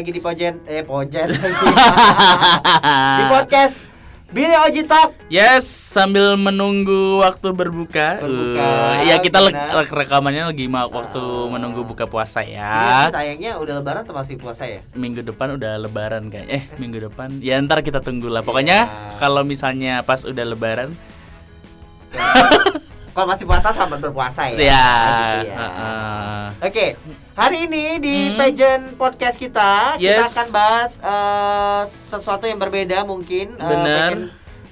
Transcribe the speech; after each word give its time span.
lagi 0.00 0.10
di 0.10 0.18
Pojen 0.18 0.54
eh 0.64 0.80
Pojen 0.80 1.28
di 3.18 3.24
podcast 3.26 3.76
Billy 4.30 4.54
Oji 4.54 4.86
Talk. 4.86 5.10
Yes, 5.26 5.66
sambil 5.66 6.38
menunggu 6.38 7.18
waktu 7.18 7.50
berbuka. 7.50 8.22
Berbuka, 8.22 8.62
Uh, 8.62 9.02
ya 9.02 9.18
kita 9.18 9.42
le- 9.42 9.50
rekamannya 9.84 10.46
lagi 10.46 10.70
mau 10.70 10.86
waktu 10.86 11.18
Ah. 11.18 11.50
menunggu 11.50 11.82
buka 11.82 12.06
puasa 12.06 12.38
ya. 12.40 13.10
tayangnya 13.10 13.58
udah 13.58 13.82
lebaran 13.82 14.06
atau 14.06 14.14
masih 14.14 14.38
puasa 14.38 14.64
ya? 14.64 14.86
Minggu 14.94 15.20
depan 15.20 15.58
udah 15.58 15.74
lebaran 15.76 16.30
kayak. 16.30 16.46
Eh, 16.46 16.62
minggu 16.78 17.02
depan. 17.02 17.42
Ya 17.42 17.58
ntar 17.58 17.82
kita 17.82 17.98
tunggu 17.98 18.30
lah. 18.30 18.40
Pokoknya 18.40 18.86
Iya. 18.86 19.18
kalau 19.18 19.42
misalnya 19.42 20.00
pas 20.00 20.22
udah 20.22 20.46
lebaran, 20.46 20.94
Kalau 23.10 23.26
masih 23.26 23.42
puasa 23.42 23.68
selamat 23.70 23.98
berpuasa 24.00 24.42
ya. 24.46 24.54
ya. 24.54 24.54
Gitu 24.54 24.62
ya. 24.64 25.56
Heeh. 25.56 26.44
Oke, 26.62 26.86
hari 27.34 27.58
ini 27.64 27.84
di 27.98 28.16
Hmm. 28.24 28.36
pageant 28.36 28.84
podcast 28.94 29.36
kita 29.36 29.96
kita 29.96 30.22
Yes. 30.22 30.30
akan 30.30 30.48
bahas 30.50 30.90
eh, 30.96 31.82
sesuatu 32.06 32.44
yang 32.44 32.56
berbeda 32.56 33.02
mungkin. 33.02 33.52
Eh, 33.52 33.66
Bener. 33.66 34.10
pengen 34.10 34.20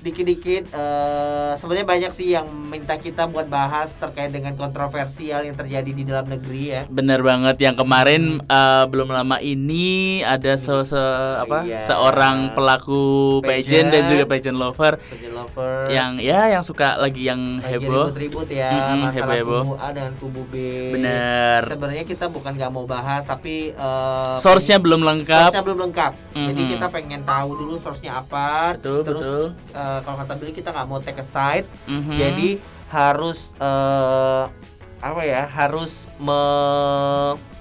Dikit-dikit 0.01 0.70
eh, 0.70 1.52
sebenarnya 1.55 1.83
banyak 1.84 2.12
sih 2.12 2.30
yang 2.30 2.47
minta 2.47 2.95
kita 2.97 3.27
buat 3.27 3.47
bahas 3.47 3.91
terkait 3.93 4.30
dengan 4.30 4.55
kontroversial 4.55 5.43
yang 5.43 5.55
terjadi 5.55 5.91
di 5.91 6.02
dalam 6.02 6.24
negeri 6.24 6.62
ya. 6.69 6.83
Bener 6.87 7.19
banget 7.21 7.59
yang 7.59 7.74
kemarin 7.74 8.38
eh, 8.41 8.84
belum 8.84 9.11
lama 9.11 9.37
ini 9.38 9.88
ada 10.23 10.55
se, 10.55 10.71
se- 10.84 10.97
apa 11.38 11.59
Iya. 11.61 11.79
seorang 11.80 12.55
pelaku 12.55 13.02
pageant 13.41 13.59
dan 13.88 14.01
Pageant. 14.01 14.09
juga 14.09 14.24
pageant 14.24 14.55
lover 14.57 14.93
Pageant 15.01 15.34
lovers. 15.34 15.88
yang 15.91 16.10
ya 16.16 16.46
yang 16.49 16.62
suka 16.62 16.95
lagi 16.96 17.27
yang 17.27 17.59
lagi 17.59 17.74
heboh. 17.77 18.07
ribut-ribut 18.09 18.49
ya 18.49 18.71
Mm-mm, 18.71 18.96
masalah 19.01 19.15
heboh-heboh. 19.16 19.62
kubu 19.65 19.74
A 19.77 19.88
dengan 19.91 20.12
kubu 20.15 20.43
B. 20.45 20.55
Bener. 20.93 21.60
Sebenarnya 21.66 22.05
kita 22.05 22.24
bukan 22.27 22.55
nggak 22.55 22.71
mau 22.71 22.85
bahas 22.85 23.23
tapi 23.24 23.71
eh, 23.71 24.35
Source-nya 24.38 24.79
belum 24.79 25.02
lengkap. 25.02 25.51
Source-nya 25.51 25.65
belum 25.65 25.79
lengkap. 25.82 26.13
Jadi 26.32 26.60
Mhm. 26.60 26.71
kita 26.71 26.87
pengen 26.88 27.21
tahu 27.23 27.51
dulu 27.57 27.74
source-nya 27.76 28.21
apa. 28.21 28.79
Betul, 28.79 29.02
Terus 29.02 29.19
betul. 29.21 29.45
Eh, 29.89 30.01
kalau 30.03 30.17
kata 30.19 30.33
Billy 30.35 30.53
kita 30.53 30.69
nggak 30.69 30.87
mau 30.87 31.01
take 31.01 31.17
a 31.17 31.27
side. 31.27 31.65
Mhm. 31.87 32.13
Jadi 32.15 32.49
harus 32.89 33.57
eh, 33.57 34.45
apa 35.01 35.23
ya? 35.23 35.47
Harus 35.47 36.05
me- 36.19 37.57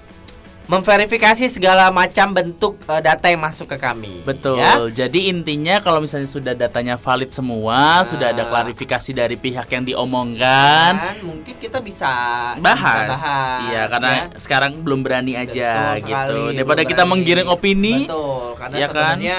memverifikasi 0.68 1.48
segala 1.48 1.88
macam 1.88 2.28
bentuk 2.30 2.76
eh, 2.84 3.00
data 3.00 3.24
yang 3.24 3.40
masuk 3.40 3.64
ke 3.66 3.78
kami. 3.78 4.20
Betul. 4.20 4.60
Ya? 4.60 4.76
Jadi 4.86 5.32
intinya 5.32 5.80
kalau 5.80 5.96
misalnya 5.98 6.28
sudah 6.28 6.52
datanya 6.52 6.94
valid 6.94 7.32
semua, 7.32 8.04
sudah 8.04 8.36
ada 8.36 8.44
Nah. 8.44 8.50
klarifikasi 8.50 9.10
dari 9.10 9.34
pihak 9.34 9.64
yang 9.66 9.88
diomongkan, 9.88 10.92
Dan 10.92 11.24
mungkin 11.24 11.56
kita 11.56 11.80
bisa 11.80 12.10
bahas. 12.58 13.08
bisa 13.08 13.16
bahas, 13.16 13.60
Iya, 13.64 13.82
karena 13.88 14.12
ya. 14.12 14.24
sekarang 14.36 14.72
belum 14.78 15.00
berani 15.00 15.32
aja 15.34 15.70
Betul 15.94 15.96
gitu. 15.96 16.04
sekali, 16.04 16.44
Daripada 16.52 16.82
kita 16.84 16.94
berani. 16.98 17.10
menggiring 17.16 17.48
opini. 17.48 17.94
Betul, 18.04 18.44
karena 18.54 18.76
ya 18.76 18.86
kan? 18.86 18.92
sebenarnya 18.92 19.38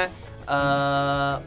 be- 0.50 1.38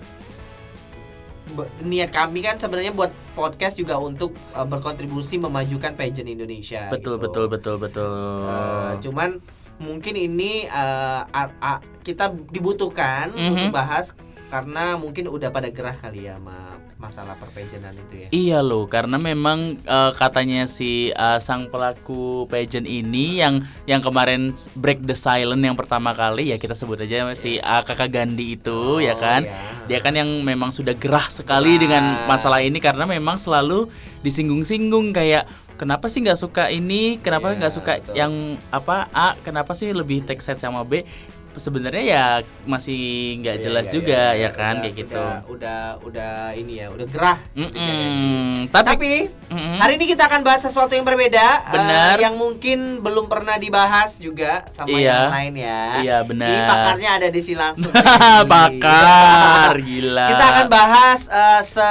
niat 1.81 2.11
kami 2.11 2.41
kan 2.41 2.57
sebenarnya 2.57 2.91
buat 2.91 3.09
podcast 3.33 3.75
juga 3.75 3.97
untuk 3.97 4.33
eh, 4.53 4.63
berkontribusi 4.63 5.37
memajukan 5.37 5.93
pageant 5.93 6.27
Indonesia. 6.27 6.89
Betul, 6.89 7.17
gitu. 7.17 7.25
betul, 7.25 7.47
betul, 7.49 7.77
betul. 7.79 8.47
Eh, 8.47 8.93
cuman 9.01 9.31
mungkin 9.79 10.15
ini 10.15 10.65
eh, 10.65 11.21
a- 11.25 11.55
a- 11.59 11.83
kita 12.01 12.31
dibutuhkan 12.49 13.31
Mhm. 13.31 13.47
untuk 13.49 13.69
bahas 13.71 14.13
karena 14.49 14.95
mungkin 14.95 15.27
udah 15.27 15.49
pada 15.49 15.69
gerah 15.69 15.95
kali 15.95 16.29
ya 16.29 16.37
sama 16.37 16.77
masalah 17.03 17.35
perpageantan 17.35 17.99
itu 17.99 18.15
ya. 18.15 18.29
Iya 18.31 18.59
loh, 18.63 18.87
karena 18.87 19.19
memang 19.19 19.83
eh, 19.83 20.11
katanya 20.15 20.65
si 20.65 21.11
eh, 21.11 21.39
sang 21.43 21.67
pelaku 21.67 22.47
pageant 22.47 22.87
ini 22.87 23.43
yang 23.43 23.67
yang 23.85 23.99
kemarin 23.99 24.55
break 24.73 25.03
the 25.03 25.13
silent 25.13 25.59
yang 25.59 25.75
pertama 25.75 26.15
kali 26.15 26.55
ya 26.55 26.57
kita 26.57 26.73
sebut 26.73 27.03
aja 27.03 27.27
si 27.35 27.59
eh, 27.59 27.83
kakak 27.83 28.09
Gandhi 28.09 28.55
itu 28.55 29.03
ya 29.03 29.13
Oh, 29.13 29.21
kan. 29.21 29.43
iya. 29.43 29.59
Dia 29.91 29.99
kan 29.99 30.15
yang 30.15 30.31
memang 30.41 30.71
sudah 30.71 30.95
gerah 30.95 31.27
sekali 31.27 31.75
Gerah. 31.75 31.83
dengan 31.83 32.05
masalah 32.25 32.63
ini 32.63 32.79
karena 32.79 33.03
memang 33.03 33.37
selalu 33.37 33.91
disinggung-singgung 34.23 35.11
kayak 35.11 35.45
kenapa 35.75 36.07
sih 36.07 36.23
nggak 36.23 36.39
suka 36.39 36.71
ini, 36.71 37.19
kenapa 37.19 37.51
Iya, 37.51 37.59
nggak 37.59 37.75
suka 37.75 37.93
betul. 37.99 38.15
yang 38.15 38.33
apa 38.71 39.11
A, 39.11 39.35
kenapa 39.43 39.75
sih 39.75 39.91
lebih 39.91 40.23
take 40.23 40.39
side 40.39 40.63
sama 40.63 40.87
B? 40.87 41.03
Sebenarnya 41.53 42.01
ya 42.03 42.27
masih 42.65 43.01
nggak 43.39 43.57
Iya, 43.57 43.63
jelas 43.63 43.87
iya, 43.87 43.93
juga 43.93 44.23
iya, 44.33 44.43
ya 44.43 44.51
kan 44.51 44.73
udah- 44.73 44.83
kayak 44.83 44.95
gitu. 44.97 45.21
Udah, 45.21 45.37
udah 45.47 45.81
udah 46.03 46.33
ini 46.53 46.73
ya, 46.77 46.87
udah 46.89 47.07
gerah. 47.07 47.39
Mm-mm. 47.53 48.69
Tapi, 48.69 48.87
Tapi 48.89 49.11
Mm-mm. 49.49 49.77
hari 49.77 49.93
ini 49.95 50.07
kita 50.07 50.25
akan 50.25 50.41
bahas 50.41 50.61
sesuatu 50.61 50.93
yang 50.93 51.03
berbeda, 51.03 51.47
eh, 51.63 51.73
Benar. 51.73 52.17
yang 52.19 52.35
mungkin 52.35 52.79
belum 52.99 53.27
pernah 53.27 53.57
dibahas 53.57 54.17
juga 54.17 54.65
sama 54.71 54.89
Iya. 54.89 55.29
yang 55.29 55.33
lain 55.33 55.55
ya. 55.59 55.83
Iya, 55.99 56.17
benar. 56.23 56.49
Ini 56.49 56.61
pakarnya 56.67 57.11
ada 57.15 57.29
di 57.29 57.41
sini 57.41 57.59
langsung. 57.59 57.93
Pakar, 58.53 59.75
gila. 59.89 60.29
Kita 60.29 60.45
akan 60.49 60.67
bahas 60.69 61.21
eh, 61.27 61.61
se 61.63 61.91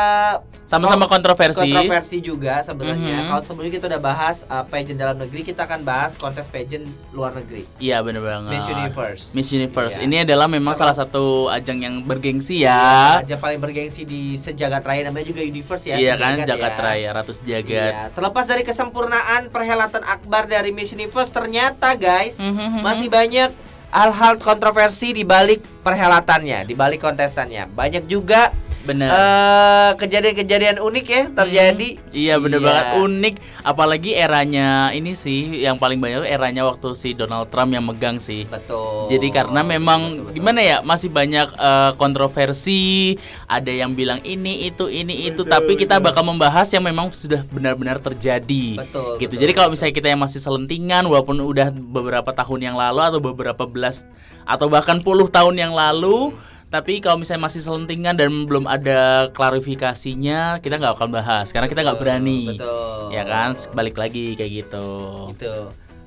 sama-sama 0.71 1.03
kon- 1.03 1.19
kontroversi. 1.19 1.67
kontroversi 1.67 2.17
juga 2.19 2.63
sebenarnya. 2.63 3.17
Mhm. 3.17 3.27
Kalau 3.27 3.41
sebelumnya 3.43 3.73
kita 3.73 3.85
udah 3.85 4.01
bahas 4.01 4.37
eh, 4.41 4.63
pageant 4.65 4.95
dalam 4.97 5.17
negeri, 5.19 5.41
kita 5.43 5.61
akan 5.61 5.83
bahas 5.83 6.15
kontes 6.15 6.47
pageant 6.47 6.83
luar 7.11 7.35
negeri. 7.35 7.67
Iya 7.75 7.99
bener 7.99 8.23
banget. 8.23 8.49
Miss 8.49 8.65
Universe. 8.65 9.23
Miss 9.31 9.49
Universe. 9.51 9.95
Iya. 9.97 10.07
Ini 10.07 10.15
adalah 10.23 10.47
memang 10.47 10.71
Kalau- 10.71 10.87
salah 10.87 10.97
satu 10.97 11.23
ajang 11.47 11.77
yang 11.77 11.95
bergengsi 12.01 12.63
ya. 12.63 13.19
Aja 13.19 13.35
paling 13.35 13.59
bergengsi 13.59 14.01
di 14.01 14.33
sejagat 14.35 14.79
raya 14.81 15.03
namanya 15.03 15.27
juga 15.27 15.43
Universe 15.43 15.83
ya. 15.85 15.95
Iya 15.95 16.13
kan, 16.15 16.39
jagat 16.41 16.73
ya. 16.73 16.81
raya, 16.81 17.09
ratu 17.11 17.33
sejagat. 17.33 17.91
Iya, 17.91 18.03
terlepas 18.09 18.45
dari 18.45 18.63
kesempurnaan 18.63 19.51
perhelatan 19.51 20.01
akbar 20.01 20.47
dari 20.47 20.71
Miss 20.71 20.89
Universe, 20.89 21.29
ternyata 21.29 21.93
guys 21.93 22.39
Mhm. 22.39 22.79
masih 22.79 23.07
banyak 23.07 23.51
hal-hal 23.89 24.39
kontroversi 24.39 25.11
di 25.11 25.21
balik 25.21 25.59
perhelatannya, 25.81 26.63
di 26.63 26.71
balik 26.71 27.01
kontestannya. 27.01 27.67
Banyak 27.67 28.07
juga 28.07 28.55
Bener. 28.81 29.07
eh, 29.07 29.91
kejadian-kejadian 29.95 30.77
unik 30.77 31.05
ya 31.05 31.23
terjadi. 31.31 31.89
Hmm, 31.93 32.09
Iya 32.11 32.35
bener 32.37 32.59
Iya. 32.59 32.65
banget 32.65 32.85
unik 32.99 33.35
apalagi 33.61 34.11
eranya 34.11 34.67
ini 34.89 35.13
sih 35.13 35.61
yang 35.61 35.75
paling 35.75 35.97
banyak 35.97 36.25
eranya 36.25 36.65
waktu 36.65 36.91
si 36.91 37.13
Donald 37.13 37.47
Trump 37.47 37.69
yang 37.69 37.83
megang 37.83 38.17
sih. 38.17 38.43
Betul. 38.43 39.07
Jadi 39.07 39.27
karena 39.29 39.61
memang 39.61 40.01
Betul, 40.03 40.21
betul. 40.23 40.35
gimana 40.35 40.59
ya 40.59 40.77
masih 40.81 41.09
banyak 41.09 41.47
eh, 41.51 41.91
kontroversi, 41.95 43.15
ada 43.45 43.69
yang 43.69 43.91
bilang 43.91 44.19
ini 44.21 44.65
itu 44.65 44.87
ini 44.87 45.25
itu, 45.25 45.41
Betul, 45.41 45.51
tapi 45.51 45.71
kita 45.75 45.95
betul. 45.95 46.07
bakal 46.07 46.23
membahas 46.25 46.67
yang 46.67 46.81
memang 46.81 47.11
sudah 47.11 47.45
benar-benar 47.47 47.97
terjadi. 47.97 48.77
Betul, 48.77 49.17
Gitu. 49.17 49.29
betul, 49.29 49.39
Jadi 49.39 49.51
kalau 49.51 49.69
misalnya 49.69 49.93
kita 49.93 50.07
yang 50.07 50.19
masih 50.19 50.39
selentingan, 50.39 51.05
walaupun 51.05 51.37
udah 51.37 51.69
beberapa 51.71 52.31
tahun 52.31 52.59
yang 52.63 52.75
lalu 52.75 52.99
atau 52.99 53.19
beberapa 53.19 53.63
belas 53.63 54.03
atau 54.43 54.67
bahkan 54.67 54.99
puluh 54.99 55.27
tahun 55.27 55.55
yang 55.55 55.73
lalu, 55.73 56.33
tapi 56.71 56.97
kalau 56.97 57.19
misalnya 57.19 57.43
masih 57.43 57.59
selentingan 57.59 58.15
dan 58.15 58.47
belum 58.47 58.63
ada 58.63 59.27
klarifikasinya, 59.29 60.57
kita 60.57 60.75
nggak 60.75 60.95
akan 60.95 61.09
bahas 61.11 61.51
karena 61.51 61.67
kita 61.67 61.83
nggak 61.83 61.99
berani. 61.99 62.55
betul. 62.55 63.11
Ya 63.11 63.23
kan, 63.23 63.53
balik 63.71 63.95
lagi 63.95 64.33
kayak 64.33 64.51
gitu. 64.63 64.87
Gitu. 65.31 65.55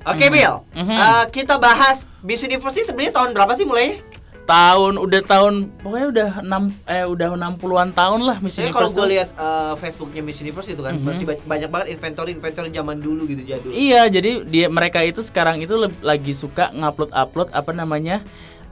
Oke 0.03 0.25
Bill, 0.27 0.61
Mhm. 0.71 0.89
Eh, 0.91 1.25
kita 1.31 1.57
bahas 1.57 2.05
Miss 2.19 2.41
Universe 2.41 2.73
ini 2.75 2.83
sebenarnya 2.83 3.13
tahun 3.15 3.29
berapa 3.31 3.53
sih 3.53 3.63
mulainya? 3.63 4.01
tahun 4.45 5.01
udah 5.01 5.21
tahun 5.25 5.53
pokoknya 5.75 6.07
udah 6.07 6.29
6 6.45 6.63
eh 6.85 7.01
udah 7.03 7.33
60-an 7.33 7.89
tahun 7.91 8.21
lah 8.21 8.37
Miss 8.37 8.53
kalau 8.53 8.69
Universe 8.69 8.93
gue 8.93 9.01
tuh. 9.01 9.09
lihat 9.09 9.29
eh, 9.33 9.73
Facebooknya 9.75 10.21
Miss 10.21 10.37
Universe 10.37 10.69
itu 10.69 10.81
kan 10.81 10.93
Mhm. 10.93 11.01
masih 11.03 11.25
ba- 11.25 11.41
banyak 11.47 11.65
banget 11.67 11.87
inventory-inventory 11.91 12.69
zaman 12.69 12.97
dulu 12.99 13.25
gitu 13.25 13.41
jadul. 13.41 13.73
Iya, 13.73 14.05
jadi 14.07 14.45
dia 14.45 14.69
mereka 14.69 15.01
itu 15.01 15.17
sekarang 15.19 15.57
itu 15.57 15.73
lagi 15.99 16.29
suka 16.31 16.69
ngupload-upload 16.71 17.49
apa 17.51 17.71
namanya? 17.71 18.21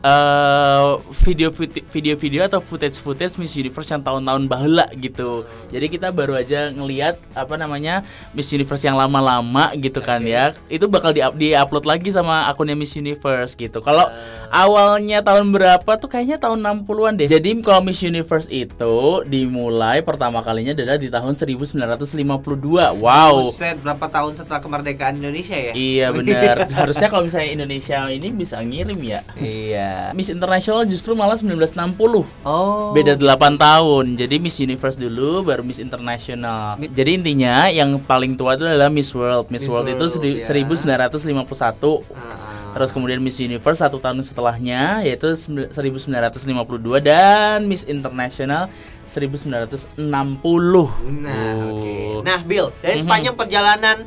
Eh 0.03 0.91
video 1.23 1.47
video-video 1.87 2.43
atau 2.43 2.59
footage-footage 2.59 3.39
Miss 3.39 3.55
Universe 3.55 3.87
yang 3.87 4.03
tahun-tahun 4.03 4.51
baheula 4.51 4.91
gitu. 4.99 5.47
Jadi 5.71 5.87
kita 5.87 6.11
baru 6.11 6.35
aja 6.35 6.75
ngelihat 6.75 7.15
apa 7.31 7.55
namanya 7.55 8.03
Miss 8.35 8.51
Universe 8.51 8.83
yang 8.83 8.99
lama-lama 8.99 9.71
gitu 9.79 10.03
kan 10.03 10.19
ya. 10.27 10.59
Itu 10.67 10.91
bakal 10.91 11.15
di 11.15 11.23
di-upload 11.23 11.87
lagi 11.87 12.11
sama 12.11 12.51
akunnya 12.51 12.75
Miss 12.75 12.99
Universe 12.99 13.55
gitu. 13.55 13.79
Kalau 13.79 14.11
awalnya 14.51 15.23
tahun 15.23 15.55
berapa 15.55 15.95
tuh 15.95 16.11
kayaknya 16.11 16.35
tahun 16.35 16.59
60-an 16.83 17.23
deh. 17.23 17.31
Jadi 17.31 17.63
kalau 17.63 17.79
Miss 17.87 18.03
Universe 18.03 18.51
itu 18.51 19.23
dimulai 19.23 20.03
pertama 20.03 20.43
kalinya 20.43 20.75
adalah 20.75 20.99
di 20.99 21.07
tahun 21.07 21.39
1952. 21.39 22.99
Wow. 22.99 23.55
Buset, 23.55 23.79
berapa 23.79 24.11
tahun 24.11 24.35
setelah 24.35 24.59
kemerdekaan 24.59 25.23
Indonesia 25.23 25.55
ya? 25.55 25.71
Iya 25.71 26.11
benar. 26.11 26.67
Harusnya 26.75 27.07
kalau 27.07 27.23
misalnya 27.23 27.55
Indonesia 27.55 28.03
ini 28.11 28.27
bisa 28.35 28.59
ngirim 28.59 28.99
ya. 28.99 29.23
Iya. 29.39 29.92
Miss 30.11 30.27
International 30.27 30.83
justru 30.83 31.13
malah 31.13 31.35
1960. 31.35 32.25
Oh. 32.41 32.91
Beda 32.91 33.13
8 33.13 33.25
tahun. 33.55 34.05
Jadi 34.13 34.35
Miss 34.37 34.57
Universe 34.57 34.95
dulu 34.95 35.43
baru 35.43 35.61
Miss 35.61 35.77
International. 35.77 36.75
Jadi 36.77 37.11
intinya 37.15 37.67
yang 37.67 37.97
paling 37.99 38.33
tua 38.33 38.53
itu 38.53 38.63
adalah 38.63 38.87
Miss 38.87 39.09
World. 39.11 39.47
Miss, 39.47 39.63
Miss 39.63 39.69
World, 39.69 39.87
itu 39.87 39.97
World, 39.99 40.13
seri- 40.41 40.65
ya. 40.65 40.69
1951. 41.07 42.03
Ah. 42.11 42.71
Terus 42.73 42.89
kemudian 42.89 43.21
Miss 43.21 43.37
Universe 43.37 43.79
satu 43.79 43.97
tahun 43.97 44.21
setelahnya 44.21 45.05
yaitu 45.05 45.29
sembil- 45.33 45.69
1952 45.69 46.97
dan 46.97 47.63
Miss 47.63 47.85
International 47.85 48.65
1960. 49.05 50.89
Nah, 51.21 51.37
Oh. 51.53 51.77
oke. 51.77 51.95
Nah, 52.25 52.39
Bill, 52.41 52.73
dari 52.79 52.97
Mhm. 52.97 53.03
sepanjang 53.03 53.35
perjalanan 53.35 53.97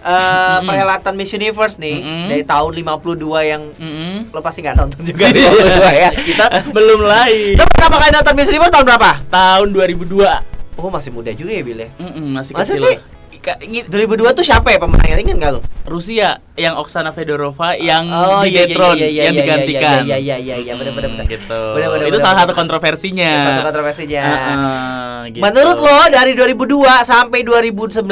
eh, 0.00 0.58
perhelatan 0.60 1.12
Miss 1.12 1.30
Universe 1.30 1.76
nih 1.76 1.96
Mm-mm. 1.96 2.26
dari 2.28 2.42
tahun 2.42 2.70
52 2.76 3.18
yang 3.44 3.62
Mm-mm. 3.72 4.30
lo 4.30 4.40
pasti 4.40 4.60
nggak 4.60 4.76
nonton 4.76 5.00
juga 5.02 5.24
nih 5.26 5.42
52 5.42 5.94
ya. 6.04 6.10
Kita 6.12 6.44
belum 6.68 7.00
lain. 7.02 7.54
Lo 7.54 7.64
pertama 7.66 7.96
kali 7.98 8.10
nonton 8.12 8.34
Miss 8.34 8.48
Universe 8.48 8.70
tahun 8.70 8.86
berapa? 8.86 9.10
Tahun 9.26 9.66
2002. 9.68 10.78
Oh 10.78 10.88
masih 10.88 11.10
muda 11.10 11.30
juga 11.30 11.50
ya 11.50 11.62
Bil 11.62 11.78
ya. 11.80 11.88
Mm-mm, 11.96 12.26
masih 12.32 12.52
Masa 12.52 12.72
kecil. 12.72 12.86
sih? 12.86 12.96
Ka- 13.38 13.54
inget 13.60 13.86
2002 13.86 14.34
tuh 14.34 14.42
siapa 14.42 14.66
ya 14.68 14.78
pemenangnya? 14.78 15.14
Ingat 15.16 15.36
nggak 15.36 15.52
lo? 15.52 15.60
Rusia 15.84 16.42
yang 16.54 16.74
Oksana 16.74 17.10
Fedorova 17.10 17.72
yang 17.72 18.02
Oh, 18.04 18.42
di 18.42 18.50
iya, 18.50 18.60
iya, 18.60 18.66
Detron 18.66 18.94
iya, 18.94 19.06
iya, 19.06 19.22
yang 19.22 19.34
iya, 19.34 19.40
digantikan. 19.40 19.98
iya, 20.02 20.16
iya, 20.18 20.36
iya, 20.36 20.56
iya, 20.58 20.72
bener, 20.74 20.90
Mm, 20.90 20.98
bener. 20.98 21.24
Gitu. 21.24 21.60
Bener, 21.72 21.88
bener, 21.88 22.04
Itu 22.04 22.12
bener, 22.12 22.24
salah 22.24 22.38
satu 22.42 22.52
kontroversinya. 22.52 23.32
Satu 23.48 23.62
kontroversinya. 23.64 24.22
Heeh, 24.26 25.18
gitu. 25.32 25.40
Menurut 25.40 25.78
lo 25.78 25.98
dari 26.08 26.34
2002 26.34 26.66
sampai 27.04 27.40
2019 27.40 28.02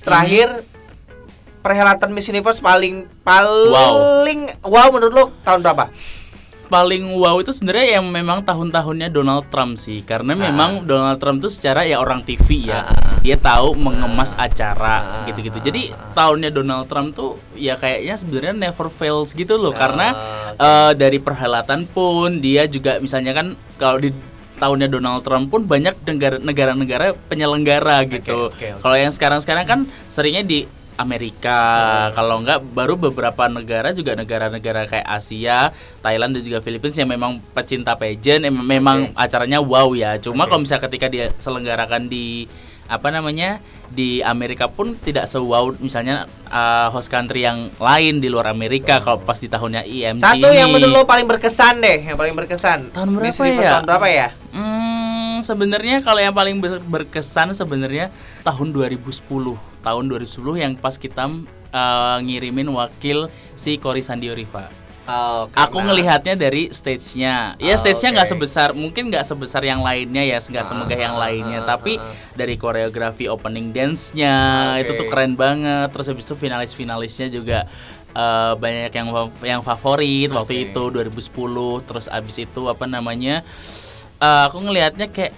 terakhir 0.00 0.48
perhelatan 1.62 2.10
Miss 2.10 2.26
Universe 2.26 2.58
paling 2.58 3.06
paling 3.22 4.50
wow, 4.60 4.90
menurut 4.90 5.12
lo 5.12 5.24
tahun 5.40 5.62
berapa? 5.62 5.86
paling 6.66 7.04
wow 7.12 7.36
itu 7.36 7.52
sebenarnya 7.52 8.00
yang 8.00 8.08
memang 8.08 8.40
tahun-tahunnya 8.42 9.12
Donald 9.12 9.44
Trump 9.52 9.76
sih 9.76 10.00
karena 10.00 10.32
memang 10.32 10.88
Donald 10.88 11.20
Trump 11.20 11.38
tuh 11.38 11.52
secara 11.52 11.84
ya 11.84 12.00
orang 12.00 12.24
TV 12.24 12.64
ya 12.64 12.88
Ah. 12.88 13.20
dia 13.20 13.36
tahu 13.36 13.76
mengemas 13.76 14.32
acara 14.32 15.04
Ah. 15.20 15.28
gitu-gitu 15.28 15.60
jadi 15.60 15.92
tahunnya 16.16 16.48
Donald 16.48 16.88
Trump 16.88 17.12
tuh 17.12 17.36
ya 17.52 17.76
kayaknya 17.76 18.16
sebenarnya 18.16 18.54
never 18.56 18.88
fails 18.88 19.36
gitu 19.36 19.60
loh 19.60 19.76
karena 19.76 20.16
Ah, 20.56 20.88
eh, 20.88 20.92
dari 20.96 21.20
perhelatan 21.20 21.84
pun 21.84 22.40
dia 22.40 22.64
juga 22.64 22.96
misalnya 22.96 23.36
kan 23.36 23.46
kalau 23.76 24.00
di 24.00 24.08
tahunnya 24.56 24.88
Donald 24.88 25.20
Trump 25.20 25.52
pun 25.52 25.68
banyak 25.68 25.92
negara- 26.08 26.40
negara-negara 26.40 27.12
penyelenggara 27.28 28.08
gitu 28.08 28.48
oke, 28.48 28.56
oke. 28.56 28.80
kalau 28.80 28.96
yang 28.96 29.12
sekarang-sekarang 29.12 29.68
kan 29.68 29.80
seringnya 30.08 30.40
di 30.40 30.64
Amerika, 30.96 31.60
kalau 32.12 32.40
enggak 32.42 32.60
baru 32.62 32.94
beberapa 32.96 33.48
negara 33.48 33.92
juga 33.96 34.12
negara-negara 34.12 34.88
kayak 34.88 35.08
Asia, 35.08 35.72
Thailand 36.04 36.36
dan 36.36 36.42
juga 36.44 36.58
Filipina 36.60 36.92
yang 36.92 37.10
memang 37.12 37.32
pecinta 37.52 37.96
pageant, 37.96 38.44
em- 38.44 38.66
memang 38.66 39.12
acaranya 39.16 39.58
wow 39.62 39.92
ya. 39.96 40.20
Cuma 40.20 40.44
kalau 40.44 40.62
misalnya 40.62 40.86
ketika 40.88 41.06
dia 41.08 41.32
selenggarakan 41.40 42.06
di 42.08 42.44
apa 42.92 43.08
namanya 43.08 43.62
di 43.92 44.20
Amerika 44.24 44.68
pun 44.68 44.96
tidak 45.00 45.28
se-wow 45.28 45.72
misalnya 45.80 46.28
uh, 46.48 46.88
host 46.92 47.08
country 47.12 47.44
yang 47.44 47.72
lain 47.76 48.20
di 48.20 48.28
luar 48.32 48.52
Amerika 48.52 49.00
kalau 49.00 49.20
pas 49.20 49.36
di 49.36 49.48
tahunnya 49.48 49.84
IMG 49.84 50.20
Satu 50.20 50.48
yang 50.52 50.72
menurut 50.72 50.92
lo 50.92 51.02
paling 51.04 51.28
berkesan 51.28 51.80
deh, 51.80 52.04
yang 52.04 52.16
paling 52.16 52.36
berkesan. 52.36 52.92
Tahun 52.92 53.08
Miss 53.16 53.36
berapa 53.36 53.48
Universe 53.48 53.64
ya? 53.64 53.72
Tahun 53.72 53.84
berapa 53.88 54.06
ya? 54.08 54.28
Hmm, 54.52 54.81
sebenarnya 55.42 56.00
kalau 56.00 56.18
yang 56.18 56.32
paling 56.32 56.58
ber- 56.58 56.80
berkesan 56.80 57.52
sebenarnya 57.52 58.10
tahun 58.40 58.70
2010. 58.70 59.20
Tahun 59.80 60.04
2010 60.06 60.22
yang 60.56 60.72
pas 60.74 60.94
kita 60.94 61.26
uh, 61.68 62.16
ngirimin 62.18 62.66
wakil 62.68 63.26
si 63.52 63.76
Cory 63.76 64.00
Sandioriva. 64.00 64.70
Oh, 65.02 65.50
Aku 65.50 65.82
ngelihatnya 65.82 66.38
dari 66.38 66.70
stage-nya. 66.70 67.58
Ya 67.58 67.74
Oh, 67.74 67.76
stage-nya 67.76 68.14
nggak 68.14 68.28
oke. 68.30 68.34
sebesar, 68.38 68.68
mungkin 68.70 69.10
nggak 69.10 69.26
sebesar 69.26 69.58
yang 69.60 69.82
lainnya 69.82 70.22
ya, 70.22 70.38
nggak 70.38 70.62
semegah 70.62 70.94
yang 70.96 71.18
Ah, 71.18 71.26
lainnya. 71.26 71.58
ah, 71.58 71.74
Tapi 71.74 71.98
ah. 71.98 72.06
dari 72.32 72.54
koreografi 72.54 73.26
opening 73.26 73.74
dance-nya 73.74 74.34
Oke. 74.72 74.80
itu 74.80 74.92
tuh 74.94 75.06
keren 75.10 75.34
banget. 75.34 75.90
Terus 75.90 76.06
habis 76.06 76.22
itu 76.22 76.38
finalis-finalisnya 76.38 77.28
juga 77.28 77.66
eh, 78.14 78.52
banyak 78.54 78.92
yang 78.92 79.08
yang 79.42 79.60
favorit 79.60 80.30
waktu 80.30 80.54
Oke. 80.54 80.64
itu 80.70 80.82
2010. 80.94 81.34
Terus 81.82 82.06
abis 82.06 82.36
itu 82.38 82.62
apa 82.70 82.86
namanya? 82.86 83.42
Eh, 84.22 84.42
aku 84.46 84.58
ngelihatnya 84.62 85.10
kayak 85.10 85.34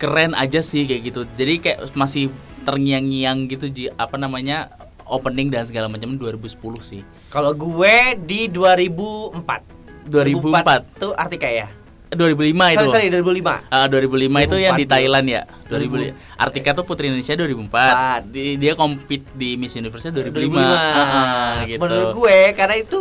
keren 0.00 0.32
aja 0.32 0.64
sih 0.64 0.88
kayak 0.88 1.02
gitu. 1.12 1.20
Jadi 1.36 1.54
kayak 1.60 1.78
masih 1.92 2.32
terngiang-ngiang 2.64 3.50
gitu 3.52 3.66
Ji, 3.68 3.84
apa 3.92 4.16
namanya? 4.16 4.72
opening 5.12 5.52
dan 5.52 5.68
segala 5.68 5.92
macam 5.92 6.16
2010 6.16 6.56
sih. 6.80 7.02
Kalau 7.28 7.52
gue 7.52 8.16
di 8.24 8.48
2004. 8.48 10.08
2004. 10.08 11.02
tuh 11.02 11.12
Artika 11.12 11.46
ya? 11.46 11.68
2005 12.12 12.76
itu. 12.76 12.84
Sorry, 12.92 13.08
sorry 13.08 13.40
2005. 13.40 13.72
Ah, 13.72 13.88
2005 13.88 14.44
itu 14.44 14.56
yang 14.60 14.76
di 14.76 14.84
2004 14.84 14.92
Thailand 14.92 15.26
ya. 15.28 15.42
2000. 15.68 16.12
2000. 16.12 16.40
Artika 16.44 16.70
tuh 16.76 16.84
Putri 16.84 17.08
Indonesia 17.08 17.34
2004. 17.36 18.28
Di- 18.28 18.56
dia 18.60 18.72
compete 18.76 19.26
di 19.32 19.56
Miss 19.56 19.72
Universe 19.72 20.12
2005. 20.12 20.60
2005. 20.60 20.60
Ah, 20.60 20.76
ah, 21.00 21.52
gitu. 21.64 21.80
Menurut 21.80 22.08
gue 22.12 22.38
karena 22.52 22.76
itu 22.76 22.98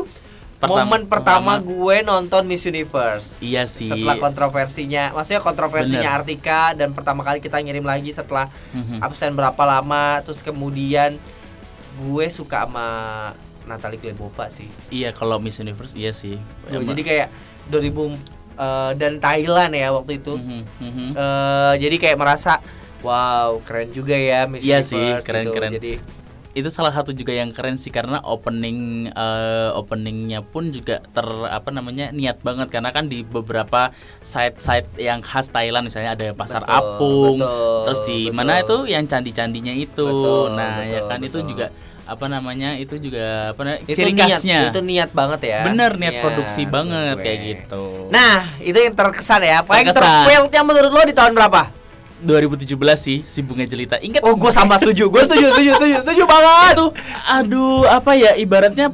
Pertama- 0.62 0.86
momen 0.86 1.02
pertama 1.04 1.52
pertama. 1.54 1.54
gue 1.60 1.98
nonton 2.02 2.42
Miss 2.46 2.64
Universe. 2.64 3.42
Iya 3.42 3.66
sih. 3.66 3.90
Setelah 3.90 4.16
kontroversinya, 4.16 5.10
maksudnya 5.12 5.42
kontroversinya 5.42 6.06
Bener. 6.06 6.20
Artika 6.22 6.62
dan 6.72 6.90
pertama 6.92 7.22
kali 7.22 7.40
kita 7.40 7.58
ngirim 7.58 7.82
lagi 7.82 8.12
setelah 8.12 8.46
Mhm. 8.70 9.02
absen 9.02 9.34
berapa 9.34 9.58
lama, 9.60 10.22
terus 10.22 10.40
kemudian 10.40 11.18
gue 12.00 12.26
suka 12.30 12.64
sama 12.64 12.88
Natalie 13.64 13.98
Glebova 13.98 14.48
sih. 14.48 14.70
Iya, 14.88 15.12
kalau 15.12 15.38
Miss 15.38 15.58
Universe 15.58 15.94
iya 15.94 16.10
sih. 16.12 16.38
Emang. 16.68 16.88
jadi 16.88 17.02
kayak 17.02 17.28
2000 17.68 18.14
eh, 18.54 18.92
dan 18.96 19.18
Thailand 19.18 19.72
ya 19.72 19.90
waktu 19.90 20.18
itu. 20.18 20.38
Eh, 20.38 21.74
jadi 21.76 21.96
kayak 21.98 22.18
merasa 22.18 22.62
wow 23.02 23.58
keren 23.62 23.90
juga 23.90 24.14
ya 24.14 24.46
Miss 24.46 24.62
Iya 24.62 24.82
sih, 24.82 24.94
Universe 24.96 25.26
keren, 25.26 25.44
gitu. 25.44 25.54
keren. 25.54 25.72
Jadi 25.74 25.94
itu 26.52 26.68
salah 26.68 26.92
satu 26.92 27.12
juga 27.12 27.32
yang 27.32 27.50
keren 27.50 27.76
sih 27.76 27.90
karena 27.90 28.20
opening 28.22 29.08
eh, 29.08 29.70
openingnya 29.72 30.44
pun 30.44 30.68
juga 30.68 31.00
ter 31.02 31.24
apa 31.48 31.70
namanya 31.70 32.12
niat 32.12 32.40
banget 32.40 32.68
karena 32.68 32.90
kan 32.90 33.08
di 33.08 33.22
beberapa 33.22 33.96
site-site 34.20 34.98
yang 34.98 35.20
khas 35.20 35.48
Thailand 35.48 35.88
misalnya 35.88 36.14
ada 36.14 36.28
pasar 36.32 36.62
Betul, 36.62 36.76
apung 36.76 37.38
betul, 37.40 37.80
terus 37.86 38.02
di 38.04 38.20
betul. 38.28 38.36
mana 38.36 38.54
itu 38.60 38.78
yang 38.86 39.04
candi-candinya 39.06 39.74
itu 39.74 40.04
Betul, 40.04 40.54
nah 40.54 40.80
ya 40.82 41.00
betul, 41.00 41.10
kan 41.10 41.20
itu 41.22 41.38
betul. 41.40 41.50
juga 41.50 41.68
apa 42.02 42.26
namanya 42.28 42.76
itu 42.76 42.96
juga 43.00 43.56
apa 43.56 43.62
namanya 43.64 43.82
itu 43.88 43.96
ciri 43.96 44.12
niat, 44.12 44.28
khasnya 44.36 44.60
itu 44.68 44.82
niat 44.84 45.10
banget 45.16 45.42
ya. 45.48 45.60
bener 45.64 45.92
niat 45.96 46.12
Iya, 46.12 46.22
produksi 46.22 46.62
banget 46.68 47.16
gue. 47.16 47.24
kayak 47.24 47.40
gitu 47.48 47.84
Nah, 48.12 48.38
itu 48.60 48.76
yang 48.76 48.92
terkesan 48.92 49.40
ya. 49.40 49.64
Paling 49.64 49.88
Terkesan. 49.88 50.04
terfailnya 50.04 50.62
menurut 50.62 50.92
lo 50.92 51.02
di 51.08 51.16
tahun 51.16 51.32
berapa? 51.32 51.62
2017 52.22 52.78
sih 52.96 53.18
si 53.24 53.40
bunga 53.40 53.64
jelita 53.64 53.98
ingat 53.98 54.22
Oh, 54.22 54.34
gue 54.34 54.50
sama 54.50 54.76
setuju. 54.76 55.08
Gue 55.08 55.22
setuju, 55.22 55.52
setuju, 55.52 55.70
setuju, 55.76 55.96
setuju 56.00 56.24
banget. 56.26 56.74
tuh 56.76 56.92
aduh 57.28 57.84
apa 57.86 58.12
ya 58.14 58.32
ibaratnya 58.36 58.94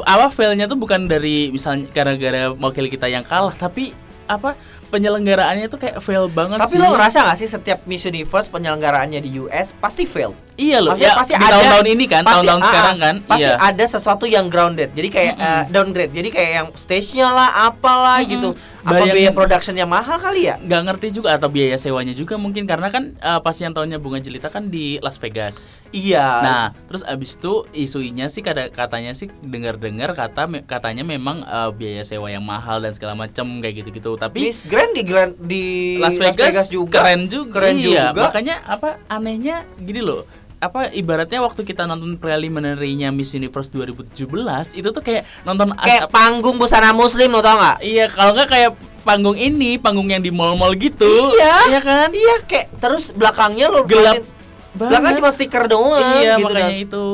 apa 0.00 0.26
failnya 0.28 0.64
tuh 0.64 0.74
bukan 0.74 1.04
dari 1.04 1.48
misalnya 1.48 1.86
gara-gara 1.88 2.50
wakil 2.50 2.86
kita 2.86 3.06
yang 3.06 3.22
kalah 3.22 3.52
tapi 3.52 3.92
apa 4.24 4.56
penyelenggaraannya 4.88 5.66
tuh 5.66 5.76
kayak 5.76 5.98
fail 5.98 6.26
banget 6.26 6.56
Tapi 6.56 6.70
sih. 6.70 6.80
lo 6.80 6.88
ngerasa 6.88 7.18
gak 7.24 7.36
sih 7.36 7.46
setiap 7.46 7.82
Miss 7.84 8.02
Universe 8.02 8.46
penyelenggaraannya 8.48 9.18
di 9.18 9.36
US 9.38 9.74
pasti 9.74 10.02
fail? 10.04 10.32
iya 10.54 10.78
loh 10.78 10.94
Maksudnya 10.94 11.10
ya 11.10 11.18
pasti 11.18 11.32
ada- 11.34 11.50
tahun-tahun 11.52 11.86
ini 11.88 12.04
kan 12.06 12.22
tahun-tahun 12.22 12.60
ah, 12.60 12.66
sekarang 12.66 12.96
kan 12.96 13.14
Pasti 13.20 13.42
iya 13.42 13.54
ada 13.60 13.84
sesuatu 13.84 14.24
yang 14.24 14.46
grounded. 14.46 14.90
Jadi 14.90 15.08
kayak 15.10 15.32
Mm-mm. 15.34 15.50
eh, 15.50 15.62
downgrade. 15.68 16.12
Jadi 16.12 16.28
kayak 16.30 16.50
yang 16.52 16.68
stage-nya 16.72 17.26
lah, 17.28 17.48
apalah 17.66 18.18
Mm-mm. 18.18 18.32
gitu. 18.32 18.48
Apa 18.84 19.04
biaya 19.08 19.32
productionnya 19.32 19.86
mahal 19.88 20.20
kali 20.20 20.52
ya? 20.52 20.60
nggak 20.60 20.82
ngerti 20.86 21.06
juga 21.20 21.34
atau 21.34 21.48
biaya 21.48 21.80
sewanya 21.80 22.12
juga 22.12 22.36
mungkin 22.36 22.68
karena 22.68 22.92
kan 22.92 23.16
eh, 23.16 23.40
pas 23.40 23.56
yang 23.56 23.72
tahunnya 23.72 23.96
bunga 23.96 24.20
jelita 24.20 24.52
kan 24.52 24.68
di 24.68 25.00
Las 25.00 25.16
Vegas 25.16 25.80
Iya. 25.94 26.26
Nah, 26.42 26.64
terus 26.90 27.06
abis 27.06 27.38
itu 27.38 27.70
isunya 27.70 28.26
sih 28.26 28.42
kata 28.42 28.74
katanya 28.74 29.14
sih 29.14 29.30
dengar-dengar 29.46 30.10
kata 30.18 30.50
me- 30.50 30.66
katanya 30.66 31.06
memang 31.06 31.46
eh, 31.46 31.70
biaya 31.70 32.02
sewa 32.02 32.26
yang 32.28 32.42
mahal 32.42 32.82
dan 32.82 32.90
segala 32.90 33.14
macam 33.14 33.62
kayak 33.62 33.84
gitu-gitu. 33.86 34.18
Tapi 34.18 34.50
Miss 34.50 34.60
Grand 34.66 34.90
di 34.90 35.02
Grand 35.06 35.32
di 35.38 35.64
Las 36.02 36.18
Vegas, 36.18 36.66
juga 36.66 37.06
keren 37.06 37.30
juga. 37.30 37.62
Keren 37.62 37.76
iya, 37.78 38.10
juga. 38.10 38.22
Makanya 38.26 38.54
apa 38.66 38.98
anehnya 39.06 39.62
gini 39.78 40.02
loh. 40.02 40.26
Apa 40.64 40.88
ibaratnya 40.90 41.38
waktu 41.38 41.60
kita 41.60 41.84
nonton 41.84 42.16
preliminary-nya 42.16 43.12
Miss 43.12 43.30
Universe 43.30 43.68
2017 43.68 44.24
itu 44.72 44.88
tuh 44.88 45.02
kayak 45.02 45.28
nonton 45.44 45.76
kayak 45.76 46.08
panggung 46.08 46.56
busana 46.56 46.90
muslim 46.90 47.28
lo 47.28 47.44
tau 47.44 47.60
nggak? 47.60 47.78
Iya, 47.78 48.04
kalau 48.08 48.32
nggak 48.32 48.48
kayak 48.48 48.70
panggung 49.04 49.36
ini, 49.36 49.76
panggung 49.76 50.08
yang 50.08 50.24
di 50.24 50.32
mall-mall 50.32 50.72
gitu. 50.74 51.04
Iya. 51.04 51.68
Iya 51.68 51.80
kan? 51.80 52.08
Iya 52.08 52.34
kayak 52.42 52.66
terus 52.80 53.12
belakangnya 53.12 53.68
lo 53.68 53.84
Gelap 53.84 54.24
banget. 54.72 55.20
cuma 55.20 55.30
stiker 55.30 55.68
doang 55.68 56.00
Iya, 56.18 56.40
gitu 56.40 56.48
makanya 56.48 56.64
dan- 56.66 56.80
itu. 56.80 57.06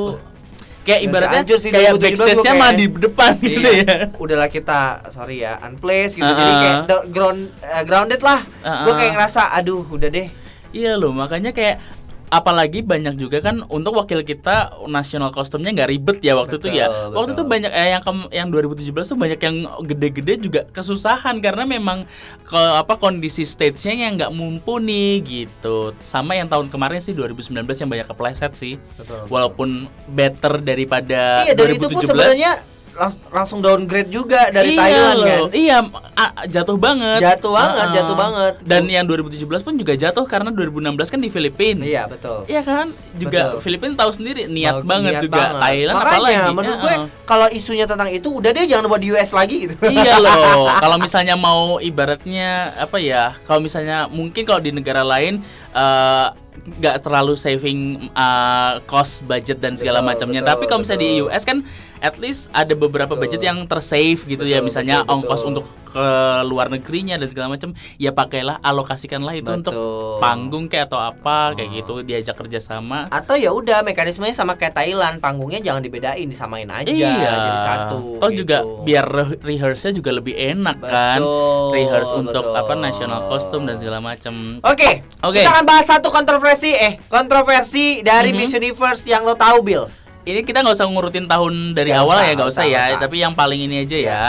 Kayak 0.80 1.00
ibaratnya 1.04 1.40
sih 1.61 1.69
kayak 1.69 1.92
2017 1.92 2.00
backstage-nya 2.00 2.52
mah 2.57 2.71
di 2.73 2.85
depan 2.88 3.30
gitu 3.37 3.61
Iya. 3.61 3.85
ya. 3.85 3.97
Udahlah 4.16 4.49
kita 4.49 4.78
sorry 5.11 5.42
ya 5.42 5.59
unplace 5.61 6.14
gitu. 6.14 6.25
Jadi 6.25 6.40
Uh-uh. 6.47 6.62
kayak 6.87 7.02
ground 7.11 7.40
eh, 7.61 7.83
grounded 7.85 8.21
lah. 8.23 8.47
Uh-uh. 8.62 8.85
Gue 8.87 8.92
kayak 8.97 9.12
ngerasa 9.12 9.50
aduh 9.50 9.83
udah 9.85 10.09
deh. 10.09 10.28
Iya 10.71 10.95
loh, 10.95 11.11
makanya 11.11 11.50
kayak 11.50 11.83
apalagi 12.30 12.80
banyak 12.80 13.18
juga 13.18 13.42
kan 13.42 13.66
untuk 13.66 13.99
wakil 13.99 14.22
kita 14.22 14.87
nasional 14.87 15.34
kostumnya 15.34 15.75
nggak 15.75 15.90
ribet 15.90 16.18
ya 16.22 16.38
waktu 16.38 16.56
itu 16.56 16.70
ya. 16.70 16.87
Betul, 16.87 17.10
Waktu 17.12 17.30
itu 17.30 17.42
betul. 17.42 17.50
banyak 17.50 17.72
eh, 17.75 17.88
yang 17.90 18.02
kem- 18.02 18.30
yang 18.30 18.49
2017 18.49 19.10
tuh 19.10 19.18
banyak 19.18 19.40
yang 19.42 19.56
gede-gede 19.82 20.34
juga 20.38 20.60
kesusahan 20.70 21.42
karena 21.42 21.66
memang 21.66 22.06
ke 22.40 22.54
apa 22.56 22.94
kondisi 22.96 23.42
stage-nya 23.42 24.06
yang 24.06 24.14
nggak 24.14 24.30
mumpuni 24.30 25.18
gitu. 25.20 25.90
Sama 25.99 26.38
yang 26.38 26.46
tahun 26.46 26.70
kemarin 26.70 27.02
sih 27.02 27.12
2019 27.12 27.50
yang 27.66 27.90
banyak 27.90 28.06
kepleset 28.06 28.54
sih. 28.54 28.78
Betul. 28.94 29.26
Walaupun 29.26 29.68
better 30.06 30.62
daripada 30.62 31.42
Iya 31.44 31.58
dan 31.58 31.66
itu 31.75 31.90
pun 31.90 31.99
2017. 31.99 32.06
sebenarnya 32.06 32.50
langs- 32.92 33.23
langsung 33.28 33.59
downgrade 33.59 34.09
juga 34.09 34.49
dari 34.49 34.73
iya 34.73 34.78
Thailand 34.78 35.16
loh. 35.16 35.26
kan. 35.26 35.40
Iya, 35.52 35.78
a- 36.14 36.35
jatuh 36.44 36.76
banget. 36.76 37.18
Jatuh 37.18 37.52
banget, 37.52 37.80
Ah, 37.82 37.92
jatuh 37.92 38.16
banget. 38.16 38.54
Dan 38.61 38.82
yang 38.87 39.04
2017 39.04 39.37
pun 39.61 39.75
juga 39.75 39.92
jatuh 39.94 40.25
karena 40.25 40.49
2016 40.49 41.06
kan 41.06 41.16
di 41.16 41.28
Filipina. 41.28 41.82
Iya, 41.82 42.04
betul. 42.06 42.44
Iya 42.44 42.61
kan? 42.61 42.87
Juga 43.14 43.40
Betul. 43.50 43.61
Filipina 43.62 43.92
tahu 43.97 44.11
sendiri 44.11 44.47
niat 44.47 44.75
Mau- 44.76 44.88
banget 44.88 45.12
niat 45.12 45.23
juga. 45.23 45.37
banget. 45.40 45.61
Thailand 45.61 45.97
Makanya, 45.97 46.12
apalagi. 46.12 46.52
menurut 46.52 46.78
gue 46.78 46.94
Heeh. 46.97 47.09
kalau 47.25 47.47
isunya 47.49 47.85
tentang 47.85 48.09
itu 48.09 48.28
udah 48.30 48.50
deh 48.50 48.64
jangan 48.64 48.85
buat 48.87 48.99
di 48.99 49.09
US 49.11 49.30
lagi 49.30 49.56
gitu. 49.62 49.75
iya 49.85 50.16
loh. 50.16 50.66
Kalau 50.82 50.97
misalnya 50.97 51.35
mau 51.35 51.78
ibaratnya 51.78 52.50
apa 52.76 52.97
ya? 52.97 53.35
Kalau 53.42 53.61
misalnya 53.61 54.06
mungkin 54.06 54.42
kalau 54.42 54.59
di 54.59 54.70
negara 54.70 55.02
lain 55.02 55.40
eh, 55.70 56.26
nggak 56.73 57.00
terlalu 57.00 57.35
saving 57.35 57.80
eh, 58.11 58.73
cost 58.85 59.25
budget 59.25 59.59
dan 59.59 59.73
segala 59.73 60.00
macamnya. 60.00 60.42
Tapi 60.42 60.64
kalau 60.64 60.82
misalnya 60.82 61.00
di. 61.00 61.23
US 61.23 61.42
kan 61.42 61.62
at 62.00 62.16
least 62.16 62.49
ada 62.50 62.73
beberapa 62.73 63.12
Betul. 63.12 63.23
budget 63.23 63.40
yang 63.42 63.59
tersave 63.64 64.21
gitu 64.25 64.42
ya. 64.42 64.59
Betul, 64.59 64.66
Misalnya 64.66 64.97
betul, 65.00 65.12
ongkos 65.14 65.40
betul. 65.40 65.50
untuk 65.50 65.64
ke 65.90 66.07
luar 66.47 66.71
negerinya 66.71 67.19
dan 67.19 67.26
segala 67.26 67.50
macam. 67.50 67.75
Ya 67.97 68.14
pakailah 68.14 68.62
alokasikanlah 68.62 69.35
itu 69.35 69.50
untuk 69.50 69.75
Betul. 69.75 70.23
panggung 70.23 70.64
kayak 70.66 70.87
atau 70.87 71.02
apa 71.02 71.50
kayak 71.52 71.66
Oh. 71.66 71.76
gitu 71.76 71.95
diajak 72.00 72.37
kerjasama. 72.37 73.11
Atau 73.11 73.35
ya 73.35 73.50
udah 73.50 73.83
mekanismenya 73.83 74.33
sama 74.33 74.54
kayak 74.54 74.73
Thailand, 74.73 75.19
panggungnya 75.19 75.59
jangan 75.59 75.83
dibedain, 75.83 76.23
disamain 76.25 76.66
aja 76.66 76.87
iya. 76.87 77.11
jadi 77.19 77.59
satu. 77.61 78.16
Toh 78.16 78.30
juga 78.30 78.62
gitu. 78.62 78.87
biar 78.87 79.02
re- 79.04 79.38
rehearse-nya 79.40 79.92
juga 79.92 80.11
lebih 80.12 80.33
enak 80.33 80.78
kan. 80.78 81.19
Betul, 81.19 81.69
Rehearse 81.73 82.12
untuk 82.14 82.45
betul. 82.47 82.61
apa 82.61 82.73
national 82.76 83.21
costume 83.26 83.64
dan 83.66 83.75
segala 83.75 83.99
macam. 83.99 84.62
Oke, 84.62 85.02
Oke. 85.21 85.42
kita 85.42 85.50
akan 85.52 85.66
bahas 85.66 85.87
satu 85.87 86.09
kontroversi 86.09 86.71
eh 86.71 87.02
kontroversi 87.04 87.99
dari 88.00 88.30
Mhm. 88.30 88.37
Miss 88.37 88.52
Universe 88.52 89.02
yang 89.04 89.23
lo 89.23 89.35
tahu 89.35 89.59
Bill. 89.61 89.85
Ini 90.23 90.41
kita 90.43 90.61
nggak 90.61 90.77
usah 90.77 90.87
ngurutin 90.87 91.25
tahun 91.25 91.73
dari 91.73 91.91
Nggak 91.91 92.03
awal 92.03 92.17
usah, 92.17 92.23
ya, 92.23 92.33
nggak 92.35 92.50
usah, 92.50 92.62
usah, 92.62 92.67
ya. 92.69 92.83
usah. 92.87 93.00
Tapi 93.00 93.17
yang 93.19 93.33
paling 93.33 93.61
ini 93.61 93.77
aja 93.81 93.97
ya. 93.97 94.23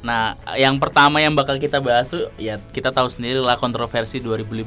Nah, 0.00 0.22
yang 0.54 0.76
pertama 0.76 1.18
yang 1.18 1.34
bakal 1.34 1.56
kita 1.56 1.78
bahas 1.78 2.06
tuh 2.06 2.30
ya 2.36 2.62
kita 2.70 2.90
tahu 2.90 3.06
sendiri 3.06 3.38
lah 3.38 3.56
kontroversi 3.56 4.18
2015 4.18 4.62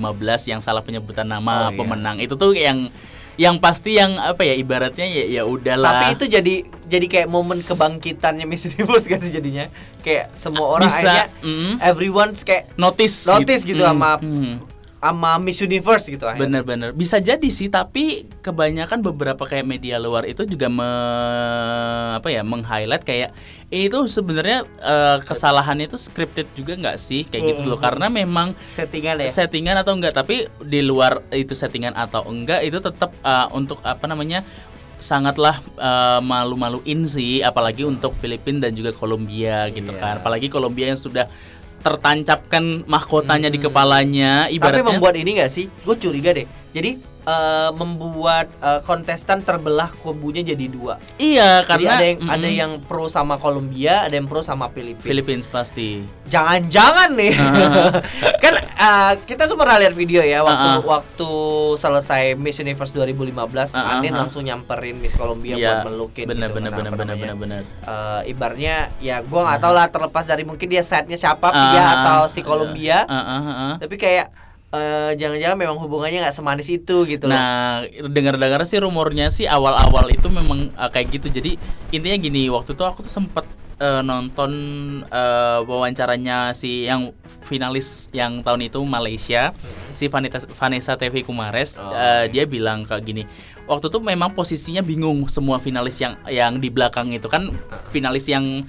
yang 0.46 0.60
salah 0.60 0.80
penyebutan 0.80 1.24
nama 1.24 1.68
Oh, 1.68 1.72
iya. 1.72 1.78
pemenang. 1.78 2.18
Itu 2.20 2.36
tuh 2.36 2.52
yang 2.52 2.92
yang 3.36 3.56
pasti 3.56 3.96
yang 3.96 4.20
apa 4.20 4.44
ya 4.44 4.52
ibaratnya 4.52 5.06
ya 5.06 5.24
ya 5.30 5.44
udahlah. 5.44 5.88
Tapi 5.90 6.06
itu 6.14 6.26
jadi 6.30 6.56
jadi 6.86 7.06
kayak 7.08 7.28
momen 7.28 7.64
kebangkitannya 7.64 8.44
Miss 8.44 8.68
Universe 8.68 9.08
kan 9.08 9.20
sih 9.20 9.32
jadinya. 9.32 9.72
Kayak 10.00 10.36
semua 10.36 10.76
orang 10.76 10.88
bisa 10.88 11.08
akhirnya 11.08 11.24
mm, 11.40 11.74
everyone's 11.80 12.44
kayak 12.44 12.68
notice 12.76 13.24
notice 13.26 13.64
gitu 13.64 13.80
Mm, 13.80 13.90
sama- 13.90 14.20
mm. 14.20 14.54
Sama 15.00 15.40
Miss 15.40 15.60
Universe 15.60 16.06
gitu 16.06 16.28
akhirnya. 16.28 16.60
Bener-bener 16.60 16.90
bisa 16.92 17.18
jadi 17.18 17.48
sih 17.48 17.68
tapi 17.68 18.28
kebanyakan 18.40 19.00
beberapa 19.00 19.42
kayak 19.42 19.64
media 19.64 19.96
luar 19.96 20.24
itu 20.24 20.44
juga 20.44 20.68
me, 20.68 20.90
apa 22.14 22.28
ya 22.28 22.44
meng-highlight 22.44 23.04
kayak 23.04 23.32
itu 23.70 23.96
sebenarnya 24.06 24.68
eh, 24.78 25.18
kesalahannya 25.24 25.88
itu 25.88 25.96
scripted 25.96 26.52
juga 26.52 26.76
nggak 26.76 26.98
sih 26.98 27.24
kayak 27.24 27.44
gitu 27.56 27.70
loh 27.70 27.80
karena 27.80 28.12
memang 28.12 28.52
Settingan 28.76 29.24
ya. 29.24 29.30
settingan 29.30 29.76
atau 29.78 29.94
enggak 29.96 30.14
tapi 30.14 30.36
di 30.60 30.82
luar 30.82 31.24
itu 31.32 31.54
settingan 31.54 31.96
atau 31.96 32.26
enggak 32.28 32.66
itu 32.66 32.78
tetap 32.78 33.16
eh, 33.16 33.48
untuk 33.54 33.80
apa 33.86 34.04
namanya 34.04 34.44
sangatlah 35.00 35.64
eh, 35.80 36.20
malu-maluin 36.20 37.08
sih 37.08 37.40
apalagi 37.40 37.88
untuk 37.88 38.12
Filipina 38.20 38.68
dan 38.68 38.76
juga 38.76 38.92
Kolombia 38.92 39.72
gitu 39.72 39.96
Iya. 39.96 40.02
kan 40.02 40.14
apalagi 40.20 40.52
Kolombia 40.52 40.92
yang 40.92 41.00
sudah 41.00 41.32
tertancapkan 41.80 42.84
mahkotanya 42.86 43.50
di 43.50 43.60
kepalanya 43.60 44.46
Tapi 44.48 44.56
ibaratnya 44.60 44.86
membuat 44.86 45.16
ini 45.18 45.40
gak 45.40 45.52
sih? 45.52 45.66
Gue 45.84 45.96
curiga 45.96 46.36
deh. 46.36 46.46
Jadi 46.76 47.00
eh, 47.22 47.70
membuat 47.74 48.48
eh, 48.60 48.82
kontestan 48.82 49.40
terbelah 49.40 49.92
kubunya 49.96 50.42
jadi 50.42 50.66
dua. 50.66 50.98
Iya, 51.16 51.62
Jadi 51.62 51.68
karena 51.68 51.92
ada 51.92 52.06
yang 52.06 52.20
mm-mm, 52.20 52.36
ada 52.36 52.50
yang 52.50 52.72
pro 52.82 53.08
sama 53.08 53.36
Kolombia, 53.36 54.04
ada 54.04 54.14
yang 54.14 54.26
pro 54.26 54.40
sama 54.40 54.70
Filipina. 54.70 55.04
Philippines 55.04 55.46
pasti. 55.46 56.04
Jangan-jangan 56.26 57.10
nih. 57.14 57.34
kan 58.44 58.54
eh, 58.60 59.14
kita 59.26 59.46
tuh 59.46 59.56
pernah 59.56 59.78
lihat 59.78 59.94
video 59.94 60.22
ya 60.22 60.42
waktu 60.42 60.58
Ah, 60.60 60.76
ah. 60.76 60.84
waktu 60.84 61.30
selesai 61.76 62.34
Miss 62.36 62.58
Universe 62.58 62.92
2015, 62.92 63.32
Ah, 63.72 63.78
ah, 63.78 63.92
Anin 63.98 64.14
ah. 64.14 64.24
langsung 64.24 64.42
nyamperin 64.42 64.96
Miss 64.96 65.14
Kolombia 65.14 65.56
Iya, 65.56 65.82
buat 65.82 65.90
melukin 65.90 66.26
benar 66.28 66.50
gitu 66.50 66.58
benar 66.58 66.72
benar 66.72 66.94
benar 66.94 67.16
benar 67.16 67.36
benar. 67.36 67.62
Eh, 67.64 68.22
ibarnya 68.30 68.76
ya 69.00 69.22
gua 69.22 69.46
nggak 69.46 69.60
tahu 69.60 69.74
lah 69.74 69.88
terlepas 69.88 70.26
dari 70.26 70.44
mungkin 70.44 70.68
dia 70.68 70.82
setnya 70.82 71.16
siapa 71.16 71.48
Ah, 71.48 71.56
Pia 71.70 71.80
ah, 71.80 71.90
atau 71.96 72.20
si 72.28 72.40
Kolombia 72.42 73.04
ah, 73.04 73.14
ah, 73.14 73.30
ah, 73.30 73.50
ah. 73.50 73.74
tapi 73.78 73.96
kayak 73.96 74.30
eh, 74.72 75.12
jangan-jangan 75.18 75.58
memang 75.58 75.78
hubungannya 75.82 76.22
nggak 76.26 76.36
semanis 76.36 76.70
itu 76.70 77.06
gitu 77.06 77.26
loh 77.26 77.34
Nah, 77.34 77.86
dengar-dengar 77.90 78.62
sih 78.66 78.78
rumornya 78.78 79.34
sih 79.34 79.50
awal-awal 79.50 80.10
itu 80.14 80.30
memang 80.30 80.70
uh, 80.78 80.90
kayak 80.90 81.10
gitu. 81.18 81.28
Jadi 81.30 81.58
intinya 81.90 82.18
gini, 82.20 82.50
waktu 82.54 82.78
itu 82.78 82.84
aku 82.86 83.02
tuh 83.02 83.10
sempet 83.10 83.46
uh, 83.80 84.04
nonton 84.06 84.52
uh, 85.10 85.66
wawancaranya 85.66 86.54
si 86.54 86.86
yang 86.86 87.16
finalis 87.42 88.14
yang 88.14 88.46
tahun 88.46 88.70
itu 88.70 88.78
Malaysia, 88.86 89.56
si 89.96 90.06
Vanessa, 90.06 90.46
Vanessa 90.46 90.94
TV 91.00 91.26
Kumares, 91.26 91.82
Oh, 91.82 91.90
uh, 91.90 92.30
dia 92.30 92.46
bilang 92.46 92.86
kayak 92.86 93.04
gini. 93.08 93.24
Waktu 93.66 93.90
itu 93.90 93.98
memang 94.02 94.38
posisinya 94.38 94.86
bingung 94.86 95.26
semua 95.30 95.58
finalis 95.58 95.98
yang 95.98 96.14
yang 96.30 96.62
di 96.62 96.70
belakang 96.70 97.10
itu 97.10 97.26
kan 97.26 97.50
finalis 97.90 98.30
yang 98.30 98.66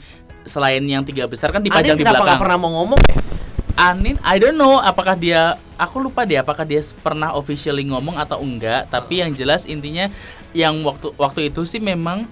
selain 0.48 0.80
yang 0.88 1.04
tiga 1.04 1.28
besar 1.28 1.52
kan 1.52 1.60
dipajang 1.60 1.96
di 1.96 2.00
kenapa 2.00 2.24
belakang. 2.24 2.26
nggak 2.32 2.40
pernah 2.40 2.56
mau 2.56 2.70
ngomong 2.80 3.00
ya? 3.04 3.19
Anin, 3.80 4.20
I 4.20 4.36
don't 4.36 4.60
know 4.60 4.76
apakah 4.76 5.16
dia, 5.16 5.56
aku 5.80 6.04
lupa 6.04 6.28
deh 6.28 6.36
apakah 6.36 6.68
dia 6.68 6.84
pernah 7.00 7.32
officially 7.32 7.88
ngomong 7.88 8.20
atau 8.20 8.36
enggak. 8.44 8.92
Tapi 8.92 9.24
yang 9.24 9.32
jelas 9.32 9.64
intinya 9.64 10.12
yang 10.52 10.84
waktu 10.84 11.16
waktu 11.16 11.48
itu 11.48 11.64
sih 11.64 11.80
memang 11.80 12.28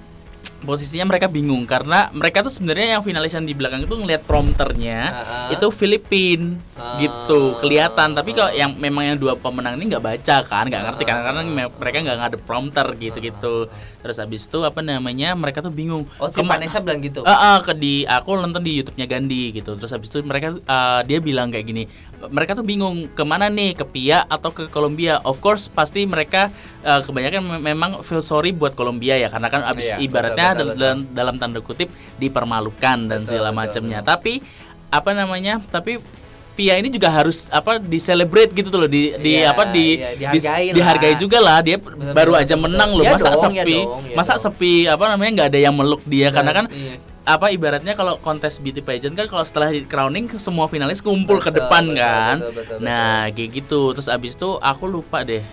posisinya 0.58 1.06
mereka 1.06 1.30
bingung 1.30 1.62
karena 1.64 2.10
mereka 2.10 2.42
tuh 2.42 2.50
sebenarnya 2.50 2.98
yang 2.98 3.02
finalis 3.02 3.30
yang 3.30 3.46
di 3.46 3.54
belakang 3.54 3.86
itu 3.86 3.94
ngelihat 3.94 4.26
prompternya 4.26 4.98
ah. 5.12 5.54
itu 5.54 5.66
Filipin 5.70 6.58
Ah. 6.78 6.94
gitu 6.94 7.58
kelihatan 7.58 8.14
tapi 8.14 8.30
kalau 8.30 8.54
yang 8.54 8.70
memang 8.78 9.10
yang 9.10 9.18
dua 9.18 9.34
pemenang 9.34 9.74
ini 9.74 9.90
nggak 9.90 9.98
baca 9.98 10.36
kan 10.46 10.70
nggak 10.70 10.82
ngerti 10.86 11.02
kan 11.02 11.26
karena 11.26 11.42
me- 11.42 11.74
mereka 11.74 11.96
nggak 12.06 12.30
ada 12.30 12.38
prompter 12.38 12.86
gitu 12.94 13.18
gitu 13.18 13.54
terus 13.98 14.14
habis 14.22 14.46
itu 14.46 14.62
apa 14.62 14.78
namanya 14.78 15.34
mereka 15.34 15.58
tuh 15.58 15.74
bingung 15.74 16.06
Oh, 16.22 16.30
si 16.30 16.38
Vanessa 16.38 16.78
bilang 16.78 17.02
gitu. 17.02 17.26
Ah, 17.26 17.54
ah, 17.54 17.56
ke 17.58 17.74
di 17.74 18.06
aku 18.06 18.38
nonton 18.38 18.62
di 18.62 18.78
YouTube-nya 18.78 19.10
Gandhi 19.10 19.50
gitu. 19.50 19.74
Terus 19.74 19.90
habis 19.90 20.06
itu 20.06 20.22
mereka 20.22 20.54
ah, 20.64 21.02
dia 21.02 21.18
bilang 21.18 21.50
kayak 21.50 21.66
gini. 21.66 21.90
Mereka 22.18 22.58
tuh 22.58 22.66
bingung 22.66 23.06
ke 23.14 23.22
mana 23.22 23.46
nih 23.46 23.78
ke 23.78 23.86
Pia 23.86 24.26
atau 24.26 24.50
ke 24.50 24.66
Kolombia. 24.66 25.22
Of 25.22 25.38
course 25.38 25.70
pasti 25.70 26.02
mereka 26.02 26.50
ah, 26.82 26.98
kebanyakan 26.98 27.42
me- 27.46 27.62
memang 27.62 28.02
feel 28.02 28.18
sorry 28.18 28.50
buat 28.50 28.74
Kolombia 28.74 29.14
ya 29.14 29.30
karena 29.30 29.46
kan 29.46 29.62
abis 29.62 29.94
Iya, 29.94 30.02
ibaratnya 30.02 30.48
betul, 30.50 30.66
betul, 30.66 30.78
dalam, 30.82 30.98
dalam 31.14 31.34
tanda 31.38 31.60
kutip 31.62 31.88
dipermalukan 32.18 32.98
dan 33.06 33.22
Betul, 33.22 33.30
segala 33.30 33.50
macamnya. 33.54 34.02
Tapi 34.02 34.42
apa 34.90 35.10
namanya? 35.14 35.62
Tapi 35.62 36.02
Pia 36.58 36.74
ini 36.74 36.90
juga 36.90 37.06
harus 37.08 37.46
apa 37.48 37.78
di 37.78 37.98
celebrate 37.98 38.50
gitu 38.50 38.66
tuh 38.66 38.82
loh 38.82 38.90
di 38.90 39.14
di 39.16 39.38
Iya, 39.38 39.54
apa 39.54 39.70
di 39.70 39.94
di- 39.94 40.18
dihargai 40.18 40.66
lah. 40.66 40.74
dihargai 40.74 41.14
juga 41.14 41.38
lah 41.38 41.58
dia 41.62 41.78
Betul, 41.78 41.94
baru 42.10 42.34
betul, 42.34 42.42
aja 42.42 42.50
betul, 42.50 42.64
menang 42.66 42.90
betul. 42.90 42.98
loh 42.98 43.04
Iya 43.04 43.12
masa 43.14 43.28
dong, 43.30 43.38
iya 43.48 43.62
sepi 43.62 43.76
dong, 43.78 44.02
iya 44.02 44.16
masa 44.18 44.32
dong. 44.32 44.42
sepi 44.42 44.72
apa 44.84 45.04
namanya 45.06 45.30
nggak 45.32 45.48
ada 45.48 45.60
yang 45.60 45.72
meluk 45.72 46.02
dia 46.04 46.28
karena 46.28 46.52
kan 46.52 46.66
Iya. 46.68 46.94
apa 47.24 47.46
ibaratnya 47.48 47.92
kalau 47.92 48.18
kontes 48.18 48.58
beauty 48.58 48.80
pageant 48.80 49.14
kan 49.14 49.26
kalau 49.26 49.44
setelah 49.44 49.70
di 49.70 49.84
crowning 49.84 50.26
semua 50.36 50.66
finalis 50.66 50.98
kumpul 50.98 51.38
ke 51.38 51.46
Betul, 51.46 51.62
depan 51.62 51.84
betul, 51.86 51.94
kan. 51.96 52.36
betul, 52.36 52.50
betul, 52.50 52.74
betul. 52.74 52.78
nah, 52.82 53.22
kayak 53.28 53.50
gitu. 53.54 53.80
Terus 53.94 54.08
abis 54.08 54.32
itu 54.34 54.48
aku 54.58 54.84
lupa 54.84 55.22
deh. 55.22 55.44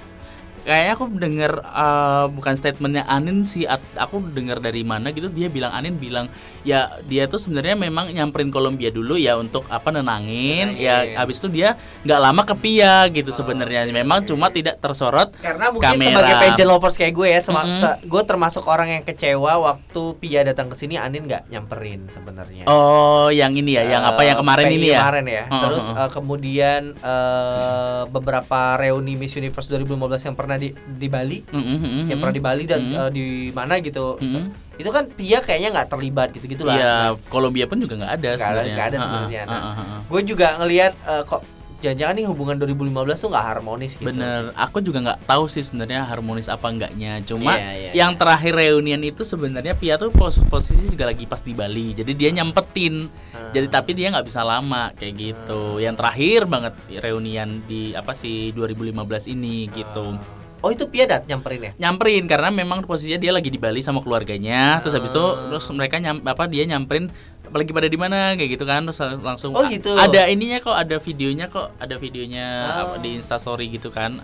Kayaknya 0.66 0.92
aku 0.92 1.06
dengar 1.14 1.52
eh, 1.62 2.26
bukan 2.28 2.54
statementnya 2.54 3.06
Anin 3.06 3.42
sih, 3.42 3.64
aku 3.94 4.18
dengar 4.28 4.58
dari 4.58 4.82
mana 4.82 5.10
gitu 5.10 5.30
dia 5.30 5.46
bilang 5.46 5.70
Anin 5.70 5.96
bilang 5.96 6.26
ya 6.62 6.90
dia 7.04 7.26
tuh 7.26 7.38
sebenarnya 7.38 7.78
memang 7.78 8.10
nyamperin 8.10 8.50
Kolombia 8.50 8.90
dulu 8.90 9.14
ya 9.14 9.38
untuk 9.38 9.64
apa 9.68 9.94
nenangin, 9.94 10.74
Nenangin. 10.74 11.14
ya 11.14 11.22
abis 11.22 11.38
itu 11.38 11.54
dia 11.54 11.78
nggak 12.02 12.20
lama 12.20 12.42
ke 12.44 12.56
Pia 12.58 13.06
gitu 13.08 13.30
sebenarnya. 13.30 13.86
Memang 13.88 14.20
oke. 14.20 14.28
cuma 14.28 14.50
tidak 14.50 14.76
tersorot 14.76 15.38
Karena 15.38 15.70
mungkin 15.70 15.86
kamera. 15.92 16.10
sebagai 16.12 16.34
pageant 16.42 16.68
lovers 16.68 16.96
kayak 16.96 17.14
gue 17.14 17.28
ya, 17.30 17.40
Mm-mm. 17.40 17.78
se- 17.78 18.00
gue 18.04 18.22
termasuk 18.26 18.66
orang 18.66 18.90
yang 18.92 19.04
kecewa 19.04 19.54
waktu 19.62 20.04
Pia 20.18 20.42
datang 20.44 20.68
ke 20.68 20.76
sini 20.76 20.98
Anin 20.98 21.24
nggak 21.24 21.46
nyamperin 21.48 22.10
sebenarnya. 22.10 22.66
Oh, 22.66 23.30
yang 23.30 23.54
ini 23.54 23.78
ya, 23.78 23.86
yang 23.88 24.04
apa 24.04 24.22
yang 24.24 24.34
Eh, 24.34 24.42
kemarin 24.42 24.66
PI 24.66 24.76
ini 24.76 24.88
ya? 24.88 24.98
Kemarin 24.98 25.26
ya. 25.28 25.44
Heeh, 25.46 25.62
Terus 25.62 25.86
heeh. 25.86 26.00
eh, 26.00 26.10
kemudian 26.10 26.82
eh, 26.98 28.02
beberapa 28.08 28.60
reuni 28.76 29.14
Miss 29.14 29.34
Universe 29.34 29.70
2015 29.70 29.94
yang 30.24 30.36
pernah 30.36 30.55
di 30.58 30.70
di 30.74 31.08
Bali, 31.08 31.40
Mm, 31.46 31.58
mm, 31.58 31.78
mm, 31.78 32.04
yang 32.08 32.18
pernah 32.20 32.36
di 32.36 32.44
Bali 32.44 32.64
dan 32.64 32.82
Mm. 32.82 32.96
eh, 32.96 33.10
di 33.12 33.26
mana 33.50 33.74
gitu. 33.80 34.18
Mm. 34.18 34.52
Itu 34.76 34.90
kan 34.90 35.08
Pia 35.08 35.40
kayaknya 35.40 35.70
nggak 35.72 35.90
terlibat 35.90 36.28
gitu-gitu 36.32 36.64
lah. 36.64 36.76
Iya, 36.76 36.94
Kolombia 37.28 37.64
pun 37.64 37.80
juga 37.80 37.96
nggak 37.96 38.14
ada 38.14 38.30
sebenarnya. 38.36 38.74
nggak 38.76 38.88
ada 38.88 38.98
sebenarnya. 39.00 39.42
Nah. 39.46 39.62
Gue 40.06 40.22
juga 40.22 40.48
ngelihat 40.60 40.94
eh, 41.02 41.24
kok 41.24 41.42
jangan-jangan 41.76 42.16
nih 42.18 42.26
hubungan 42.26 42.56
2015 42.58 42.90
tuh 43.20 43.30
nggak 43.30 43.46
harmonis 43.46 43.94
gitu. 43.94 44.10
Bener, 44.10 44.50
aku 44.58 44.82
juga 44.82 45.06
nggak 45.06 45.20
tahu 45.24 45.46
sih 45.46 45.62
sebenarnya 45.62 46.02
harmonis 46.04 46.50
apa 46.50 46.66
enggaknya. 46.68 47.22
Cuma 47.22 47.54
Iya, 47.54 47.72
iya, 47.72 47.92
yang 47.94 48.12
iya. 48.16 48.20
terakhir 48.20 48.54
reunian 48.58 49.00
itu 49.00 49.22
sebenarnya 49.22 49.78
Pia 49.78 49.96
tuh 49.96 50.10
pos 50.10 50.42
posisi 50.50 50.90
juga 50.90 51.06
lagi 51.08 51.24
pas 51.24 51.40
di 51.40 51.54
Bali. 51.54 51.94
Jadi 51.94 52.12
dia 52.12 52.34
nyempetin. 52.34 53.06
Ah. 53.32 53.54
Jadi 53.54 53.68
tapi 53.70 53.92
dia 53.94 54.10
nggak 54.10 54.26
bisa 54.26 54.42
lama 54.42 54.92
kayak 54.98 55.14
gitu. 55.14 55.78
Yang 55.78 55.96
terakhir 56.02 56.40
banget 56.50 56.74
reunian 57.00 57.62
di 57.64 57.94
apa 57.94 58.12
sih 58.12 58.50
2015 58.52 59.30
ini 59.30 59.70
gitu. 59.70 60.18
Oh 60.60 60.70
itu 60.70 60.86
Pia 60.86 61.06
dat 61.06 61.24
nyamperin 61.24 61.62
ya? 61.62 61.72
nyamperin 61.80 62.26
karena 62.26 62.50
memang 62.50 62.82
posisinya 62.82 63.18
dia 63.18 63.30
lagi 63.30 63.48
di 63.48 63.58
Bali 63.58 63.80
sama 63.80 64.00
keluarganya 64.00 64.80
terus 64.80 64.94
habis 64.94 65.10
itu 65.10 65.20
Ah. 65.20 65.48
terus 65.48 65.66
mereka 65.70 65.98
nyam, 65.98 66.22
apa 66.22 66.46
dia 66.46 66.64
nyamperin 66.64 67.12
lagi 67.48 67.70
pada 67.70 67.86
di 67.86 67.96
mana 67.96 68.34
kayak 68.34 68.50
gitu 68.52 68.66
kan 68.66 68.84
terus 68.84 68.98
langsung 69.22 69.54
Oh, 69.54 69.62
"A- 69.62 69.70
gitu. 69.70 69.94
ada 69.94 70.26
ininya 70.26 70.60
kok 70.60 70.74
ada 70.74 70.98
videonya 70.98 71.46
kok 71.48 71.72
ada 71.76 71.96
videonya 71.96 72.46
apa, 72.68 72.94
di 72.98 73.16
instastory 73.16 73.70
gitu 73.70 73.88
kan 73.90 74.18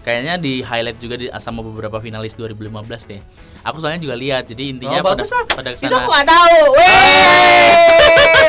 kayaknya 0.00 0.34
di 0.34 0.60
highlight 0.60 0.98
juga 0.98 1.14
di 1.14 1.30
sama 1.36 1.62
beberapa 1.62 2.00
finalis 2.00 2.34
2015 2.34 3.06
deh 3.06 3.20
aku 3.60 3.78
soalnya 3.78 4.00
juga 4.00 4.16
lihat 4.16 4.48
jadi 4.48 4.62
intinya 4.68 4.98
oh, 4.98 5.04
pada 5.04 5.22
lah. 5.22 5.44
pada 5.46 5.70
Itu 5.70 5.78
ke 5.78 5.86
sana 5.86 5.94
aku 5.96 6.10
nggak 6.10 6.26
tahu. 6.26 6.58
Weh, 6.74 7.70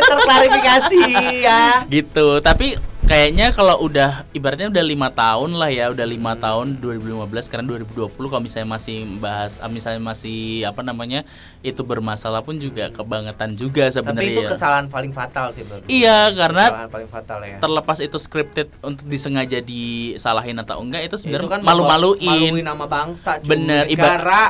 terklarifikasi 0.09 1.01
ya. 1.39 1.61
gitu 1.85 2.27
tapi 2.39 2.73
kayaknya 3.03 3.51
kalau 3.51 3.83
udah 3.83 4.23
ibaratnya 4.31 4.71
udah 4.71 4.79
lima 4.81 5.11
tahun 5.11 5.53
lah 5.53 5.67
ya 5.67 5.91
udah 5.91 6.07
lima 6.07 6.33
tahun 6.35 6.79
2015 6.79 7.19
sekarang 7.43 7.67
2020 7.67 8.15
kalau 8.15 8.39
misalnya 8.39 8.69
masih 8.71 8.97
bahas 9.19 9.59
ah, 9.59 9.67
misalnya 9.67 9.99
masih 10.01 10.39
apa 10.63 10.79
namanya 10.81 11.27
itu 11.61 11.83
bermasalah 11.83 12.39
pun 12.39 12.55
juga 12.55 12.87
kebangetan 12.89 13.53
juga 13.53 13.85
Tapi 13.85 13.93
sebenarnya 13.93 14.31
itu 14.31 14.41
ya. 14.41 14.49
kesalahan 14.49 14.87
paling 14.87 15.11
fatal 15.11 15.51
sih 15.51 15.61
menurut 15.61 15.83
gue. 15.83 15.91
iya 15.91 16.31
karena 16.31 16.63
kesalahan 16.65 16.89
paling 16.89 17.09
fatal 17.11 17.39
ya. 17.43 17.57
terlepas 17.59 17.97
itu 17.99 18.17
scripted 18.17 18.67
untuk 18.79 19.05
disengaja 19.05 19.59
disalahin 19.59 20.57
atau 20.57 20.79
enggak 20.79 21.03
itu 21.03 21.11
Itu 21.13 21.27
sebenarnya 21.27 21.49
kan 21.49 21.61
malu-maluin 21.61 22.23
maluin 22.23 22.63
nama 22.63 22.87
bangsa. 22.87 23.37
cuy. 23.37 23.51
Bener, 23.51 23.83
iba- 23.85 23.99
Negara, 24.05 24.43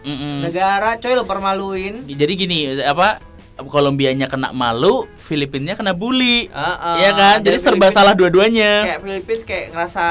Mm-mm. 0.00 0.42
negara, 0.42 0.90
coy 0.96 1.12
lo 1.12 1.22
permaluin. 1.22 2.02
jadi 2.04 2.32
gini 2.34 2.58
apa 2.80 3.22
Kolombianya 3.62 4.24
kena 4.24 4.48
malu 4.50 5.04
Filipinnya 5.14 5.74
kena 5.74 5.92
bully 5.92 6.48
Heeh. 6.48 6.94
Iya 6.98 7.10
kan 7.12 7.36
jadi 7.40 7.56
serba 7.56 7.86
Filipin- 7.86 7.94
salah 7.94 8.12
dua-duanya 8.12 8.72
Kayak 8.86 9.00
Filipina 9.02 9.42
kayak 9.44 9.66
ngerasa 9.70 10.04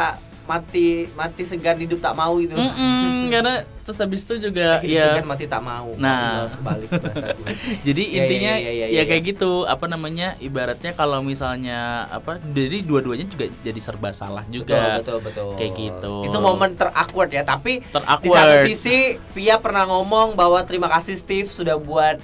mati 0.46 1.06
mati 1.13 1.46
segan 1.46 1.77
hidup 1.77 2.01
tak 2.01 2.18
mau 2.18 2.34
gitu. 2.41 2.58
Mm-mm, 2.58 3.29
karena 3.34 3.62
terus 3.86 4.01
habis 4.01 4.25
itu 4.25 4.50
juga 4.50 4.82
Hidup 4.82 4.98
ya 4.98 5.06
segan 5.13 5.27
mati 5.29 5.46
tak 5.46 5.62
mau. 5.62 5.94
Nah. 5.94 6.50
gue. 6.50 6.89
jadi 7.86 8.01
Iya, 8.03 8.18
intinya 8.18 8.53
iya, 8.58 8.72
iya, 8.74 8.86
ya 8.89 8.94
iya, 8.98 9.03
kayak 9.06 9.24
gitu 9.29 9.70
apa 9.70 9.86
namanya 9.86 10.34
ibaratnya 10.41 10.98
kalau 10.98 11.22
misalnya 11.22 12.10
apa 12.10 12.41
jadi 12.41 12.82
dua-duanya 12.82 13.29
juga 13.29 13.46
jadi 13.62 13.77
serba 13.77 14.10
salah 14.10 14.41
juga 14.50 14.98
betul, 14.98 15.22
betul, 15.22 15.53
betul. 15.53 15.58
Kayak 15.62 15.74
gitu. 15.77 16.13
Itu 16.25 16.38
momen 16.41 16.74
terawkward 16.74 17.29
ya, 17.29 17.46
tapi 17.46 17.86
di 17.86 18.27
satu 18.27 18.56
sisi 18.65 18.98
Pia 19.29 19.62
pernah 19.62 19.86
ngomong 19.86 20.34
bahwa 20.34 20.65
terima 20.65 20.89
kasih 20.89 21.13
Steve 21.13 21.46
sudah 21.46 21.77
buat 21.77 22.18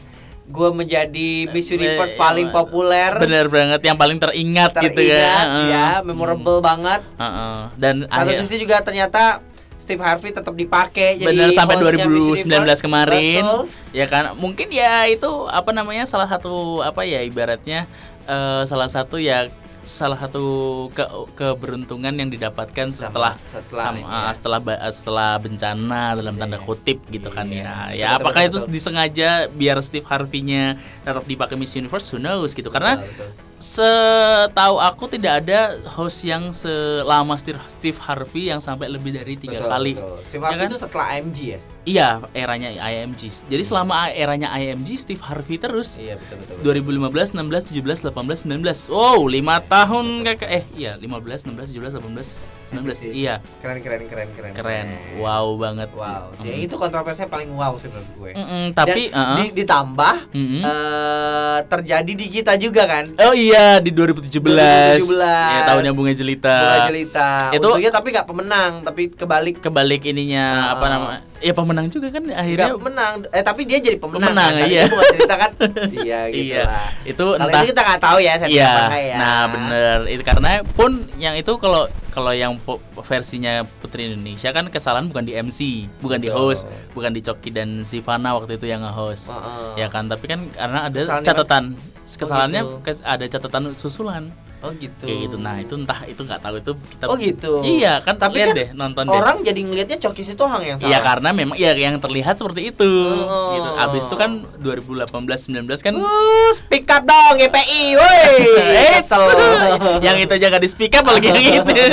gue 0.46 0.70
menjadi 0.72 1.50
Miss 1.50 1.68
Universe 1.68 2.14
Eh, 2.14 2.20
paling 2.20 2.48
iya, 2.48 2.54
populer. 2.54 3.12
bener 3.18 3.46
banget 3.48 3.82
yang 3.82 3.96
paling 3.96 4.18
teringat, 4.18 4.78
gitu 4.78 4.94
teringat, 4.96 5.18
ya 5.18 5.36
Heeh. 5.42 5.68
ya, 5.68 5.88
memorable 6.02 6.62
banget. 6.62 7.02
Heeh. 7.16 7.58
dan 7.76 7.96
Satu 8.06 8.14
akhir- 8.24 8.40
sisi 8.42 8.56
juga 8.60 8.78
ternyata 8.80 9.42
Steve 9.76 10.02
Harvey 10.02 10.30
tetap 10.30 10.50
dipakai 10.52 11.14
jadi 11.16 11.28
bener 11.28 11.50
sampai 11.52 11.78
hostnya 11.78 12.06
Miss 12.08 12.42
2019 12.42 12.46
Universe. 12.58 12.82
kemarin 12.82 13.42
Betul. 13.44 13.62
ya 13.92 14.06
kan 14.08 14.24
mungkin 14.34 14.68
ya 14.70 15.06
itu 15.06 15.30
apa 15.46 15.70
namanya 15.72 16.06
salah 16.06 16.26
satu 16.26 16.82
apa 16.82 17.02
ya 17.04 17.22
ibaratnya 17.22 17.86
eh, 18.24 18.62
salah 18.64 18.86
satu 18.88 19.18
ya 19.18 19.46
salah 19.86 20.18
satu 20.18 20.44
ke 20.90 21.06
keberuntungan 21.36 22.10
yang 22.12 22.28
didapatkan 22.28 22.90
Sama- 22.90 22.98
setelah 23.08 23.34
setelah 23.46 23.86
sama- 23.86 24.02
ah, 24.04 24.24
ya. 24.26 24.32
setelah 24.34 24.60
setelah 24.90 25.32
bencana 25.38 26.02
dalam 26.14 26.34
Iya, 26.34 26.42
tanda 26.42 26.58
iya. 26.58 26.66
kutip 26.66 26.98
gitu 27.08 27.30
kan 27.30 27.46
Iya. 27.48 27.62
ya 27.62 27.74
ya 27.94 28.08
Betul, 28.12 28.18
apakah 28.20 28.42
betul, 28.42 28.50
itu 28.50 28.58
betul. 28.60 28.74
disengaja 28.74 29.30
biar 29.48 29.78
Steve 29.80 30.04
Harvey-nya 30.04 30.64
tetap 31.00 31.24
dipakai 31.24 31.56
Miss 31.56 31.72
Universe 31.72 32.10
who 32.10 32.18
knows 32.18 32.52
gitu 32.52 32.68
karena 32.68 33.00
Betul, 33.00 33.30
betul. 33.30 33.30
Setahu 33.58 34.76
aku 34.78 35.08
tidak 35.08 35.42
ada 35.42 35.60
host 35.90 36.22
yang 36.22 36.52
selama 36.52 37.36
Steve 37.36 37.60
Steve 37.68 37.98
Harvey 37.98 38.44
yang 38.48 38.60
sampai 38.60 38.88
lebih 38.88 39.12
dari 39.12 39.36
tiga 39.36 39.60
Betul, 39.60 39.70
kali 39.70 39.94
betul. 39.94 40.16
Steve 40.24 40.40
Ya 40.40 40.48
Harvey 40.48 40.60
kan? 40.60 40.70
itu 40.70 40.78
setelah 40.78 41.06
AMG 41.14 41.40
ya 41.50 41.60
Iya, 41.86 42.18
eranya 42.34 42.74
IMG. 42.82 43.30
Jadi 43.46 43.62
selama 43.62 44.10
eranya 44.10 44.50
IMG 44.52 44.98
Steve 44.98 45.22
Harvey 45.22 45.62
terus. 45.62 46.02
iya 46.02 46.18
betul 46.18 46.42
betul, 46.42 46.58
betul. 46.58 46.98
2015, 47.14 47.38
16, 47.38 47.78
17, 47.78 48.10
18, 48.10 48.42
19. 48.42 48.90
Wow, 48.90 49.22
5 49.22 49.38
tahun 49.70 50.06
kakak. 50.26 50.50
Eh, 50.50 50.64
iya, 50.74 50.98
15, 50.98 51.46
16, 51.46 51.70
17, 51.70 51.94
18, 51.94 52.50
19. 52.74 53.06
Iya, 53.06 53.38
keren 53.62 53.78
keren 53.80 54.02
keren 54.02 54.30
keren 54.34 54.52
keren. 54.56 54.86
Wow 55.22 55.62
banget. 55.62 55.94
wow 55.94 56.34
Mm. 56.36 56.42
Jadi 56.42 56.58
itu 56.64 56.76
kontroversinya 56.76 57.30
paling 57.30 57.54
wow 57.54 57.78
sih 57.78 57.86
menurut 57.86 58.10
gue 58.12 58.32
Mm-mm, 58.34 58.64
tapi 58.74 59.02
Dan 59.06 59.16
uh-uh. 59.16 59.38
di- 59.40 59.54
ditambah 59.56 60.16
Mm-mm. 60.34 60.62
eh, 60.62 61.60
terjadi 61.64 62.12
di 62.12 62.26
kita 62.28 62.54
juga 62.58 62.84
kan 62.88 63.06
Oh 63.20 63.32
iya, 63.32 63.55
di 63.80 63.90
2017. 63.90 64.42
2017. 64.42 65.22
Ya, 65.24 65.60
tahunnya 65.66 65.92
Bunga 65.92 66.12
Jelita. 66.12 66.56
Bunga 66.56 66.80
Jelita 66.88 67.30
Itu- 67.50 67.68
untungnya 67.68 67.92
tapi 67.92 68.08
nggak 68.10 68.28
pemenang 68.28 68.72
tapi 68.82 69.02
kebalik 69.10 69.56
Kebalik 69.60 70.02
ininya 70.04 70.46
apa 70.72 70.84
Ah. 70.84 70.90
namanya? 70.92 71.22
Ya 71.38 71.52
pemenang 71.52 71.86
juga 71.88 72.08
kan 72.10 72.24
akhirnya. 72.26 72.74
pemenang 72.74 73.14
eh 73.30 73.44
tapi 73.44 73.62
dia 73.64 73.78
jadi 73.78 73.98
pemenang, 73.98 74.32
Pemenang, 74.32 74.52
kan? 74.56 74.68
Iya. 74.68 74.82
Bunga 74.88 75.06
Jelita 75.10 75.36
kan 75.36 75.52
iya 76.00 76.20
gitu 76.28 76.46
Iya. 76.50 76.64
lah 76.64 76.88
Itu 77.04 77.26
kalau 77.28 77.46
entah 77.46 77.62
itu 77.62 77.70
kita 77.70 77.82
nggak 77.82 78.02
tahu 78.02 78.18
ya 78.20 78.34
saya 78.36 78.50
Iya, 78.50 78.74
ya 78.96 79.16
nah 79.16 79.40
bener 79.48 79.98
itu 80.08 80.24
karena 80.24 80.50
pun 80.66 80.92
yang 81.16 81.34
itu 81.34 81.52
kalau 81.56 81.84
kalau 82.10 82.32
yang 82.32 82.56
versinya 83.02 83.68
Putri 83.78 84.08
Indonesia 84.08 84.48
kan 84.50 84.72
kesalahan 84.72 85.06
bukan 85.06 85.22
di 85.22 85.36
MC, 85.36 85.60
bukan 86.00 86.16
di 86.18 86.32
Betul. 86.32 86.40
host, 86.48 86.64
bukan 86.96 87.12
di 87.12 87.20
Coki 87.20 87.52
dan 87.52 87.84
Sivana 87.84 88.32
waktu 88.32 88.56
itu 88.56 88.66
yang 88.66 88.80
nge-host. 88.82 89.30
Heeh. 89.30 89.84
Ya 89.84 89.92
kan, 89.92 90.08
tapi 90.08 90.24
kan 90.26 90.48
karena 90.50 90.88
ada 90.88 90.96
Kesalahan 90.96 91.76
di 91.76 91.95
kesalahannya 92.08 92.62
gitu. 92.62 92.76
kes- 92.82 93.02
ada 93.02 93.26
catatan 93.26 93.74
susulan 93.74 94.30
oh 94.62 94.74
gitu 94.74 95.06
kayak 95.06 95.30
gitu. 95.30 95.36
Nah, 95.38 95.62
itu 95.62 95.74
entah 95.78 96.00
itu 96.06 96.18
nggak 96.18 96.42
tahu 96.42 96.58
itu 96.58 96.72
kita 96.90 97.04
oh 97.06 97.18
gitu 97.18 97.54
Iya, 97.62 98.02
kan 98.02 98.18
Tapi 98.18 98.34
lihat 98.36 98.50
kan 98.50 98.58
deh 98.58 98.70
nonton 98.74 99.04
deh. 99.06 99.14
orang 99.14 99.36
jadi 99.42 99.62
ngelihatnya 99.62 99.98
Coki 100.02 100.26
Sitohang 100.26 100.66
yang 100.66 100.78
salah 100.82 100.90
Iya 100.90 101.00
karena 101.02 101.30
memang 101.30 101.54
ya 101.54 101.78
yang 101.78 102.02
terlihat 102.02 102.34
seperti 102.34 102.74
itu. 102.74 102.90
Oh. 103.22 103.54
Gitu. 103.54 103.70
Abis 103.78 104.04
itu 104.10 104.16
kan 104.16 104.32
2018 104.58 105.06
19 105.06 105.70
kan 105.82 105.94
Uh, 105.96 106.50
speak 106.54 106.90
up 106.90 107.06
dong 107.06 107.38
GPI, 107.38 107.94
woi. 107.94 108.26
Kesel. 108.98 109.22
yang 110.08 110.18
itu 110.18 110.34
aja 110.34 110.46
gak 110.50 110.62
di 110.62 110.70
speak 110.70 110.98
up 110.98 111.06
lagi 111.06 111.30
yang 111.30 111.62
itu. 111.62 111.74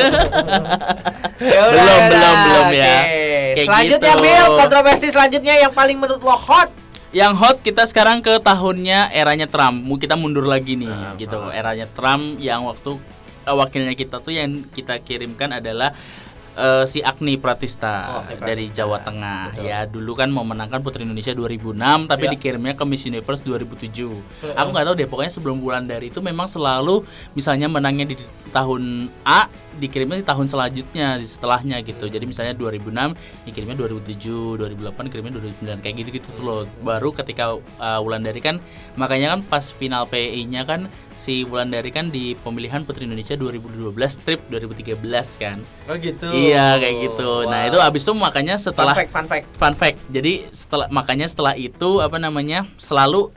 Ya 1.43 1.59
belum, 1.67 2.01
belum, 2.07 2.35
belum 2.47 2.67
ya. 2.71 2.87
Oke. 3.03 3.19
Kayak 3.53 3.67
Selanjutnya 3.67 4.13
gitu. 4.15 4.23
Bill, 4.23 4.47
kontroversi 4.57 5.07
selanjutnya 5.11 5.55
yang 5.59 5.73
paling 5.75 5.99
menurut 5.99 6.23
lo 6.23 6.39
hot. 6.39 6.71
Yang 7.13 7.37
hot 7.37 7.61
kita 7.61 7.85
sekarang 7.85 8.21
ke 8.21 8.41
tahunnya 8.41 9.13
eranya 9.13 9.45
Trump. 9.45 9.85
Mau 9.85 9.97
kita 9.97 10.17
mundur 10.17 10.45
lagi 10.45 10.75
nih 10.75 10.89
Ah, 10.89 11.13
gitu. 11.15 11.37
ah. 11.39 11.53
Eranya 11.53 11.85
Trump 11.87 12.41
yang 12.41 12.65
waktu 12.65 12.97
eh, 13.43 13.53
wakilnya 13.53 13.93
kita 13.93 14.19
tuh 14.19 14.33
yang 14.33 14.65
kita 14.67 14.97
kirimkan 14.99 15.53
adalah 15.53 15.93
eh, 16.55 16.85
si 16.85 17.01
Agni 17.01 17.35
Pratista 17.35 17.95
Oh, 18.13 18.23
dari 18.39 18.67
Pratista. 18.67 18.77
Jawa 18.79 18.99
Tengah. 19.01 19.43
Betul. 19.51 19.65
Ya, 19.65 19.79
dulu 19.85 20.13
kan 20.13 20.29
memenangkan 20.29 20.81
Putri 20.81 21.03
Indonesia 21.03 21.33
2006 21.33 22.07
tapi 22.07 22.25
Ya. 22.27 22.33
dikirimnya 22.33 22.75
ke 22.75 22.85
Miss 22.85 23.03
Universe 23.03 23.41
2007. 23.41 24.13
Aku 24.53 24.69
nggak 24.71 24.85
tahu 24.85 24.95
deh 24.95 25.07
pokoknya 25.07 25.33
sebelum 25.33 25.59
bulan 25.59 25.85
dari 25.85 26.09
itu 26.09 26.19
memang 26.19 26.47
selalu 26.47 27.03
misalnya 27.33 27.67
menangnya 27.67 28.05
di 28.07 28.17
tahun 28.51 28.83
A 29.23 29.49
dikirimnya 29.73 30.21
di 30.21 30.27
tahun 30.27 30.47
selanjutnya 30.47 31.17
setelahnya 31.19 31.81
gitu. 31.81 32.05
Jadi 32.05 32.25
misalnya 32.25 32.53
2006 32.53 33.17
dikirimnya 33.43 33.77
2007, 33.79 34.61
2008 34.61 35.09
dikirimnya 35.09 35.33
2009 35.35 35.81
kayak 35.81 35.95
gitu-gitu 35.97 36.29
tuh 36.33 36.45
loh. 36.45 36.61
Baru 36.81 37.11
ketika 37.13 37.57
uh, 37.57 38.01
Wulandari 38.01 38.39
kan 38.39 38.61
makanya 38.95 39.33
kan 39.33 39.41
pas 39.43 39.65
final 39.69 40.05
PI-nya 40.05 40.63
kan 40.63 40.93
si 41.23 41.47
Wulandari 41.47 41.95
kan 41.95 42.11
di 42.11 42.35
pemilihan 42.35 42.83
Putri 42.83 43.07
Indonesia 43.07 43.39
2012 43.39 43.95
trip 44.27 44.43
2013 44.51 44.99
kan. 45.39 45.63
Oh 45.87 45.95
gitu. 45.95 46.27
Iya 46.35 46.83
kayak 46.83 46.97
gitu. 47.07 47.47
Nah, 47.47 47.71
itu 47.71 47.79
abis 47.79 48.03
itu 48.03 48.13
makanya 48.19 48.59
setelah 48.59 48.99
fun 48.99 49.07
fact, 49.07 49.13
fun 49.15 49.27
fact. 49.31 49.47
fun 49.55 49.75
fact. 49.79 49.99
Jadi 50.11 50.51
setelah 50.51 50.91
makanya 50.91 51.31
setelah 51.31 51.55
itu 51.55 52.03
apa 52.03 52.19
namanya? 52.19 52.67
selalu 52.75 53.31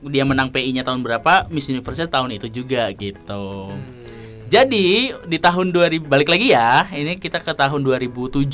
dia 0.00 0.24
menang 0.24 0.48
PI-nya 0.48 0.80
tahun 0.80 1.04
berapa, 1.04 1.52
Miss 1.52 1.68
Universe 1.68 2.08
tahun 2.08 2.40
itu 2.40 2.48
juga 2.48 2.88
gitu. 2.96 3.68
Hmm. 3.68 4.00
Jadi 4.48 5.12
di 5.28 5.38
tahun 5.38 5.70
2000 5.70 6.08
balik 6.08 6.32
lagi 6.32 6.56
ya, 6.56 6.88
ini 6.90 7.20
kita 7.20 7.44
ke 7.44 7.52
tahun 7.52 7.84
2007 7.84 8.48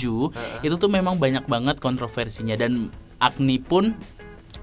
itu 0.61 0.75
tuh 0.75 0.91
memang 0.91 1.17
banyak 1.17 1.47
banget 1.47 1.79
kontroversinya 1.79 2.59
dan 2.59 2.91
Agni 3.17 3.57
pun 3.57 3.97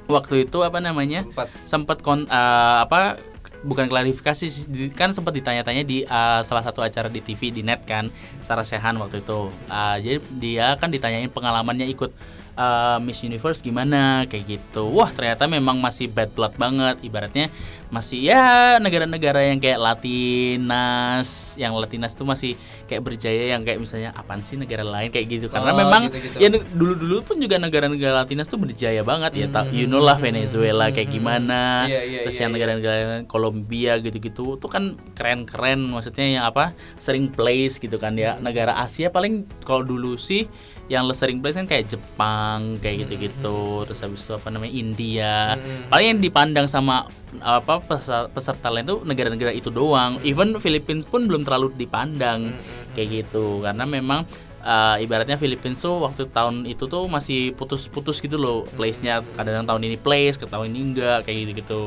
waktu 0.06 0.46
itu 0.46 0.62
apa 0.62 0.78
namanya 0.78 1.26
Sempat. 1.26 1.48
sempat 1.66 1.98
kon 2.04 2.28
eh, 2.28 2.78
apa 2.86 3.18
bukan 3.64 3.88
klarifikasi 3.88 4.68
kan 4.94 5.16
sempat 5.16 5.34
ditanya-tanya 5.34 5.84
di 5.88 6.04
eh, 6.04 6.42
salah 6.44 6.64
satu 6.64 6.84
acara 6.84 7.08
di 7.08 7.24
TV 7.24 7.50
di 7.50 7.64
net 7.64 7.88
kan 7.88 8.12
Sarah 8.44 8.68
Sehan 8.68 9.00
waktu 9.00 9.24
itu. 9.24 9.50
Eh, 9.72 9.98
jadi 10.04 10.18
dia 10.38 10.68
kan 10.78 10.92
ditanyain 10.92 11.32
pengalamannya 11.32 11.88
ikut 11.90 12.12
eh, 12.54 12.98
Miss 13.02 13.22
Universe 13.22 13.60
gimana? 13.60 14.26
Kayak 14.26 14.60
gitu. 14.60 14.90
Wah 14.90 15.10
ternyata 15.10 15.46
memang 15.46 15.78
masih 15.78 16.08
bad 16.08 16.32
blood 16.32 16.54
banget. 16.56 17.02
Ibaratnya 17.02 17.48
masih 17.94 18.26
ya 18.26 18.82
negara-negara 18.82 19.46
yang 19.46 19.62
kayak 19.62 19.78
Latinas 19.78 21.54
yang 21.56 21.78
Latinas 21.78 22.18
tuh 22.18 22.26
masih 22.26 22.58
kayak 22.90 23.06
berjaya 23.06 23.54
yang 23.54 23.62
kayak 23.62 23.78
misalnya 23.78 24.14
apaan 24.14 24.42
sih 24.42 24.58
negara 24.58 24.82
lain? 24.82 25.10
Kayak 25.10 25.28
gitu. 25.30 25.46
Karena 25.50 25.72
Oh, 25.74 25.78
memang 25.78 26.10
gitu-gitu. 26.10 26.38
ya 26.38 26.48
ne- 26.50 26.66
dulu-dulu 26.74 27.18
pun 27.22 27.36
juga 27.38 27.58
negara-negara 27.58 28.26
Latinas 28.26 28.50
tuh 28.50 28.58
berjaya 28.58 29.02
banget. 29.02 29.32
Ya 29.38 29.48
tak 29.50 29.74
you 29.74 29.86
know 29.86 30.02
lah 30.02 30.18
Venezuela 30.18 30.90
kayak 30.90 31.10
gimana. 31.10 31.86
Iya, 31.86 32.02
iya, 32.06 32.20
terus 32.26 32.38
iya, 32.38 32.42
yang 32.46 32.52
iya. 32.52 32.56
negara-negara 32.58 32.96
lain, 32.98 33.26
Kolombia 33.26 33.98
gitu-gitu 34.02 34.58
tuh 34.58 34.70
kan 34.70 34.98
keren-keren. 35.14 35.80
Maksudnya 35.90 36.26
yang 36.26 36.46
apa? 36.46 36.74
Sering 36.98 37.30
place 37.30 37.78
gitu 37.78 37.98
kan. 37.98 38.18
Ya 38.18 38.38
negara 38.38 38.78
Asia 38.78 39.10
paling 39.10 39.46
kalau 39.62 39.86
dulu 39.86 40.18
sih 40.18 40.46
yang 40.94 41.10
sering 41.18 41.42
place 41.42 41.58
kan 41.58 41.66
kayak 41.66 41.90
Jepang 41.90 42.78
kayak 42.78 43.06
gitu-gitu. 43.06 43.84
terus 43.90 44.00
habis 44.06 44.22
itu 44.22 44.34
apa 44.38 44.48
namanya 44.54 44.74
India. 44.74 45.58
Hmm. 45.58 45.90
paling 45.90 46.08
yang 46.14 46.22
dipandang 46.22 46.68
sama 46.70 47.10
apa 47.42 47.82
peserta, 47.82 48.30
peserta 48.30 48.68
lain 48.70 48.86
tuh 48.86 49.00
negara-negara 49.02 49.50
itu 49.50 49.74
doang. 49.74 50.22
Even 50.22 50.54
Philippines 50.62 51.10
pun 51.10 51.26
belum 51.26 51.42
terlalu 51.42 51.74
dipandang 51.74 52.54
kayak 52.94 53.26
gitu. 53.26 53.66
Karena 53.66 53.90
memang 53.90 54.30
uh, 54.62 54.96
ibaratnya 55.02 55.36
Philippines 55.36 55.82
tuh 55.82 55.98
waktu 56.06 56.30
tahun 56.30 56.70
itu 56.70 56.86
tuh 56.86 57.10
masih 57.10 57.58
putus-putus 57.58 58.22
gitu 58.22 58.38
loh 58.38 58.70
place-nya. 58.78 59.26
kadang 59.36 59.66
tahun 59.66 59.82
ini 59.90 59.98
place 59.98 60.38
ke 60.38 60.46
tahun 60.46 60.72
ini 60.72 60.80
enggak 60.94 61.26
kayak 61.26 61.38
gitu 61.42 61.52
gitu 61.58 61.82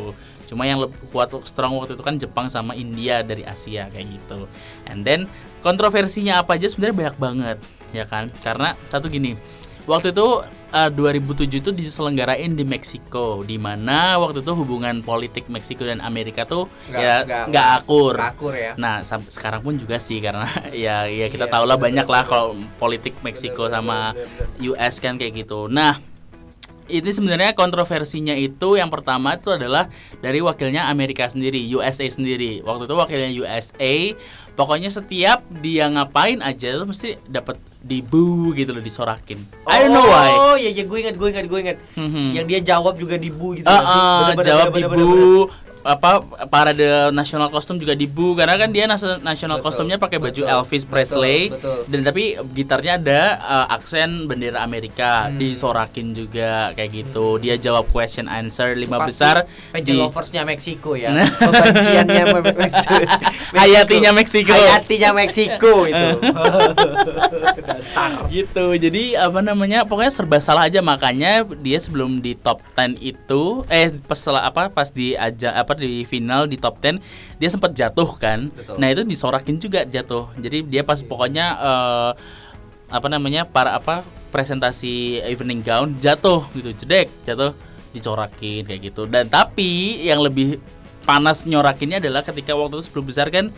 cuma 0.47 0.62
yang 0.62 0.79
kuat 1.11 1.35
strong 1.42 1.75
waktu 1.75 1.99
itu 1.99 2.05
kan 2.07 2.14
Jepang 2.16 2.47
sama 2.47 2.79
India 2.79 3.21
dari 3.27 3.42
Asia 3.42 3.90
kayak 3.90 4.07
gitu. 4.07 4.47
And 4.87 5.03
then 5.03 5.27
kontroversinya 5.61 6.38
apa 6.40 6.55
aja 6.55 6.71
sebenarnya 6.71 6.97
banyak 6.97 7.16
banget 7.19 7.59
ya 7.90 8.05
kan 8.05 8.33
karena 8.37 8.75
satu 8.87 9.07
gini 9.07 9.38
waktu 9.85 10.11
itu 10.11 10.42
uh, 10.75 10.90
2007 10.90 11.46
itu 11.57 11.70
diselenggarain 11.70 12.51
di 12.51 12.66
Meksiko 12.66 13.40
di 13.40 13.55
mana 13.55 14.18
waktu 14.18 14.42
itu 14.42 14.53
hubungan 14.53 14.99
politik 15.01 15.46
Meksiko 15.46 15.87
dan 15.87 16.03
Amerika 16.03 16.42
tuh 16.42 16.66
Nggak- 16.90 16.99
ya 16.99 17.14
nggak- 17.46 17.70
akur 17.81 18.14
nggak 18.16 18.31
akur 18.35 18.53
ya. 18.53 18.72
Nah, 18.75 18.94
sekarang 19.07 19.62
pun 19.62 19.79
juga 19.79 19.96
sih 19.96 20.18
karena 20.18 20.51
ya 20.75 21.07
ya 21.07 21.27
kita 21.27 21.46
Iya, 21.46 21.55
tahu 21.55 21.64
lah 21.64 21.79
banyak 21.79 22.03
lah 22.05 22.22
kalau 22.25 22.51
politik 22.77 23.14
Meksiko 23.22 23.66
Bener, 23.66 23.79
sama 23.79 23.99
bener, 24.11 24.27
bener, 24.27 24.68
US 24.68 24.94
kan 24.99 25.14
kayak 25.16 25.46
gitu. 25.46 25.70
Nah, 25.70 26.03
ini 26.87 27.11
sebenarnya 27.11 27.51
kontroversinya 27.53 28.35
itu 28.35 28.75
yang 28.75 28.90
pertama 28.90 29.35
itu 29.35 29.51
adalah 29.51 29.87
dari 30.18 30.38
wakilnya 30.38 30.87
Amerika 30.87 31.27
sendiri, 31.27 31.62
USA 31.68 32.07
sendiri. 32.07 32.59
Waktu 32.61 32.87
itu 32.87 32.94
wakilnya 32.96 33.31
USA, 33.37 33.94
pokoknya 34.55 34.90
setiap 34.90 35.42
dia 35.57 35.87
ngapain 35.87 36.38
aja 36.40 36.75
tuh 36.75 36.87
mesti 36.87 37.22
dapat 37.27 37.59
dibu 37.87 38.51
gitu 38.53 38.75
loh 38.75 38.83
disorakin. 38.83 39.38
I 39.64 39.87
don't 39.87 39.94
know 39.94 40.05
why. 40.05 40.31
Oh, 40.35 40.55
iya, 40.59 40.75
iya, 40.75 40.83
gue 40.83 40.99
ingat, 40.99 41.14
gue 41.14 41.29
ingat, 41.31 41.46
gue 41.46 41.59
ingat. 41.62 41.77
Mhm. 41.94 42.35
Yang 42.35 42.46
dia 42.51 42.61
jawab 42.75 42.99
juga 42.99 43.14
gitu. 43.55 43.66
Ah, 43.66 43.79
nggak 43.79 43.87
sih? 43.87 43.94
ah, 43.96 44.18
Bener-bener, 44.18 44.46
jawab 44.51 44.66
dibu 44.68 44.90
bener-bener. 44.90 45.64
Apa 45.87 46.18
parade 46.46 46.83
nasional 47.11 47.46
kostum 47.46 47.79
juga 47.79 47.94
dibu 47.94 48.35
karena 48.35 48.59
kan 48.59 48.68
dia 48.68 48.85
nas- 48.85 49.22
nasional 49.22 49.59
Betul, 49.59 49.66
kostumnya 49.70 49.96
pakai 49.96 50.18
baju 50.18 50.42
betul, 50.42 50.51
Elvis 50.51 50.83
betul, 50.83 50.90
Presley 50.90 51.40
betul. 51.49 51.79
dan 51.87 52.01
tapi 52.03 52.25
gitarnya 52.53 52.92
ada 52.99 53.20
uh, 53.38 53.66
aksen 53.70 54.27
bendera 54.27 54.61
Amerika 54.61 55.09
Hmm. 55.27 55.38
disorakin 55.38 56.11
juga 56.11 56.75
kayak 56.75 56.90
gitu 56.92 57.38
dia 57.38 57.55
jawab 57.55 57.87
question 57.88 58.27
answer 58.27 58.75
lima 58.75 58.99
Pasti 58.99 59.09
besar 59.14 59.37
di 59.72 59.92
loversnya 59.92 60.42
Meksiko 60.42 60.99
ya. 60.99 61.12
Me- 61.14 61.31
Meksiko. 62.59 62.94
Hayatinya 63.55 64.11
Meksiko. 64.11 64.51
Hayatinya 64.51 65.11
Meksiko 65.14 65.75
itu. 65.87 66.09
Gitu 68.29 68.66
jadi 68.77 69.03
apa 69.20 69.40
namanya 69.40 69.85
pokoknya 69.85 70.12
serba 70.12 70.38
salah 70.38 70.66
aja 70.68 70.81
makanya 70.81 71.44
dia 71.57 71.79
sebelum 71.79 72.18
di 72.18 72.35
top 72.35 72.61
10 72.75 72.99
itu 72.99 73.42
eh 73.68 73.92
pas 74.05 74.18
apa 74.29 74.68
pas 74.68 74.88
di 74.90 75.14
aja 75.14 75.55
apa 75.77 75.85
di 75.85 76.09
final 76.09 76.49
di 76.49 76.57
top 76.57 76.81
10 76.81 76.97
dia 77.37 77.49
sempat 77.53 77.77
jatuh 77.77 78.09
kan. 78.17 78.49
Betul. 78.49 78.81
nah 78.81 78.89
itu 78.89 79.05
disorakin 79.05 79.61
juga 79.61 79.85
jatuh. 79.85 80.33
Jadi 80.41 80.65
dia 80.65 80.81
pas 80.81 81.05
pokoknya 81.05 81.47
eh, 81.61 82.12
apa 82.89 83.07
namanya 83.12 83.45
para 83.45 83.77
apa 83.77 84.01
presentasi 84.33 85.21
evening 85.29 85.61
gown 85.61 86.01
jatuh 86.01 86.49
gitu 86.57 86.73
jedek 86.73 87.12
jatuh 87.29 87.53
dicorakin 87.93 88.65
kayak 88.65 88.81
gitu. 88.89 89.05
Dan 89.05 89.29
tapi 89.29 90.01
yang 90.01 90.25
lebih 90.25 90.57
panas 91.05 91.45
nyorakinnya 91.45 92.01
adalah 92.01 92.25
ketika 92.25 92.57
waktu 92.57 92.81
itu 92.81 92.85
sebelum 92.89 93.07
besar 93.07 93.29
kan 93.31 93.53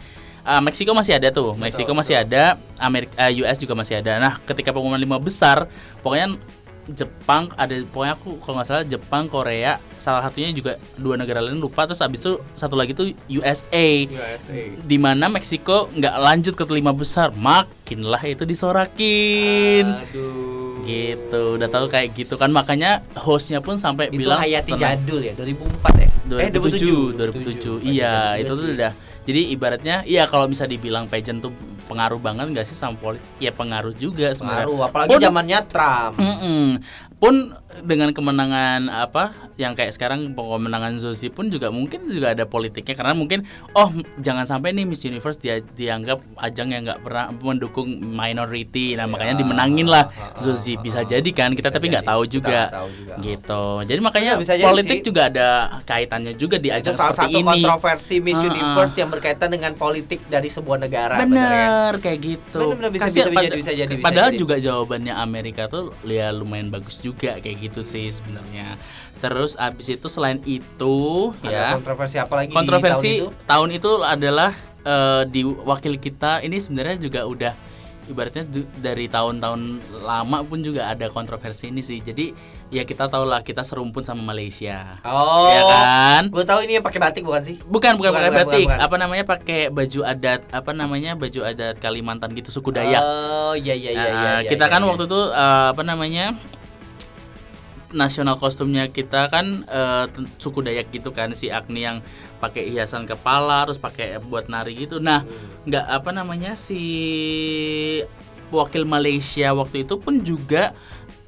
uh, 0.45 0.61
Meksiko 0.65 0.91
masih 0.97 1.17
ada 1.17 1.29
tuh. 1.31 1.55
Meksiko 1.55 1.93
masih 1.95 2.19
ada 2.19 2.59
Amerika 2.81 3.15
eh, 3.21 3.41
US 3.45 3.57
juga 3.63 3.79
masih 3.79 4.01
ada. 4.01 4.19
Nah 4.19 4.43
ketika 4.43 4.75
pengumuman 4.75 5.01
lima 5.01 5.17
besar 5.21 5.71
pokoknya 6.03 6.41
Jepang 6.89 7.53
ada 7.53 7.77
pokoknya 7.85 8.15
aku 8.17 8.41
kalau 8.41 8.59
nggak 8.59 8.69
salah 8.69 8.85
Jepang 8.85 9.29
Korea 9.29 9.77
salah 10.01 10.25
satunya 10.25 10.49
juga 10.51 10.81
dua 10.97 11.21
negara 11.21 11.45
lain 11.45 11.61
lupa 11.61 11.85
terus 11.85 12.01
abis 12.01 12.25
itu 12.25 12.33
satu 12.57 12.81
lagi 12.81 12.97
tuh 12.97 13.13
USA 13.29 14.09
USA. 14.09 14.61
di 14.81 14.97
mana 14.97 15.29
Meksiko 15.29 15.93
nggak 15.93 16.15
lanjut 16.17 16.55
ke 16.57 16.65
lima 16.73 16.97
besar 16.97 17.29
makinlah 17.37 18.25
itu 18.25 18.49
disorakin 18.49 19.85
Aduh. 20.09 20.81
gitu 20.83 21.61
udah 21.61 21.69
tahu 21.69 21.93
kayak 21.93 22.17
gitu 22.17 22.41
kan 22.41 22.49
makanya 22.49 23.05
hostnya 23.21 23.61
pun 23.61 23.77
sampai 23.77 24.09
Itu 24.09 24.25
bilang 24.25 24.41
Hayati 24.41 24.73
tenang. 24.73 24.97
jadul 24.97 25.21
ya, 25.21 25.33
2004 25.37 25.93
ya? 26.01 26.09
2007 26.29 27.85
2007 27.85 27.89
iya 27.89 28.37
itu 28.37 28.53
tuh 28.53 28.65
udah 28.73 28.93
jadi 29.29 29.41
ibaratnya 29.53 29.97
iya 30.09 30.25
kalau 30.25 30.49
bisa 30.49 30.65
dibilang 30.65 31.05
pageant 31.05 31.45
tuh 31.45 31.53
pengaruh 31.89 32.21
banget 32.21 32.53
nggak 32.53 32.67
sih 32.69 32.77
sama 32.77 32.95
politik 33.01 33.25
ya 33.41 33.51
pengaruh 33.51 33.97
juga 33.97 34.37
sebenarnya 34.37 34.69
Pengaruh, 34.69 34.81
apalagi 34.85 35.15
zamannya 35.25 35.59
Trump. 35.65 36.15
Mm-mm. 36.21 36.65
pun 37.19 37.35
dengan 37.85 38.11
kemenangan 38.17 38.89
apa 38.89 39.37
yang 39.61 39.77
kayak 39.77 39.93
sekarang 39.93 40.33
kemenangan 40.33 40.97
Zosi 40.97 41.29
pun 41.29 41.53
juga 41.53 41.69
mungkin 41.69 42.09
juga 42.09 42.33
ada 42.33 42.49
politiknya 42.49 42.97
karena 42.97 43.13
mungkin 43.13 43.45
oh 43.77 43.93
jangan 44.19 44.49
sampai 44.49 44.73
nih 44.73 44.89
Miss 44.89 45.05
Universe 45.05 45.37
dia 45.37 45.61
dianggap 45.61 46.25
ajang 46.41 46.73
yang 46.73 46.89
nggak 46.89 47.05
pernah 47.05 47.29
mendukung 47.31 47.87
minority 48.01 48.97
nah 48.97 49.05
makanya 49.05 49.37
dimenangin 49.37 49.85
lah 49.85 50.09
Zosi 50.41 50.81
bisa 50.81 51.05
jadi 51.05 51.29
kan 51.37 51.53
kita 51.53 51.69
tapi 51.69 51.93
nggak 51.93 52.09
tahu 52.09 52.25
juga 52.25 52.73
nggak 52.73 52.73
tahu 52.73 52.89
juga. 52.97 53.15
gitu 53.21 53.65
jadi 53.85 54.01
makanya 54.01 54.33
bisa 54.41 54.53
jadi 54.57 54.65
politik 54.67 54.99
sih. 55.03 55.07
juga 55.07 55.21
ada 55.29 55.49
kaitannya 55.85 56.33
juga 56.35 56.57
di 56.57 56.73
Itu 56.73 56.79
ajang 56.81 56.95
salah 56.97 57.13
seperti 57.13 57.35
satu 57.37 57.39
ini 57.39 57.61
kontroversi 57.69 58.17
Miss. 58.25 58.41
Universe 58.41 58.95
yang 58.97 59.09
berkaitan 59.13 59.49
dengan 59.53 59.73
politik 59.77 60.25
dari 60.33 60.49
sebuah 60.49 60.79
negara 60.81 61.21
bener 61.21 61.37
ya. 61.37 61.69
Bener 61.69 61.93
kayak 62.01 62.19
gitu. 62.23 62.61
Bisa- 62.89 63.11
bisa 63.11 63.29
bisa 63.29 63.73
jadi, 63.75 63.95
bisa 63.95 64.05
padahal 64.05 64.31
jadi. 64.33 64.41
juga 64.41 64.57
jawabannya 64.57 65.15
Amerika 65.15 65.69
tuh 65.69 65.93
ya 66.07 66.33
lumayan 66.33 66.71
bagus 66.73 66.97
juga 67.03 67.37
kayak 67.43 67.58
gitu 67.61 67.83
sih 67.83 68.09
sebenarnya. 68.09 68.79
Terus 69.19 69.59
abis 69.59 69.91
itu 69.91 70.07
selain 70.07 70.39
itu 70.47 70.97
Ada 71.43 71.51
ya 71.51 71.67
kontroversi 71.75 72.17
apa 72.17 72.35
lagi 72.39 72.51
kontroversi 72.55 73.11
di 73.11 73.19
tahun 73.19 73.29
itu? 73.35 73.47
tahun 73.47 73.69
itu 73.75 73.91
adalah 74.01 74.53
eh, 74.83 75.23
di 75.27 75.43
wakil 75.43 75.95
kita 75.97 76.41
ini 76.41 76.57
sebenarnya 76.57 76.97
juga 76.99 77.27
udah 77.27 77.53
ibaratnya 78.09 78.41
dari 78.81 79.05
tahun-tahun 79.05 79.61
lama 80.01 80.41
pun 80.41 80.65
juga 80.65 80.89
ada 80.89 81.13
kontroversi 81.13 81.69
ini 81.69 81.85
sih. 81.85 82.01
Jadi 82.01 82.33
ya 82.69 82.81
kita 82.85 83.05
tahu 83.05 83.29
lah 83.29 83.45
kita 83.45 83.61
serumpun 83.61 84.01
sama 84.01 84.33
Malaysia. 84.33 84.97
Oh. 85.05 85.53
Ya 85.53 85.61
kan? 85.69 86.23
Gue 86.33 86.41
tahu 86.41 86.65
ini 86.65 86.81
yang 86.81 86.85
pakai 86.85 87.05
batik 87.05 87.21
bukan 87.21 87.45
sih? 87.45 87.61
Bukan, 87.69 88.01
bukan, 88.01 88.09
Bukan, 88.09 88.17
pakai 88.17 88.33
bukan, 88.33 88.41
batik. 88.49 88.65
bukan, 88.65 88.77
bukan. 88.81 88.87
Apa 88.89 88.97
namanya? 88.97 89.25
Pakai 89.29 89.61
baju 89.69 90.01
adat, 90.09 90.41
apa 90.49 90.71
namanya? 90.73 91.11
Baju 91.21 91.41
adat 91.45 91.77
Kalimantan 91.85 92.33
gitu, 92.33 92.49
suku 92.49 92.73
Dayak. 92.73 93.03
Oh, 93.05 93.53
iya 93.53 93.77
iya 93.77 93.91
iya 93.93 94.09
Nah, 94.09 94.09
iya. 94.09 94.33
iya, 94.41 94.49
kita 94.49 94.65
iya, 94.65 94.73
kan 94.73 94.81
iya. 94.81 94.89
waktu 94.89 95.05
itu 95.05 95.21
eh, 95.29 95.67
apa 95.77 95.83
namanya? 95.85 96.25
Nasional 97.89 98.37
kostumnya 98.37 98.93
kita 98.93 99.33
kan 99.33 99.65
ten- 100.13 100.29
suku 100.37 100.61
Dayak 100.61 100.93
gitu 100.93 101.09
kan 101.17 101.33
si 101.33 101.49
Agni 101.49 101.89
yang 101.89 102.05
pakai 102.37 102.69
hiasan 102.69 103.09
kepala 103.09 103.65
terus 103.65 103.81
pakai 103.81 104.21
buat 104.21 104.53
nari 104.53 104.77
gitu. 104.77 105.01
Nah, 105.01 105.25
nggak 105.65 105.87
apa 105.89 106.11
namanya 106.13 106.53
si 106.53 106.81
wakil 108.53 108.85
Malaysia 108.85 109.53
waktu 109.57 109.89
itu 109.89 109.97
pun 110.01 110.21
juga 110.25 110.77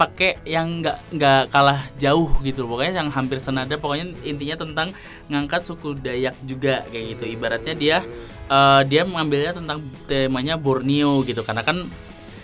pakai 0.00 0.40
yang 0.48 0.80
nggak 0.80 1.12
nggak 1.12 1.42
kalah 1.52 1.84
jauh 2.00 2.32
gitu 2.40 2.64
pokoknya 2.64 3.04
yang 3.04 3.12
hampir 3.12 3.36
senada 3.36 3.76
pokoknya 3.76 4.16
intinya 4.24 4.64
tentang 4.64 4.88
ngangkat 5.28 5.60
suku 5.60 5.92
Dayak 6.00 6.36
juga 6.48 6.88
kayak 6.88 7.04
gitu. 7.16 7.24
Ibaratnya 7.36 7.74
dia 7.76 7.96
eh, 8.48 8.80
dia 8.88 9.04
mengambilnya 9.04 9.56
tentang 9.60 9.84
temanya 10.08 10.56
Borneo 10.56 11.20
gitu. 11.24 11.44
Karena 11.44 11.60
kan 11.64 11.84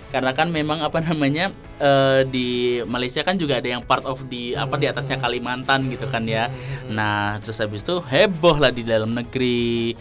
karena 0.07 0.31
kan 0.31 0.49
memang 0.49 0.81
apa 0.81 1.01
namanya 1.01 1.51
eh, 1.77 2.23
di 2.25 2.49
Malaysia 2.83 3.21
kan 3.21 3.35
juga 3.35 3.59
ada 3.59 3.69
yang 3.69 3.83
part 3.83 4.03
of 4.03 4.23
di 4.27 4.53
apa 4.53 4.75
di 4.75 4.87
atasnya 4.87 5.17
Kalimantan 5.17 5.91
gitu 5.91 6.07
kan 6.07 6.25
ya. 6.25 6.49
Nah 6.89 7.37
terus 7.41 7.59
habis 7.59 7.83
itu 7.83 7.99
heboh 7.99 8.57
lah 8.57 8.71
di 8.71 8.83
dalam 8.83 9.13
negeri 9.13 9.93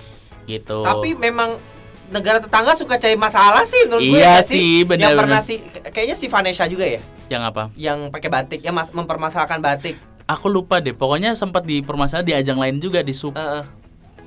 gitu. 0.46 0.82
Tapi 0.82 1.14
memang 1.14 1.58
negara 2.06 2.38
tetangga 2.38 2.78
suka 2.78 3.02
cari 3.02 3.18
masalah 3.18 3.66
sih 3.66 3.90
menurut 3.90 4.06
gue 4.06 4.14
Iya 4.14 4.38
nggak 4.38 4.46
sih, 4.46 4.70
Yang 4.78 4.88
benar-benar. 4.88 5.20
pernah 5.26 5.42
sih 5.42 5.58
kayaknya 5.90 6.16
si 6.16 6.30
Vanessa 6.30 6.70
juga 6.70 6.86
ya? 6.86 7.02
Yang 7.28 7.44
apa? 7.50 7.64
Yang 7.74 8.00
pakai 8.14 8.30
batik, 8.30 8.60
yang 8.62 8.78
mas 8.78 8.94
mempermasalahkan 8.94 9.58
batik. 9.58 9.98
aku 10.26 10.50
lupa 10.50 10.78
deh 10.78 10.90
pokoknya 10.90 11.34
sempat 11.34 11.66
dipermasalahan 11.66 12.26
di 12.26 12.34
ajang 12.34 12.58
lain 12.58 12.78
juga 12.78 13.02
di 13.02 13.14
sup 13.14 13.34
Heeh. 13.34 13.62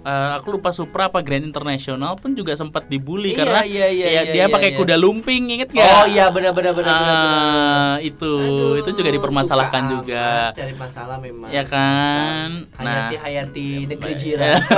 Eh, 0.04 0.30
aku 0.38 0.58
lupa 0.58 0.70
Supra 0.70 1.08
apa 1.08 1.18
Grand 1.22 1.42
International 1.42 2.14
pun 2.18 2.34
juga 2.34 2.54
sempat 2.54 2.86
dibully 2.86 3.34
Iya, 3.34 3.38
karena 3.42 3.60
iya, 3.66 3.86
iya, 3.90 4.06
ya, 4.06 4.10
iya, 4.10 4.22
dia 4.30 4.44
iya, 4.44 4.52
pakai 4.52 4.70
iya. 4.72 4.78
kuda 4.78 4.94
lumping 4.98 5.42
inget 5.54 5.68
gak? 5.72 5.82
Oh 5.82 6.04
iya 6.06 6.30
benar 6.30 6.52
benar. 6.54 6.72
Ah, 6.86 7.94
itu 8.00 8.32
Aduh, 8.32 8.80
itu 8.80 8.90
juga 8.94 9.10
dipermasalahkan 9.14 9.82
suka 9.84 9.92
juga 9.98 10.26
Cari 10.54 10.74
masalah 10.74 11.16
memang. 11.18 11.48
ya 11.50 11.62
kan 11.66 12.68
Hayati 12.78 13.14
nah 13.14 13.22
Hayati 13.24 13.70
negeri 13.90 14.12
Baik. 14.14 14.20
jiran. 14.22 14.58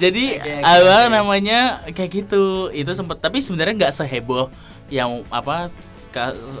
Jadi 0.00 0.40
oke, 0.40 0.54
apa 0.64 1.12
namanya 1.12 1.84
kayak 1.92 2.10
gitu 2.24 2.72
itu 2.72 2.90
sempat 2.96 3.20
tapi 3.20 3.44
sebenarnya 3.44 3.86
nggak 3.86 3.94
seheboh 3.94 4.48
yang 4.88 5.22
apa 5.28 5.68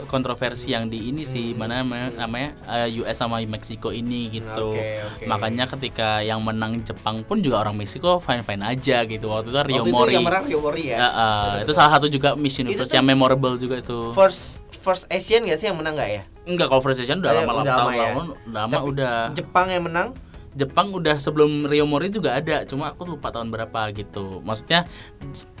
kontroversi 0.06 0.70
yang 0.70 0.86
di 0.86 1.08
ini 1.08 1.22
sih 1.22 1.52
mana 1.52 1.82
namanya, 1.82 2.54
eh, 2.66 2.88
US 2.98 3.14
sama 3.14 3.38
Meksiko 3.40 3.90
ini 3.90 4.30
gitu. 4.30 4.74
Oke, 4.74 4.88
oke. 5.04 5.24
Makanya 5.26 5.64
ketika 5.68 6.20
yang 6.20 6.40
menang 6.40 6.80
Jepang 6.80 7.22
pun 7.22 7.38
juga 7.38 7.60
orang 7.60 7.74
Meksiko 7.74 8.18
fine 8.18 8.40
fine 8.40 8.62
aja 8.62 9.02
gitu. 9.04 9.26
Waktu 9.26 9.48
itu 9.48 9.58
Rio 9.60 9.74
Waktu 9.76 9.88
itu 9.88 9.96
Mori. 9.96 10.12
yang 10.14 10.24
menang 10.24 10.44
Rio 10.46 10.60
Mori 10.60 10.82
ya. 10.86 10.96
Ya, 10.96 11.08
eh, 11.08 11.52
itu 11.62 11.72
salah 11.72 11.92
satu 11.92 12.06
juga 12.06 12.32
Miss 12.32 12.56
Universe 12.56 12.90
yang 12.90 13.04
memorable 13.04 13.54
juga 13.54 13.78
itu. 13.78 14.10
First 14.12 14.62
first 14.72 15.04
Asian 15.08 15.44
gak 15.44 15.58
sih 15.58 15.68
yang 15.68 15.76
menang 15.76 15.92
gak 15.94 16.08
ya? 16.10 16.22
Enggak 16.42 16.68
conversation 16.68 17.20
udah 17.20 17.30
Eh, 17.30 17.44
lama 17.44 17.52
udah 17.52 17.64
lama 17.66 17.76
lama 17.76 17.92
ya? 17.92 18.00
tahun 18.06 18.26
lama 18.48 18.78
udah. 18.82 19.16
Jepang 19.34 19.66
yang 19.68 19.84
menang. 19.84 20.08
Jepang 20.50 20.90
udah 20.90 21.14
sebelum 21.22 21.70
Rio 21.70 21.86
Mori 21.86 22.10
juga 22.10 22.34
ada, 22.34 22.66
cuma 22.66 22.90
aku 22.90 23.06
lupa 23.06 23.30
tahun 23.30 23.54
berapa 23.54 23.94
gitu. 23.94 24.42
Maksudnya 24.42 24.82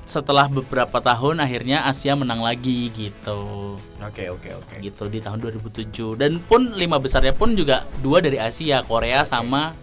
setelah 0.02 0.50
beberapa 0.50 0.98
tahun 0.98 1.38
akhirnya 1.38 1.86
Asia 1.86 2.18
menang 2.18 2.42
lagi 2.42 2.90
gitu. 2.90 3.78
Oke 4.02 4.26
oke 4.26 4.50
oke. 4.50 4.74
Gitu 4.82 5.04
di 5.06 5.22
tahun 5.22 5.38
2007 5.46 6.18
dan 6.18 6.42
pun 6.42 6.74
lima 6.74 6.98
besarnya 6.98 7.30
pun 7.30 7.54
juga 7.54 7.86
dua 8.02 8.18
dari 8.18 8.42
Asia, 8.42 8.82
Korea 8.82 9.22
sama 9.22 9.78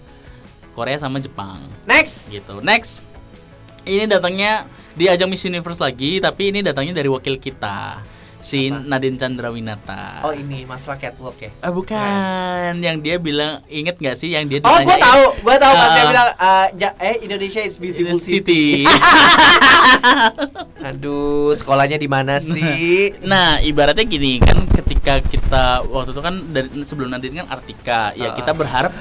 Korea 0.76 1.00
sama 1.00 1.24
Jepang 1.24 1.64
Next. 1.88 2.28
gitu. 2.28 2.60
Next. 2.60 3.00
Ini 3.88 4.12
datangnya 4.12 4.68
di 4.92 5.08
ajang 5.08 5.32
Miss 5.32 5.48
Universe 5.48 5.80
lagi, 5.80 6.20
tapi 6.20 6.52
ini 6.52 6.60
datangnya 6.60 7.00
dari 7.00 7.08
wakil 7.08 7.40
kita 7.40 8.04
si 8.48 8.66
Apa? 8.66 8.80
Nadine 8.88 9.18
Chandrawinata. 9.18 10.24
Oh 10.24 10.32
ini 10.32 10.64
masalah 10.64 10.96
catwalk 10.96 11.36
ya. 11.38 11.50
Ah, 11.60 11.70
bukan, 11.70 12.72
yang 12.80 12.98
dia 12.98 13.16
bilang 13.18 13.60
inget 13.68 13.96
nggak 13.96 14.16
sih 14.16 14.30
yang 14.30 14.48
dia 14.48 14.58
Oh, 14.64 14.78
gue 14.80 14.96
tahu, 14.98 15.22
gue 15.38 15.56
tahu 15.58 15.72
pas 15.74 15.90
dia 15.90 15.98
Ah. 15.98 16.08
bilang 16.08 16.28
eh, 16.32 16.66
ja- 16.78 16.96
eh 16.98 17.16
Indonesia 17.22 17.60
is 17.60 17.76
beautiful 17.76 18.16
city. 18.16 18.82
City. 18.82 18.84
Aduh, 20.80 21.52
sekolahnya 21.54 21.96
di 21.96 22.08
mana 22.08 22.38
sih? 22.40 23.12
nah, 23.26 23.58
ibaratnya 23.60 24.02
gini 24.02 24.38
kan 24.40 24.64
ketika 24.66 25.20
kita 25.20 25.64
waktu 25.84 26.10
itu 26.12 26.22
kan 26.22 26.34
dari 26.48 26.68
sebelum 26.82 27.10
Nadine 27.10 27.44
kan 27.44 27.48
Artika, 27.52 28.02
ya 28.14 28.26
Ah. 28.26 28.34
kita 28.34 28.52
berharap 28.54 28.92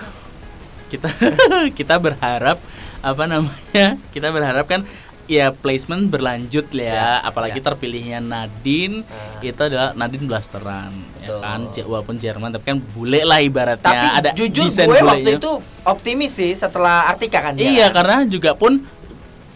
kita 0.86 1.08
kita 1.78 1.94
berharap 1.96 2.56
apa 2.98 3.22
namanya? 3.24 3.96
Kita 4.10 4.28
berharap 4.28 4.64
kan 4.66 4.82
ya 5.26 5.50
placement 5.50 6.06
berlanjut 6.06 6.70
lah 6.70 6.82
ya, 6.82 6.94
Ya, 6.94 7.10
apalagi 7.20 7.58
ya. 7.58 7.64
terpilihnya 7.64 8.18
Nadine 8.18 9.02
Ah. 9.04 9.38
itu 9.40 9.60
adalah 9.60 9.90
Nadine 9.92 10.24
Blasteran 10.24 10.94
ya 11.18 11.38
kan 11.38 11.60
walaupun 11.82 12.14
Jerman 12.16 12.50
tapi 12.50 12.64
kan 12.64 12.78
bule 12.78 13.20
lah 13.20 13.38
ibaratnya 13.38 13.82
Tapi 13.82 14.06
ada 14.16 14.30
jujur 14.32 14.66
gue 14.66 14.86
waktu 14.96 15.02
bulenya. 15.02 15.36
itu 15.36 15.52
optimis 15.82 16.32
sih 16.32 16.52
setelah 16.52 17.06
Artika 17.06 17.38
kan 17.40 17.52
dia. 17.52 17.66
Iya, 17.66 17.86
karena 17.90 18.22
juga 18.24 18.52
pun 18.52 18.78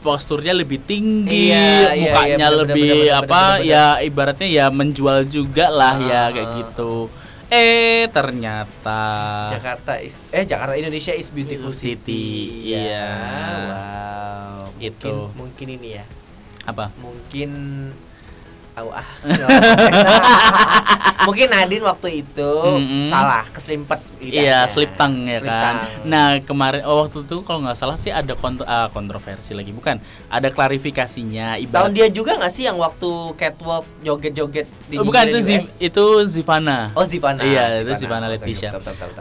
posturnya 0.01 0.51
lebih 0.53 0.81
tinggi, 0.81 1.53
Iya, 1.53 1.93
iya, 1.93 2.11
mukanya 2.11 2.27
iya, 2.27 2.49
bener, 2.49 2.61
lebih 2.65 2.83
bener, 2.83 2.97
bener, 2.97 3.19
apa 3.21 3.29
bener, 3.29 3.53
bener, 3.53 3.69
ya 3.69 3.85
ibaratnya 4.01 4.49
ya 4.51 4.67
menjual 4.69 5.19
juga 5.25 5.67
lah 5.69 5.95
ya 6.01 6.21
Ah. 6.21 6.27
kayak 6.31 6.49
gitu. 6.59 6.93
Eh 7.51 8.07
ternyata 8.15 9.03
Jakarta 9.51 9.99
is 9.99 10.23
eh 10.31 10.47
Jakarta 10.47 10.79
Indonesia 10.79 11.11
is 11.11 11.35
beautiful 11.35 11.75
City, 11.75 11.99
city. 11.99 12.71
iya. 12.71 13.11
Wow. 13.67 14.71
Itu. 14.79 15.35
Mungkin, 15.35 15.35
mungkin 15.35 15.67
ini 15.75 15.89
ya. 15.99 16.05
apa? 16.71 16.95
Mungkin 17.03 17.51
tahu 18.79 18.89
ah. 18.95 19.09
mungkin 21.31 21.47
Nadine 21.49 21.81
waktu 21.81 22.09
itu 22.21 22.53
Mm-mm. 22.53 23.07
salah 23.07 23.47
keselimpet 23.49 24.03
lidahnya. 24.19 24.43
Iya, 24.43 24.59
slip 24.67 24.93
tongue 24.95 25.25
ya 25.25 25.39
Slip 25.39 25.47
kan. 25.49 25.63
tongue. 25.65 25.89
Nah, 26.05 26.27
kemarin 26.43 26.83
oh, 26.83 27.07
waktu 27.07 27.23
itu 27.23 27.37
kalau 27.41 27.63
nggak 27.63 27.73
salah 27.75 27.95
sih 27.95 28.11
ada 28.11 28.35
kont- 28.35 28.67
ah, 28.67 28.91
kontroversi 28.91 29.55
lagi, 29.55 29.71
bukan? 29.71 29.97
Ada 30.27 30.51
klarifikasinya 30.51 31.55
Tahun 31.55 31.65
ibarat 31.65 31.91
dia 31.91 32.07
juga 32.09 32.35
nggak 32.35 32.51
sih 32.51 32.67
yang 32.67 32.77
waktu 32.77 33.09
catwalk 33.35 33.87
joget-joget 34.03 34.67
di 34.87 34.99
Oh, 34.99 35.07
bukan 35.07 35.25
itu? 35.25 35.39
Ziv- 35.41 35.73
itu 35.79 36.05
Zivana. 36.27 36.91
Oh 36.93 37.07
Zivana. 37.07 37.41
Iya, 37.41 37.81
itu 37.81 37.95
Zivana 37.97 38.27
Betul, 38.27 38.51
Leticia. 38.51 38.71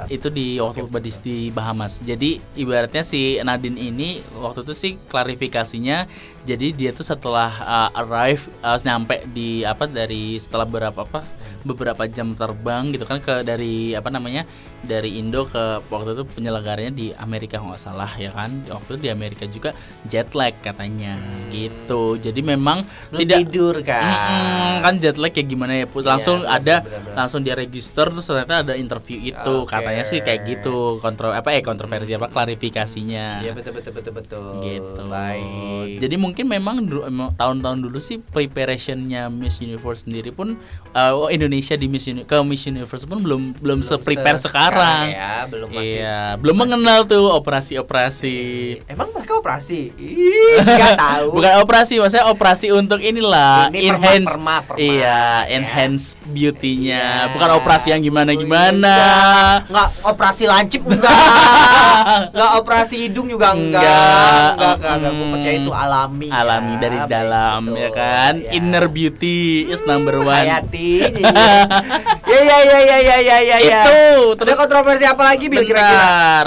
itu 0.09 0.27
di 0.27 0.57
waktu 0.57 0.83
badis 0.83 1.17
di 1.19 1.47
Bahamas. 1.49 2.01
Jadi 2.01 2.41
ibaratnya 2.55 3.05
si 3.05 3.37
Nadine 3.39 3.77
ini 3.77 4.09
waktu 4.33 4.65
itu 4.65 4.73
sih 4.73 4.91
klarifikasinya 5.05 6.09
jadi 6.39 6.71
dia 6.71 6.89
tuh 6.89 7.03
setelah 7.03 7.51
uh, 7.61 7.99
arrive 7.99 8.47
uh, 8.59 8.73
nyampe 8.79 9.21
di 9.29 9.61
apa 9.61 9.85
dari 9.85 10.35
setelah 10.35 10.65
berapa 10.65 10.97
apa 10.97 11.21
beberapa 11.63 12.07
jam 12.07 12.33
terbang 12.33 12.91
gitu 12.91 13.03
kan 13.03 13.19
ke 13.19 13.43
dari 13.43 13.91
apa 13.93 14.07
namanya 14.07 14.43
dari 14.79 15.19
Indo 15.19 15.43
ke 15.43 15.83
waktu 15.91 16.15
itu 16.15 16.23
penyelenggaranya 16.25 16.91
di 16.91 17.11
Amerika 17.13 17.59
nggak 17.59 17.79
salah 17.79 18.11
ya 18.15 18.31
kan 18.31 18.63
waktu 18.71 18.95
itu 18.95 19.01
di 19.05 19.09
Amerika 19.11 19.43
juga 19.45 19.75
jet 20.07 20.31
lag 20.31 20.55
katanya 20.63 21.19
gitu 21.51 22.15
jadi 22.15 22.39
memang 22.39 22.87
Belum 23.11 23.19
tidak 23.19 23.37
tidur 23.43 23.75
kan. 23.83 24.03
Mm-mm, 24.07 24.73
kan 24.85 24.93
jet 24.97 25.17
lag 25.19 25.31
kayak 25.31 25.47
gimana 25.47 25.73
ya 25.83 25.85
langsung 25.99 26.41
Iya, 26.41 26.55
ada 26.55 26.75
benar-benar. 26.81 27.15
langsung 27.19 27.39
dia 27.43 27.55
register 27.57 28.05
terus 28.07 28.25
ternyata 28.25 28.63
ada 28.63 28.73
interview 28.73 29.19
itu 29.19 29.53
Oke. 29.63 29.69
katanya 29.69 30.03
sih 30.07 30.23
kayak 30.23 30.47
gitu 30.47 30.97
kontrol 31.03 31.35
apa 31.35 31.51
eh 31.51 31.61
kontroversi 31.61 32.15
apa 32.15 32.31
klarifikasinya 32.31 33.43
Iya 33.43 33.51
betul 33.51 33.75
betul 33.75 33.91
betul 33.93 34.13
betul. 34.15 34.45
gitu 34.63 35.03
Baik. 35.09 35.99
jadi 35.99 36.15
mungkin 36.15 36.45
memang 36.47 36.75
tahun-tahun 37.35 37.79
dulu 37.83 37.99
sih 37.99 38.19
preparationnya 38.19 39.27
Miss 39.27 39.59
Universe 39.59 40.07
sendiri 40.07 40.31
pun 40.31 40.55
uh, 40.93 41.13
oh, 41.15 41.27
Indonesia 41.49 41.73
di 41.73 41.87
Miss 41.87 42.05
Uni- 42.05 42.21
ke 42.23 42.37
Miss 42.39 42.61
Universe 42.63 43.03
pun 43.03 43.17
belum 43.19 43.41
belum, 43.55 43.81
se 43.81 43.97
prepare 43.97 44.37
se- 44.37 44.45
sekarang 44.45 45.09
ya, 45.09 45.49
belum 45.49 45.65
masih. 45.67 45.97
iya 45.97 46.37
belum 46.37 46.55
mengenal 46.59 47.03
tuh 47.03 47.25
operasi-operasi 47.33 48.37
Emang 48.85 49.09
mereka 49.09 49.33
operasi? 49.35 49.89
Ih, 49.91 50.61
nggak 50.61 50.93
tahu. 50.95 51.25
Bukan 51.35 51.53
operasi, 51.59 51.97
maksudnya 51.97 52.27
operasi 52.27 52.69
untuk 52.69 52.99
inilah 52.99 53.67
Ini 53.67 53.81
perma- 53.81 53.97
enhance 53.97 54.29
perma, 54.31 54.55
perma, 54.61 54.77
iya, 54.77 55.01
ya. 55.41 55.49
enhance 55.51 56.05
beauty-nya. 56.23 57.03
Iya. 57.25 57.31
Bukan 57.33 57.49
operasi 57.55 57.87
yang 57.89 58.01
gimana-gimana. 58.01 58.95
Enggak, 59.65 59.65
nggak 59.67 59.87
operasi 60.05 60.43
lancip 60.45 60.81
enggak. 60.83 61.09
Enggak 62.29 62.51
operasi 62.55 62.95
hidung 63.01 63.25
juga 63.27 63.51
enggak. 63.51 63.81
Enggak, 63.81 64.49
Enggak, 64.51 64.73
enggak, 64.75 64.93
enggak. 64.93 65.11
Gue 65.11 65.27
percaya 65.31 65.55
itu 65.55 65.71
alami. 65.71 66.27
ya. 66.27 66.33
Alami 66.35 66.73
dari 66.77 66.97
Baik, 66.99 67.09
dalam 67.09 67.61
ya 67.73 67.89
kan. 67.89 68.33
Ya. 68.37 68.51
Inner 68.53 68.85
beauty 68.87 69.39
is 69.65 69.81
number 69.83 70.19
one. 70.19 70.29
Hayati. 70.39 70.91
Ya 72.29 72.39
ya 72.41 72.57
ya 72.61 72.79
ya 72.79 72.97
ya 72.99 73.17
ya 73.19 73.57
ya. 73.59 73.81
Itu, 73.81 73.99
Terus 74.35 74.53
terus 74.53 74.57
kontroversi 74.57 75.03
apa 75.03 75.23
lagi 75.25 75.45
Bil 75.47 75.63
kira-kira? 75.63 76.45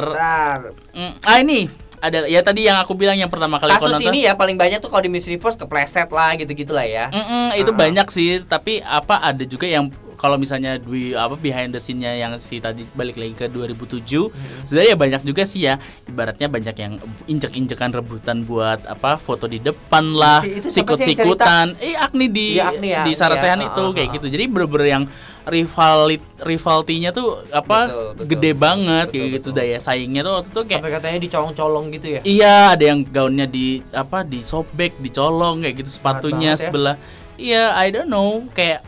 Mm, 0.93 1.13
Ah 1.23 1.37
ini 1.39 1.67
ada 1.99 2.27
ya 2.27 2.41
tadi 2.41 2.67
yang 2.67 2.77
aku 2.77 2.93
bilang 2.93 3.15
yang 3.15 3.31
pertama 3.31 3.57
kali 3.57 3.71
Kasus 3.73 3.95
nonton. 3.95 4.11
ini 4.11 4.27
ya 4.27 4.35
paling 4.35 4.55
banyak 4.55 4.79
tuh 4.79 4.91
kalau 4.91 5.01
di 5.01 5.09
Miss 5.09 5.25
Universe 5.25 5.55
kepleset 5.55 6.11
lah 6.11 6.35
gitu-gitu 6.35 6.71
lah 6.71 6.83
ya. 6.83 7.07
Mm-mm, 7.09 7.55
itu 7.57 7.71
Ah. 7.71 7.77
banyak 7.77 8.07
sih, 8.09 8.43
tapi 8.43 8.79
apa 8.79 9.23
ada 9.23 9.43
juga 9.43 9.65
yang 9.65 9.87
kalau 10.23 10.39
misalnya 10.39 10.79
di 10.79 11.11
apa 11.13 11.35
behind 11.35 11.75
the 11.75 11.83
scene-nya 11.83 12.15
yang 12.15 12.39
si 12.39 12.57
tadi 12.57 12.87
balik 12.89 13.19
lagi 13.19 13.35
ke 13.35 13.51
2007, 13.51 14.31
Hmm. 14.31 14.63
sebenarnya 14.63 14.91
ya 14.95 14.97
banyak 14.97 15.23
juga 15.27 15.43
sih 15.43 15.67
ya. 15.67 15.83
Ibaratnya 16.07 16.47
banyak 16.47 16.77
yang 16.77 16.93
injek-injekan 17.27 17.91
rebutan 17.91 18.47
buat 18.47 18.87
apa 18.87 19.19
foto 19.19 19.45
di 19.45 19.59
depan 19.59 20.15
lah, 20.15 20.47
sikut-sikutan. 20.63 21.75
Eh 21.77 21.99
Agni 21.99 22.31
di 22.31 22.55
Iya, 22.55 22.71
Agni 22.71 22.89
ya, 22.89 23.03
di 23.03 23.13
Sarasehan 23.13 23.59
ya. 23.59 23.67
itu 23.67 23.83
Ah, 23.83 23.91
kayak 23.91 24.09
ah, 24.09 24.15
gitu. 24.15 24.27
Jadi 24.31 24.45
bener-bener 24.47 24.89
yang 24.89 25.05
rivalit 25.43 26.23
rivaltinya 26.39 27.11
tuh 27.11 27.43
apa 27.51 27.91
Betul, 27.91 28.07
betul, 28.15 28.27
gede 28.31 28.51
betul, 28.53 28.63
banget 28.63 29.05
betul, 29.05 29.15
kayak 29.19 29.29
gitu 29.33 29.49
betul. 29.51 29.59
daya 29.59 29.79
saingnya 29.83 30.21
tuh 30.23 30.33
waktu 30.39 30.49
itu 30.49 30.61
kayak 30.63 30.79
Sampai 30.79 30.93
katanya 30.95 31.19
dicolong-colong 31.19 31.87
gitu 31.91 32.07
ya. 32.09 32.21
Iya, 32.23 32.57
ada 32.79 32.85
yang 32.87 33.01
gaunnya 33.03 33.47
di 33.47 33.67
apa 33.91 34.23
disobek, 34.23 34.95
dicolong 34.99 35.67
kayak 35.67 35.75
gitu 35.83 35.91
sepatunya 35.91 36.55
ya. 36.55 36.61
sebelah. 36.61 36.97
Iya, 37.35 37.75
I 37.75 37.91
don't 37.91 38.07
know, 38.07 38.47
kayak 38.55 38.87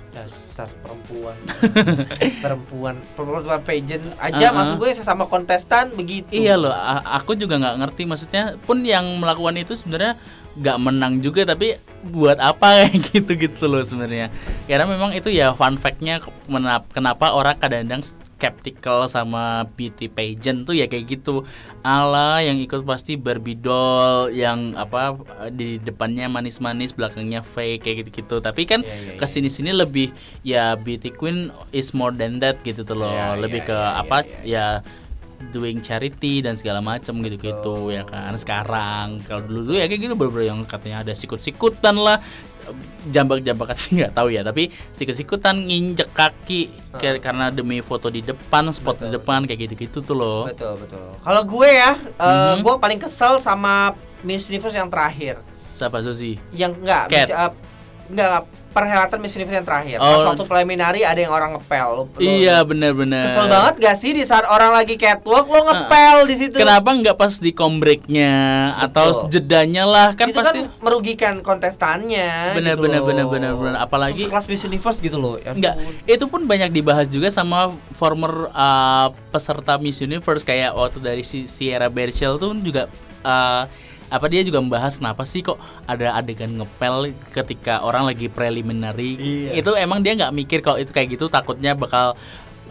dasar 0.55 0.71
perempuan. 0.87 1.35
Perempuan. 2.47 2.95
Perempuan 3.19 3.61
pageant. 3.67 4.07
Aja 4.23 4.55
Uh-uh. 4.55 4.55
maksud 4.55 4.75
gue 4.79 4.91
sesama 4.95 5.27
kontestan 5.27 5.91
begitu. 5.99 6.31
Iya 6.31 6.55
loh, 6.55 6.71
aku 7.11 7.35
juga 7.35 7.59
nggak 7.59 7.83
ngerti 7.83 8.07
maksudnya. 8.07 8.55
Pun 8.63 8.87
yang 8.87 9.03
melakukan 9.19 9.59
itu 9.59 9.75
sebenarnya 9.75 10.15
nggak 10.55 10.79
menang 10.79 11.19
juga 11.19 11.43
tapi 11.43 11.75
buat 12.05 12.37
apa 12.37 12.67
kayak 12.85 13.11
gitu 13.11 13.33
gitu 13.35 13.65
loh 13.67 13.81
sebenarnya. 13.81 14.29
Karena 14.69 14.85
memang 14.87 15.11
itu 15.17 15.33
ya 15.33 15.57
fun 15.57 15.81
fact-nya 15.81 16.21
kenapa 16.93 17.33
orang 17.33 17.57
kadang-kadang 17.57 18.05
skeptical 18.05 19.09
sama 19.09 19.65
beauty 19.73 20.07
pageant 20.13 20.69
tuh 20.69 20.77
ya 20.77 20.85
kayak 20.85 21.17
gitu. 21.19 21.49
Ala 21.81 22.45
yang 22.45 22.61
ikut 22.61 22.85
pasti 22.85 23.17
Barbie 23.17 23.57
doll 23.57 24.31
yang 24.37 24.77
apa 24.77 25.17
di 25.49 25.81
depannya 25.81 26.29
manis-manis, 26.29 26.93
belakangnya 26.93 27.41
fake 27.41 27.89
kayak 27.89 27.97
gitu-gitu. 28.05 28.45
Tapi 28.45 28.63
kan 28.69 28.85
Iya, 28.85 28.93
iya, 28.93 29.13
iya. 29.17 29.19
ke 29.19 29.27
sini-sini 29.27 29.71
lebih 29.73 30.13
ya 30.45 30.77
beauty 30.77 31.09
queen 31.09 31.49
is 31.73 31.97
more 31.97 32.13
than 32.13 32.37
that 32.39 32.61
gitu 32.63 32.85
tuh 32.85 33.01
loh. 33.01 33.11
Iya, 33.11 33.41
lebih 33.41 33.65
iya, 33.65 33.69
ke 33.69 33.79
iya, 33.81 34.01
apa 34.05 34.17
iya. 34.45 34.45
ya 34.45 34.67
doing 35.47 35.79
charity 35.79 36.39
dan 36.39 36.55
segala 36.55 36.79
macam 36.79 37.19
gitu-gitu 37.19 37.89
ya 37.89 38.03
kan? 38.03 38.33
Sekarang 38.35 39.19
kalau 39.21 39.43
dulu 39.43 39.61
tuh 39.69 39.77
ya 39.77 39.85
kayak 39.85 40.01
gitu 40.01 40.15
bener 40.15 40.47
yang 40.47 40.63
katanya 40.63 41.01
ada 41.01 41.13
sikut-sikutan 41.13 41.95
lah. 41.95 42.19
Jambak-jambakan 43.05 43.77
sih 43.79 43.91
nggak 43.95 44.15
tahu 44.15 44.29
ya 44.29 44.41
tapi 44.41 44.73
sikut-sikutan 44.91 45.61
nginjek 45.61 46.09
kaki 46.11 46.73
kayak 46.95 47.21
karena 47.21 47.51
demi 47.51 47.79
foto 47.79 48.09
di 48.09 48.21
depan 48.21 48.71
spot 48.71 48.97
di 48.99 49.01
Betul. 49.05 49.15
depan 49.15 49.39
kayak 49.45 49.61
gitu-gitu 49.63 49.99
tuh 50.01 50.15
loh. 50.15 50.43
Betul 50.47 50.79
betul. 50.79 51.13
Kalau 51.19 51.43
gue 51.45 51.69
ya 51.69 51.93
eh, 51.93 52.25
Mhm. 52.55 52.63
gue 52.63 52.75
paling 52.79 52.97
kesel 52.97 53.37
sama 53.37 53.93
Miss 54.21 54.49
Universe 54.49 54.73
yang 54.75 54.89
terakhir. 54.89 55.45
Siapa 55.75 56.01
Susi 56.01 56.41
yang 56.51 56.73
enggak 56.73 57.03
Cat. 57.07 57.27
bisa 57.27 57.37
enggak 58.07 58.29
perhelatan 58.75 59.23
Miss 59.23 59.39
Universe 59.39 59.63
yang 59.63 59.67
terakhir. 59.67 60.03
Oh. 60.03 60.11
Pas 60.27 60.35
waktu 60.35 60.45
preliminary 60.45 61.07
ada 61.07 61.17
yang 61.17 61.31
orang 61.31 61.55
ngepel. 61.55 61.89
Lu- 61.95 62.11
lu- 62.11 62.19
Iya 62.19 62.67
benar-benar. 62.67 63.31
Kesel 63.31 63.47
banget 63.47 63.75
gak 63.79 63.97
sih 63.97 64.11
di 64.11 64.27
saat 64.27 64.43
orang 64.45 64.75
lagi 64.75 64.99
catwalk 64.99 65.47
lo 65.47 65.61
ngepel 65.71 66.17
di 66.27 66.35
situ? 66.35 66.57
Kenapa 66.59 66.91
nggak 66.91 67.15
pas 67.15 67.39
di 67.39 67.55
combreaknya 67.55 68.35
atau 68.83 69.31
jedanya 69.31 69.87
lah 69.87 70.11
kan 70.19 70.29
itu 70.29 70.37
pasti 70.43 70.67
kan 70.67 70.75
merugikan 70.83 71.35
kontestannya. 71.39 72.59
benar 72.59 72.75
gitu 72.75 72.85
benar 72.91 73.23
loh. 73.23 73.31
benar 73.31 73.75
apalagi 73.79 74.27
Terus 74.27 74.33
kelas 74.35 74.47
Miss 74.51 74.63
Universe 74.67 74.99
gitu 74.99 75.17
loh. 75.17 75.39
Ya 75.39 75.55
Enggak, 75.55 75.79
itu 76.11 76.25
pun 76.27 76.43
banyak 76.43 76.75
dibahas 76.75 77.07
juga 77.07 77.31
sama 77.31 77.71
former 77.95 78.51
uh, 78.51 79.15
peserta 79.31 79.79
Miss 79.79 80.03
Universe 80.03 80.43
kayak 80.43 80.75
waktu 80.75 80.99
dari 80.99 81.23
si 81.23 81.47
Sierra 81.47 81.87
Berchel 81.87 82.35
tuh 82.43 82.51
juga 82.59 82.91
uh, 83.23 83.71
apa 84.13 84.27
dia 84.29 84.45
juga 84.45 84.61
membahas 84.61 85.01
kenapa 85.01 85.25
sih 85.25 85.41
kok 85.41 85.57
ada 85.89 86.17
adegan 86.17 86.53
ngepel 86.61 87.13
ketika 87.33 87.81
orang 87.83 88.09
lagi 88.09 88.29
preliminary. 88.29 89.17
Iya. 89.17 89.51
Itu 89.65 89.75
emang 89.75 90.05
dia 90.05 90.15
nggak 90.15 90.33
mikir 90.33 90.59
kalau 90.61 90.79
itu 90.81 90.91
kayak 90.93 91.17
gitu 91.19 91.27
takutnya 91.29 91.73
bakal 91.77 92.15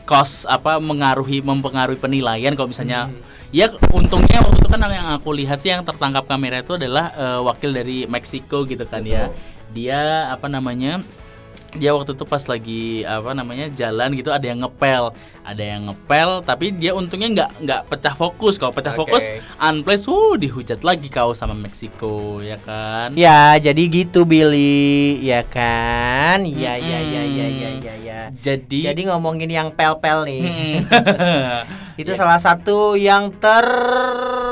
cost 0.03 0.43
apa 0.47 0.77
mengaruhi 0.83 1.39
mempengaruhi 1.39 1.99
penilaian 1.99 2.53
kalau 2.53 2.69
misalnya 2.69 3.07
Hmm. 3.07 3.19
ya 3.55 3.71
untungnya 3.95 4.43
waktu 4.43 4.59
itu 4.59 4.67
kan 4.67 4.81
yang 4.91 5.15
aku 5.15 5.29
lihat 5.31 5.63
sih 5.63 5.71
yang 5.71 5.85
tertangkap 5.87 6.27
kamera 6.27 6.59
itu 6.59 6.75
adalah 6.75 7.13
uh, 7.15 7.39
wakil 7.47 7.71
dari 7.71 8.03
Meksiko 8.03 8.67
gitu 8.67 8.83
kan 8.83 9.05
ya 9.07 9.31
dia 9.71 10.27
apa 10.27 10.51
namanya 10.51 10.99
dia 11.77 11.91
waktu 11.93 12.13
itu 12.13 12.25
pas 12.25 12.43
lagi 12.45 13.01
apa 13.03 13.33
namanya 13.33 13.67
jalan 13.73 14.13
gitu 14.13 14.29
ada 14.29 14.45
yang 14.45 14.61
ngepel 14.61 15.13
ada 15.43 15.63
yang 15.63 15.89
ngepel 15.89 16.45
tapi 16.45 16.71
dia 16.71 16.93
untungnya 16.93 17.29
nggak 17.33 17.49
nggak 17.65 17.81
pecah 17.89 18.15
fokus 18.15 18.55
kalau 18.61 18.71
pecah 18.71 18.93
Oke. 18.93 18.99
fokus 19.05 19.23
unplace 19.57 20.05
wuh 20.05 20.37
dihujat 20.37 20.85
lagi 20.85 21.09
kau 21.09 21.33
sama 21.33 21.57
Meksiko 21.57 22.39
ya 22.39 22.57
kan 22.61 23.13
Ya, 23.13 23.55
jadi 23.59 23.83
gitu 23.87 24.25
Billy, 24.25 25.19
ya 25.21 25.45
kan? 25.45 26.43
Ya, 26.43 26.75
ya, 26.79 26.99
ya, 26.99 27.23
ya, 27.23 27.45
ya, 27.47 27.69
ya, 27.79 27.93
ya. 27.99 28.19
jadi 28.41 28.91
Jadi 28.91 29.01
ngomongin 29.07 29.49
yang 29.51 29.69
pel-pel 29.71 30.25
nih. 30.25 30.43
Hmm. 30.43 30.77
itu 31.99 32.11
salah 32.17 32.41
satu 32.41 32.97
yang 32.97 33.29
ter 33.37 33.65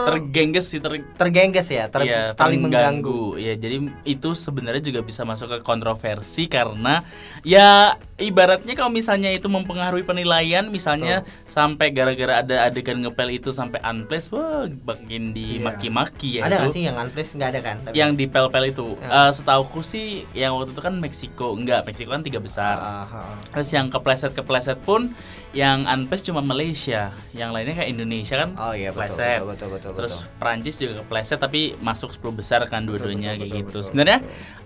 tergengges 0.06 0.65
sih 0.69 0.80
ter 0.82 1.01
tergengges 1.17 1.67
ya, 1.69 1.89
ter 1.89 2.06
Iya, 2.06 2.21
paling 2.34 2.62
mengganggu. 2.62 3.38
Ya, 3.38 3.54
jadi 3.58 3.89
itu 4.06 4.30
sebenarnya 4.34 4.82
juga 4.82 5.01
bisa 5.06 5.21
masuk 5.25 5.47
ke 5.54 5.58
kontroversi 5.62 6.49
karena 6.49 7.06
ya 7.45 7.97
ibaratnya 8.21 8.71
kalau 8.71 8.88
misalnya 8.88 9.27
itu 9.27 9.45
mempengaruhi 9.45 10.01
penilaian, 10.01 10.63
misalnya 10.65 11.25
sampai 11.43 11.89
gara-gara 11.89 12.39
ada 12.39 12.63
adegan 12.63 13.01
ngepel 13.01 13.34
itu 13.34 13.49
sampai 13.49 13.81
unplace, 13.81 14.29
wah 14.29 14.69
makin 14.86 15.34
dimaki-maki 15.34 16.38
ya 16.38 16.45
Ada 16.45 16.47
itu. 16.47 16.62
nggak 16.62 16.71
sih 16.71 16.81
yang 16.86 16.95
unplace 16.95 17.31
nggak 17.34 17.49
ada 17.49 17.60
kan? 17.60 17.75
Tapi- 17.81 17.95
Yang 17.97 18.12
di 18.13 18.25
pel-pel 18.27 18.65
itu, 18.67 18.88
Ya. 19.01 19.27
Eh, 19.27 19.31
setauku 19.31 19.81
sih 19.81 20.07
yang 20.31 20.53
waktu 20.53 20.71
itu 20.71 20.81
kan 20.81 20.93
Meksiko, 20.95 21.47
enggak 21.51 21.84
Meksiko 21.84 22.10
kan 22.10 22.21
tiga 22.21 22.38
besar. 22.38 22.77
Ah, 22.77 23.03
ah, 23.03 23.15
ah. 23.17 23.34
Terus 23.51 23.69
yang 23.71 23.89
kepleset-kepleset 23.89 24.77
pun 24.79 25.12
yang 25.51 25.84
unplace 25.84 26.23
cuma 26.23 26.39
Malaysia, 26.39 27.12
yang 27.31 27.51
lainnya 27.51 27.75
kayak 27.75 27.89
Indonesia 27.89 28.38
kan 28.38 28.55
Oh 28.55 28.71
iya 28.71 28.89
betul, 28.89 29.17
kepleset. 29.17 29.39
betul, 29.39 29.49
betul, 29.49 29.67
betul, 29.71 29.91
Terus 29.97 30.13
betul. 30.21 30.38
Prancis 30.38 30.75
juga 30.77 30.93
kepleset 31.01 31.39
tapi 31.39 31.62
masuk 31.77 32.10
10 32.10 32.31
besar 32.31 32.62
kan 32.65 32.86
dua-duanya 32.86 33.34
betul, 33.34 33.41
kayak 33.41 33.49
betul, 33.49 33.57
gitu. 33.57 33.67
betul, 33.67 33.81
Sebenarnya 33.84 34.19
betul. 34.21 34.60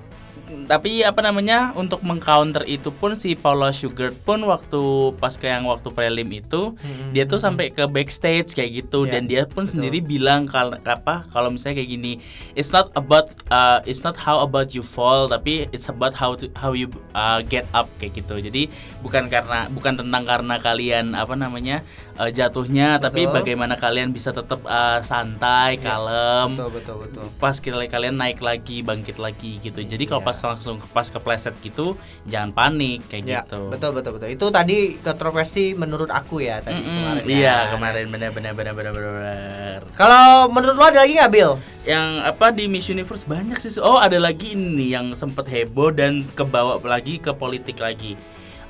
Tapi 0.65 1.01
apa 1.01 1.21
namanya 1.25 1.73
untuk 1.73 2.05
mengcounter 2.05 2.61
itu 2.69 2.93
pun 2.93 3.17
si 3.17 3.33
Paula 3.33 3.73
Sugar 3.73 4.13
pun 4.13 4.41
waktu 4.45 5.13
pas 5.17 5.33
ke 5.33 5.49
yang 5.49 5.65
waktu 5.65 5.89
prelim 5.89 6.29
itu 6.31 6.77
Hmm, 6.77 7.11
dia 7.13 7.25
tuh 7.25 7.37
sampai 7.41 7.69
ke 7.73 7.85
backstage 7.89 8.53
kayak 8.53 8.85
gitu. 8.85 9.05
Iya, 9.05 9.11
dan 9.17 9.21
dia 9.25 9.41
pun 9.49 9.65
betul. 9.65 9.73
sendiri 9.77 9.99
bilang 10.01 10.45
kalau 10.45 10.77
apa 10.85 11.25
kalau 11.33 11.49
misalnya 11.49 11.81
kayak 11.81 11.91
gini 11.97 12.13
it's 12.53 12.69
not 12.69 12.93
about 12.93 13.33
uh, 13.49 13.81
it's 13.89 14.05
not 14.05 14.13
how 14.13 14.41
about 14.41 14.73
you 14.73 14.85
fall 14.85 15.25
tapi 15.25 15.65
it's 15.73 15.89
about 15.89 16.13
how 16.13 16.33
to 16.37 16.45
how 16.57 16.73
you 16.77 16.89
uh, 17.17 17.41
get 17.45 17.65
up 17.73 17.89
kayak 17.97 18.17
gitu. 18.21 18.37
Jadi 18.37 18.69
bukan 19.01 19.27
karena 19.29 19.65
bukan 19.73 19.97
tentang 19.97 20.23
karena 20.25 20.55
kalian 20.61 21.13
apa 21.17 21.33
namanya 21.33 21.81
uh, 22.15 22.29
jatuhnya 22.29 22.97
tapi 22.97 23.23
Betul. 23.23 23.35
bagaimana 23.35 23.75
kalian 23.75 24.09
bisa 24.09 24.29
tetap 24.29 24.63
uh, 24.63 24.99
santai 24.99 25.75
Iya, 25.75 25.83
kalem 25.83 26.47
betul, 26.53 26.69
betul, 26.71 26.95
betul. 27.01 27.25
pas 27.37 27.55
kita 27.55 27.77
kalian 27.85 28.15
naik 28.15 28.39
lagi 28.39 28.79
bangkit 28.79 29.17
lagi 29.17 29.59
gitu 29.59 29.79
jadi 29.79 30.03
kalau 30.03 30.19
Iya. 30.19 30.27
pas 30.27 30.37
langsung 30.45 30.75
pas 30.89 31.05
kepleset 31.05 31.55
gitu 31.59 31.95
jangan 32.25 32.51
panik 32.51 33.05
kayak 33.07 33.23
Ya, 33.25 33.41
gitu 33.41 33.69
betul 33.69 33.91
betul 33.91 34.11
betul. 34.15 34.27
Itu 34.29 34.45
tadi 34.49 34.97
kontroversi 34.97 35.73
menurut 35.73 36.07
aku 36.07 36.39
ya 36.39 36.59
tadi 36.59 36.77
Mm-mm, 36.77 36.95
kemarin. 36.95 37.23
iya 37.25 37.41
ya. 37.41 37.57
kemarin 37.73 38.05
benar 38.07 38.31
benar 38.31 38.53
benar 38.53 39.79
Kalau 39.93 40.47
menurut 40.47 40.75
lo 40.75 40.85
ada 40.85 41.01
lagi 41.01 41.15
nggak 41.15 41.31
Bill? 41.31 41.53
yang 41.85 42.17
apa 42.19 42.49
di 42.49 42.65
Miss 42.65 42.87
Universe 42.87 43.23
banyak 43.23 43.57
sih 43.57 43.77
oh 43.77 43.97
ada 43.97 44.17
lagi 44.17 44.53
ini 44.53 44.89
yang 44.89 45.13
sempet 45.13 45.45
heboh 45.45 45.93
dan 45.93 46.25
kebawa 46.33 46.81
lagi 46.81 47.17
ke 47.17 47.29
politik 47.31 47.77
lagi 47.77 48.17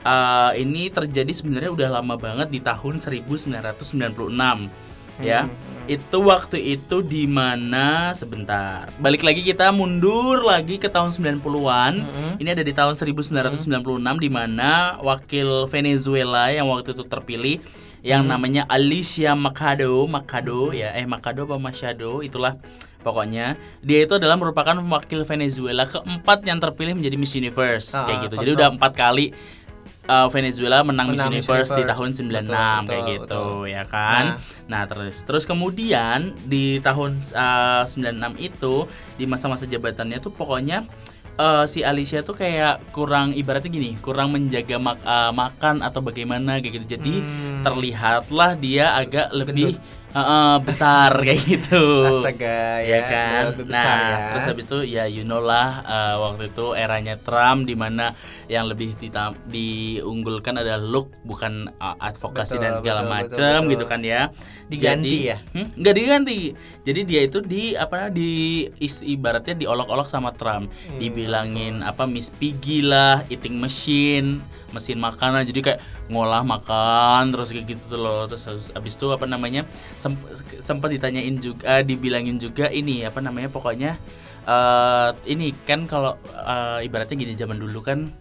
Eh, 0.05 0.61
ini 0.61 0.85
terjadi 0.87 1.33
sebenarnya 1.33 1.73
udah 1.73 1.89
lama 1.97 2.13
banget 2.13 2.53
di 2.53 2.61
tahun 2.61 3.01
1996 3.01 4.69
ya. 5.17 5.49
Itu 5.85 6.21
waktu 6.21 6.77
itu 6.77 7.01
di 7.01 7.25
mana 7.25 8.09
sebentar. 8.11 8.89
Balik 8.97 9.21
lagi 9.21 9.41
kita 9.41 9.69
mundur 9.69 10.41
lagi 10.41 10.77
ke 10.77 10.85
tahun 10.85 11.09
90-an 11.09 11.93
Mhm. 12.01 12.31
ini 12.37 12.49
ada 12.51 12.61
di 12.61 12.69
tahun 12.69 12.93
1996 12.93 13.65
di 14.17 14.29
mana 14.29 14.97
wakil 14.99 15.65
Venezuela 15.65 16.49
yang 16.49 16.69
waktu 16.69 16.93
itu 16.93 17.01
terpilih 17.01 17.57
yang 18.01 18.25
namanya 18.27 18.65
Alicia 18.67 19.33
Machado 19.33 20.05
Machado 20.05 20.69
ya. 20.69 20.93
Eh 20.93 21.05
Machado 21.05 21.45
apa 21.45 21.57
Machado 21.57 22.21
itulah 22.21 22.57
pokoknya. 23.01 23.57
Dia 23.81 24.05
itu 24.05 24.17
adalah 24.17 24.37
merupakan 24.37 24.77
wakil 24.81 25.21
Venezuela 25.23 25.85
keempat 25.85 26.45
yang 26.45 26.57
terpilih 26.57 26.93
menjadi 26.93 27.15
Miss 27.15 27.33
Universe 27.33 27.93
Ah, 27.93 28.05
kayak 28.05 28.29
gitu. 28.29 28.35
Jadi 28.37 28.51
udah 28.53 28.69
empat 28.69 28.93
kali 28.93 29.33
uh, 30.05 30.27
Venezuela 30.27 30.81
menang, 30.81 31.09
Miss 31.09 31.19
Menang 31.19 31.33
Miss 31.33 31.45
Universe 31.45 31.71
di 31.71 31.83
tahun 31.83 32.09
96 32.13 32.25
Betul, 32.25 32.53
kayak 32.85 32.85
betul, 32.85 33.05
gitu 33.11 33.25
betul. 33.25 33.59
ya 33.67 33.83
kan 33.85 34.23
nah. 34.65 34.83
terus 34.85 35.15
terus 35.21 35.43
kemudian 35.43 36.19
di 36.43 36.79
tahun 36.79 37.21
uh, 37.31 37.83
96 37.85 38.37
itu 38.39 38.73
di 39.15 39.25
masa-masa 39.25 39.65
jabatannya 39.65 40.17
tuh 40.17 40.29
pokoknya 40.29 40.85
uh, 41.35 41.65
si 41.65 41.81
Alicia 41.81 42.21
tuh 42.21 42.33
kayak 42.33 42.81
kurang 42.89 43.31
ibaratnya 43.31 43.67
gini 43.67 43.97
kurang 43.99 44.31
menjaga 44.31 44.77
mak- 44.77 45.03
uh, 45.03 45.31
makan 45.31 45.81
atau 45.81 45.99
bagaimana 45.99 46.57
kayak 46.59 46.81
gitu 46.81 46.97
jadi 46.97 47.13
Hmm. 47.15 47.61
terlihatlah 47.63 48.53
dia 48.55 48.93
agak 48.93 49.31
lebih 49.31 49.73
uh, 50.11 50.19
uh, 50.19 50.55
besar 50.59 51.11
kayak 51.25 51.41
gitu 51.41 52.05
Astaga 52.05 52.79
ya 52.79 52.93
ya, 52.93 52.99
kan. 53.05 53.43
lebih 53.51 53.65
besar 53.67 53.97
nah, 53.97 54.05
ya. 54.05 54.27
terus 54.29 54.45
habis 54.45 54.65
itu 54.65 54.77
ya 54.85 55.03
you 55.05 55.23
know 55.23 55.39
lah 55.39 55.81
uh, 55.81 56.15
waktu 56.21 56.49
itu 56.49 56.71
eranya 56.73 57.15
Trump 57.17 57.65
di 57.65 57.73
mana 57.73 58.13
yang 58.45 58.69
lebih 58.69 58.93
diunggulkan 59.49 60.59
adalah 60.59 60.77
look 60.77 61.09
bukan 61.23 61.69
uh, 61.77 61.95
advokasi 61.97 62.55
Betul, 62.55 62.63
dan 62.63 62.71
segala 62.77 62.99
betul, 63.01 63.09
betul, 63.09 63.25
macam 63.31 63.59
betul. 63.59 63.71
gitu 63.73 63.85
kan 63.85 64.01
ya. 64.01 64.21
Diganti 64.65 65.05
Jadi- 65.09 65.29
ya? 65.29 65.37
Hmm, 65.53 65.67
nggak 65.75 65.95
diganti. 65.95 66.37
Jadi 66.83 66.99
dia 67.05 67.21
itu 67.23 67.39
di 67.41 67.63
apa 67.73 68.09
di 68.09 68.31
is- 68.77 69.01
ibaratnya 69.01 69.55
diolok-olok 69.55 70.07
sama 70.07 70.31
Trump. 70.31 70.69
Hmm, 70.69 70.97
Dibilangin 70.97 71.81
apa 71.81 72.05
Miss 72.05 72.29
Piggy 72.29 72.81
lah, 72.81 73.25
eating 73.27 73.57
machine, 73.57 74.41
mesin 74.71 74.97
makanan. 74.97 75.45
Jadi 75.45 75.59
kayak 75.61 75.79
ngolah 76.05 76.45
makan 76.45 77.33
terus 77.33 77.49
kayak 77.49 77.65
gitu 77.71 77.83
tuh 77.87 77.99
loh. 77.99 78.25
Terus 78.25 78.45
habis- 78.71 78.95
itu 78.95 79.07
apa 79.09 79.25
namanya? 79.25 79.65
sem- 79.95 80.17
sempat 80.61 80.93
ditanyain 80.93 81.37
juga 81.37 81.81
dibilangin 81.81 82.37
juga 82.37 82.69
ini 82.69 83.01
apa 83.03 83.19
namanya 83.19 83.49
pokoknya 83.49 83.97
eh 84.45 85.09
ini 85.25 85.51
kan 85.65 85.85
kalau 85.85 86.15
eh, 86.31 86.85
ibaratnya 86.85 87.17
gini 87.17 87.33
zaman 87.33 87.57
dulu 87.57 87.81
kan 87.81 88.13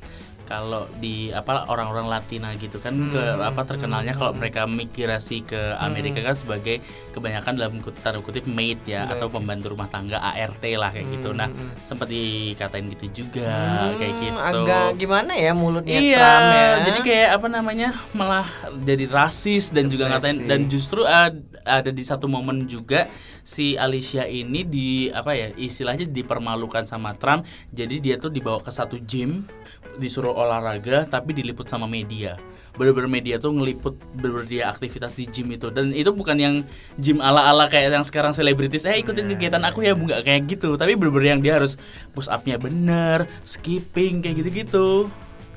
kalau 0.44 0.84
di 1.00 1.32
apa 1.32 1.64
orang-orang 1.72 2.04
Latina 2.04 2.52
gitu 2.54 2.76
kan 2.76 2.92
ke 3.08 3.16
Hmm, 3.16 3.48
apa 3.48 3.64
terkenalnya 3.64 4.12
hmm, 4.12 4.20
kalau 4.20 4.32
hmm. 4.36 4.40
mereka 4.44 4.68
migrasi 4.68 5.40
ke 5.40 5.56
Amerika 5.80 6.20
kan 6.20 6.36
sebagai 6.36 6.84
kebanyakan 7.16 7.56
dalam 7.56 7.72
tanda 8.04 8.20
kutip 8.20 8.44
maid 8.44 8.76
ya 8.84 9.08
Oke, 9.08 9.16
atau 9.16 9.32
pembantu 9.32 9.72
rumah 9.72 9.88
tangga 9.88 10.20
ART 10.20 10.60
lah 10.76 10.92
kayak 10.92 11.08
gitu. 11.08 11.32
Hmm, 11.32 11.40
Nah, 11.40 11.48
hmm. 11.48 11.80
sempat 11.80 12.12
dikatain 12.12 12.92
gitu 12.92 13.24
juga 13.24 13.56
Hmm, 13.88 13.96
kayak 13.96 14.14
gitu. 14.20 14.36
Agak 14.36 14.88
gimana 15.00 15.32
ya 15.32 15.52
mulutnya 15.56 15.96
Iya, 15.96 16.18
Trump 16.20 16.44
ya. 16.52 16.68
jadi 16.84 16.98
kayak 17.00 17.28
apa 17.40 17.46
namanya 17.48 17.88
malah 18.12 18.46
jadi 18.84 19.04
rasis 19.08 19.72
dan 19.72 19.88
juga 19.88 20.12
ngatain 20.12 20.44
Depresi. 20.44 20.50
dan 20.52 20.60
justru 20.68 21.00
ad- 21.08 21.40
ada 21.64 21.88
di 21.88 22.04
satu 22.04 22.28
momen 22.28 22.68
juga 22.68 23.08
si 23.44 23.76
Alicia 23.76 24.24
ini 24.24 24.64
di 24.64 25.12
apa 25.12 25.36
ya 25.36 25.52
istilahnya 25.54 26.08
dipermalukan 26.08 26.88
sama 26.88 27.12
Trump. 27.14 27.44
Jadi 27.70 28.00
dia 28.00 28.16
tuh 28.16 28.32
dibawa 28.32 28.58
ke 28.58 28.72
satu 28.72 28.96
gym 29.04 29.44
disuruh 30.00 30.32
olahraga 30.34 31.06
tapi 31.06 31.36
diliput 31.36 31.68
sama 31.68 31.84
media. 31.84 32.40
Bener-bener 32.74 33.06
media 33.06 33.38
tuh 33.38 33.54
ngeliput 33.54 33.94
bener 34.18 34.42
dia 34.50 34.66
aktivitas 34.66 35.14
di 35.14 35.30
gym 35.30 35.54
itu. 35.54 35.70
Dan 35.70 35.94
itu 35.94 36.10
bukan 36.10 36.34
yang 36.40 36.54
gym 36.98 37.22
ala-ala 37.22 37.70
kayak 37.70 37.94
yang 37.94 38.02
sekarang 38.02 38.34
selebritis 38.34 38.82
eh 38.88 38.98
ikutin 38.98 39.30
kegiatan 39.30 39.62
aku 39.62 39.86
ya. 39.86 39.94
Nggak 39.94 40.26
kayak 40.26 40.42
gitu. 40.50 40.74
Tapi 40.74 40.98
bener-bener 40.98 41.38
yang 41.38 41.42
dia 41.44 41.54
harus 41.62 41.78
push 42.16 42.26
upnya 42.26 42.58
bener 42.58 43.30
skipping 43.46 44.24
kayak 44.24 44.42
gitu-gitu 44.42 45.06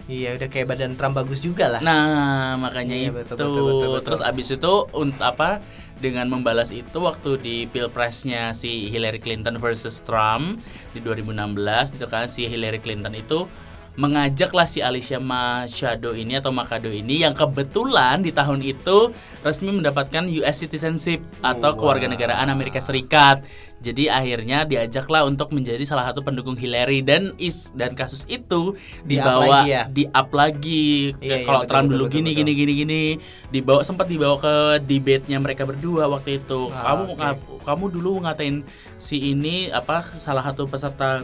Iya, 0.07 0.39
udah 0.39 0.47
kayak 0.47 0.67
badan 0.71 0.95
Trump 0.95 1.19
bagus 1.19 1.43
juga 1.43 1.67
lah. 1.67 1.81
Nah, 1.83 2.55
makanya 2.55 2.95
Iya, 2.95 3.11
itu. 3.11 3.17
betul, 3.19 3.35
betul, 3.35 3.51
betul, 3.51 3.89
betul. 3.91 4.05
Terus 4.07 4.21
abis 4.23 4.47
itu 4.55 4.73
untuk 4.95 5.23
apa? 5.23 5.59
Dengan 5.97 6.29
membalas 6.29 6.69
itu 6.71 6.97
waktu 7.01 7.41
di 7.41 7.55
pilpresnya 7.67 8.53
si 8.53 8.87
Hillary 8.87 9.17
Clinton 9.19 9.57
versus 9.57 9.99
Trump 10.05 10.61
di 10.93 11.01
2016 11.01 11.97
itu 11.97 12.05
kan 12.05 12.29
si 12.29 12.45
Hillary 12.45 12.79
Clinton 12.79 13.17
itu 13.17 13.49
mengajaklah 13.97 14.63
si 14.63 14.79
Alicia 14.79 15.17
Machado 15.17 16.13
ini 16.13 16.37
atau 16.37 16.53
Machado 16.53 16.87
ini 16.87 17.25
yang 17.25 17.33
kebetulan 17.33 18.21
di 18.21 18.29
tahun 18.29 18.61
itu 18.61 19.09
resmi 19.41 19.73
mendapatkan 19.73 20.29
US 20.37 20.61
citizenship 20.61 21.25
atau 21.41 21.73
Wow. 21.73 21.97
kewarganegaraan 21.97 22.47
Amerika 22.47 22.77
Serikat. 22.77 23.41
Jadi 23.77 24.09
akhirnya 24.09 24.65
diajaklah 24.65 25.21
untuk 25.23 25.49
menjadi 25.49 25.81
salah 25.81 26.05
satu 26.07 26.21
pendukung 26.21 26.53
Hillary 26.53 27.01
dan 27.01 27.37
is 27.37 27.69
dan 27.73 27.93
kasus 27.93 28.25
itu 28.25 28.73
Di 29.01 29.17
up 29.17 29.21
dibawa 29.21 29.41
lagi 29.43 29.69
ya? 29.69 29.81
di 29.87 30.03
up 30.07 30.29
lagi. 30.31 31.13
Iya, 31.17 31.35
iya, 31.35 31.45
Kalau 31.45 31.61
Trump 31.65 31.85
dulu 31.87 32.05
betul, 32.05 32.15
gini 32.21 32.29
betul. 32.31 32.37
gini 32.39 32.51
gini 32.55 32.73
gini 32.75 33.03
dibawa 33.49 33.81
sempat 33.81 34.05
dibawa 34.05 34.37
ke 34.37 34.53
debate-nya 34.81 35.37
mereka 35.37 35.61
berdua 35.63 36.05
waktu 36.07 36.37
itu. 36.37 36.69
Ah, 36.69 36.93
kamu 36.93 37.03
nga- 37.17 37.37
kamu 37.63 37.85
dulu 37.91 38.11
ngatain 38.21 38.61
si 38.95 39.17
ini 39.27 39.69
apa 39.69 40.05
salah 40.17 40.41
satu 40.41 40.65
peserta 40.65 41.21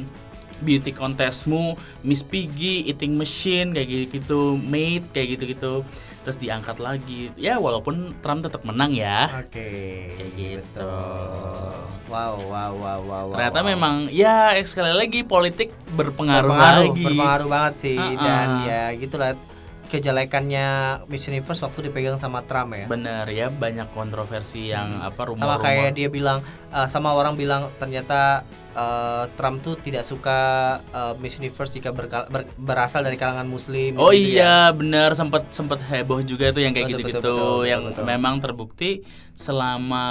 beauty 0.61 0.93
contestmu 0.93 1.73
Miss 2.05 2.21
Piggy, 2.21 2.85
Eating 2.85 3.17
Machine 3.17 3.73
kayak 3.73 4.11
gitu, 4.13 4.59
Mate 4.59 5.09
kayak 5.15 5.39
gitu-gitu. 5.39 5.81
Terus 6.23 6.37
diangkat 6.39 6.77
lagi. 6.79 7.33
Ya 7.35 7.57
walaupun 7.59 8.15
Trump 8.23 8.45
tetap 8.45 8.63
menang 8.63 8.93
ya. 8.93 9.43
Oke. 9.43 9.67
Kayak 10.15 10.31
gitu. 10.37 10.85
betul. 10.85 11.93
Wow, 12.13 12.37
wow, 12.45 12.71
wow, 12.77 12.99
wow. 13.01 13.25
wow, 13.31 13.35
Ternyata 13.35 13.59
wow. 13.63 13.69
memang 13.73 13.95
ya 14.13 14.53
sekali 14.61 14.93
lagi 14.93 15.25
politik 15.25 15.73
berpengaruh, 15.97 16.51
berpengaruh, 16.51 16.85
lagi. 16.93 17.05
berpengaruh 17.09 17.47
banget 17.49 17.73
sih 17.81 17.97
Ah, 17.97 18.13
dan 18.21 18.47
ah. 18.47 18.63
ya 18.69 18.81
gitulah 18.93 19.31
kejelekannya 19.93 20.67
Miss 21.05 21.29
Universe 21.29 21.61
waktu 21.61 21.89
dipegang 21.89 22.17
sama 22.17 22.41
Trump 22.49 22.73
ya. 22.73 22.89
Bener 22.89 23.29
ya 23.29 23.53
banyak 23.53 23.93
kontroversi 23.93 24.73
yang 24.73 25.05
apa 25.05 25.29
rumor 25.29 25.45
sama 25.45 25.61
kayak 25.61 25.93
dia 25.93 26.09
bilang 26.09 26.41
eh, 26.74 26.88
sama 26.88 27.09
orang 27.11 27.34
bilang 27.34 27.69
ternyata 27.76 28.41
eh, 28.71 29.24
Trump 29.32 29.61
tuh 29.61 29.78
tidak 29.78 30.03
suka 30.03 30.39
eh, 30.89 31.13
Miss 31.17 31.38
Universe 31.38 31.71
jika 31.71 31.89
ber- 31.89 32.09
berasal 32.55 33.01
dari 33.01 33.15
kalangan 33.15 33.45
muslim 33.45 33.95
Oh 33.95 34.09
gitu 34.09 34.34
ya. 34.34 34.41
iya 34.41 34.55
benar 34.71 35.13
sempat 35.13 35.47
sempat 35.49 35.78
heboh 35.80 36.19
juga 36.21 36.49
tuh 36.49 36.59
yang 36.59 36.71
kayak 36.71 36.88
Betul, 36.88 36.97
gitu-gitu 36.99 37.19
betul, 37.19 37.32
betul, 37.32 37.45
betul, 37.53 37.61
yang 37.65 37.82
betul. 37.86 38.03
memang 38.03 38.36
terbukti 38.39 38.91
selama 39.34 40.05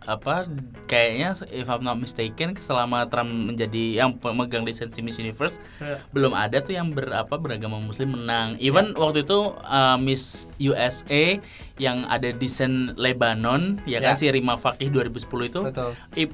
apa 0.00 0.46
kayaknya 0.86 1.28
if 1.48 1.66
I'm 1.66 1.82
not 1.82 1.96
mistaken 1.96 2.54
selama 2.56 3.02
Trump 3.04 3.26
menjadi 3.28 3.96
yang 3.96 4.14
pemegang 4.14 4.62
lisensi 4.62 5.00
Miss 5.00 5.16
Universe 5.16 5.58
Iya. 5.78 5.98
belum 6.10 6.32
ada 6.32 6.58
tuh 6.58 6.74
yang 6.74 6.90
berapa 6.90 7.30
beragama 7.32 7.78
muslim 7.78 8.12
menang. 8.12 8.54
Even 8.58 8.92
waktu 8.94 9.22
itu 9.22 9.38
uh, 9.58 9.96
Miss 9.96 10.46
USA 10.56 11.38
yang 11.76 12.04
ada 12.06 12.30
desain 12.30 12.92
Lebanon 12.94 13.78
ya 13.84 13.98
kan 13.98 14.12
Ya. 14.12 14.18
si 14.18 14.26
Rima 14.28 14.54
Fakih 14.54 14.88
2010 14.88 15.22
itu 15.46 15.60
betul 15.64 15.92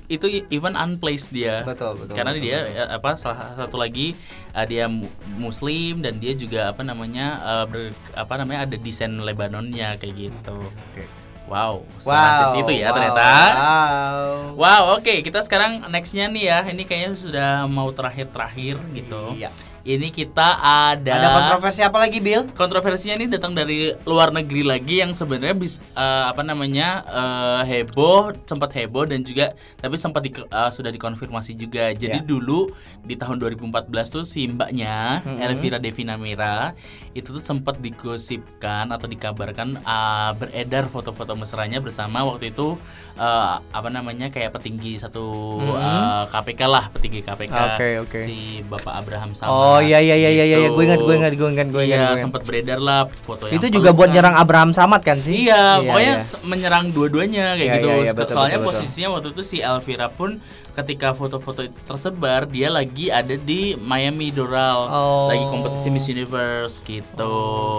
itu 0.08 0.26
even 0.48 0.72
unplaced 0.72 1.36
dia 1.36 1.60
betul 1.68 1.92
betul 2.00 2.16
karena 2.16 2.32
betul, 2.32 2.44
dia 2.48 2.58
betul. 2.64 2.76
ya, 2.80 2.84
apa 2.96 3.10
salah 3.20 3.52
satu 3.60 3.76
lagi 3.76 4.16
uh, 4.56 4.64
dia 4.64 4.88
mu- 4.88 5.12
muslim 5.36 6.00
dan 6.00 6.16
dia 6.16 6.32
juga 6.32 6.72
apa 6.72 6.80
namanya 6.80 7.36
uh, 7.44 7.64
ber- 7.68 7.92
apa 8.16 8.34
namanya 8.40 8.64
ada 8.64 8.76
desain 8.80 9.12
Lebanonnya 9.20 10.00
kayak 10.00 10.14
gitu. 10.16 10.56
Oke. 10.56 11.04
Wow, 11.46 11.86
wow 12.02 12.10
serasis 12.10 12.58
itu 12.58 12.72
ya 12.74 12.90
wow, 12.90 12.94
ternyata. 12.98 13.26
wow. 13.30 14.34
Wow, 14.56 14.82
oke 14.98 15.22
kita 15.22 15.44
sekarang 15.46 15.84
nextnya 15.92 16.26
nih 16.26 16.44
ya, 16.50 16.58
ini 16.66 16.82
kayaknya 16.82 17.12
sudah 17.14 17.50
mau 17.70 17.86
terakhir-terakhir 17.94 18.82
gitu. 18.96 19.36
Iya. 19.38 19.52
Ini 19.86 20.10
kita 20.10 20.58
ada 20.58 21.12
ada 21.14 21.28
kontroversi 21.32 21.78
apa 21.78 21.94
lagi 21.96 22.18
Bill 22.18 22.42
kontroversinya 22.50 23.14
ini 23.14 23.30
datang 23.30 23.54
dari 23.54 23.94
luar 24.02 24.28
negeri 24.28 24.60
lagi 24.60 24.98
yang 24.98 25.14
sebenarnya 25.14 25.54
bis 25.54 25.78
eh, 25.94 26.24
apa 26.26 26.42
namanya 26.42 27.06
eh, 27.06 27.62
heboh 27.64 28.34
sempat 28.42 28.74
heboh 28.74 29.06
dan 29.06 29.22
juga 29.22 29.54
tapi 29.76 29.94
sempat 29.94 30.20
di, 30.20 30.34
eh, 30.34 30.70
sudah 30.70 30.90
dikonfirmasi 30.90 31.54
juga 31.54 31.94
jadi 31.94 32.18
Ya. 32.18 32.20
dulu 32.20 32.66
di 33.00 33.14
tahun 33.14 33.38
2014 33.38 33.86
tuh 34.10 34.24
si 34.24 34.46
mbaknya 34.46 35.22
Mhm. 35.22 35.38
Elvira 35.40 35.78
Devina 35.78 36.16
Mira 36.16 36.74
itu 37.12 37.30
tuh 37.30 37.40
sempat 37.40 37.78
digosipkan 37.78 38.90
atau 38.90 39.06
dikabarkan 39.06 39.78
eh, 39.78 40.30
beredar 40.34 40.86
foto-foto 40.86 41.32
mesranya 41.32 41.78
bersama 41.78 42.22
waktu 42.22 42.50
itu 42.50 42.74
eh, 43.14 43.46
apa 43.62 43.86
namanya 43.86 44.28
kayak 44.28 44.50
petinggi 44.52 44.98
satu 44.98 45.24
Mhm. 45.62 45.78
eh, 45.78 46.22
KPK 46.28 46.60
lah 46.64 46.84
petinggi 46.88 47.22
KPK 47.22 47.54
Oke, 47.70 47.88
oke. 48.00 48.20
si 48.20 48.36
Bapak 48.62 48.94
Abraham 48.96 49.30
Samad 49.32 49.52
oh 49.52 49.75
iya 49.78 49.98
iya 49.98 50.16
iya 50.16 50.30
iya 50.30 50.44
iya 50.46 50.58
gitu. 50.62 50.74
gue 50.74 50.84
ingat 50.84 51.00
gue 51.00 51.14
ingat 51.14 51.32
gue 51.32 51.48
ingat 51.48 51.68
gue 51.68 51.82
ingat, 51.82 51.90
Iya, 51.90 52.06
ingat. 52.08 52.18
sempat 52.20 52.42
beredar 52.42 52.78
lah 52.78 53.00
foto 53.18 53.46
yang 53.46 53.56
itu 53.56 53.66
juga 53.68 53.90
buat 53.90 54.06
pelukan. 54.06 54.14
nyerang 54.14 54.34
Abraham 54.36 54.70
Samad 54.70 55.00
kan 55.00 55.16
sih 55.16 55.46
Iya, 55.46 55.80
pokoknya 55.82 56.14
iya. 56.14 56.38
menyerang 56.42 56.84
dua-duanya 56.88 57.46
kayak 57.52 57.62
Iya, 57.62 57.74
gitu. 57.74 57.86
iya, 57.86 57.96
iya, 57.98 58.12
betul, 58.12 58.34
Soalnya 58.34 58.58
betul, 58.58 58.68
betul. 58.68 58.80
posisinya 58.80 59.08
waktu 59.10 59.28
itu 59.30 59.42
si 59.42 59.56
Elvira 59.58 60.06
pun 60.08 60.30
ketika 60.72 61.08
foto-foto 61.10 61.60
itu 61.62 61.78
tersebar, 61.80 62.44
dia 62.44 62.68
lagi 62.68 63.08
ada 63.08 63.32
di 63.32 63.72
Miami 63.74 64.28
Doral, 64.28 64.84
Oh. 64.86 65.24
lagi 65.26 65.40
kompetisi 65.42 65.88
Miss 65.88 66.04
Universe 66.06 66.84
gitu. 66.84 67.32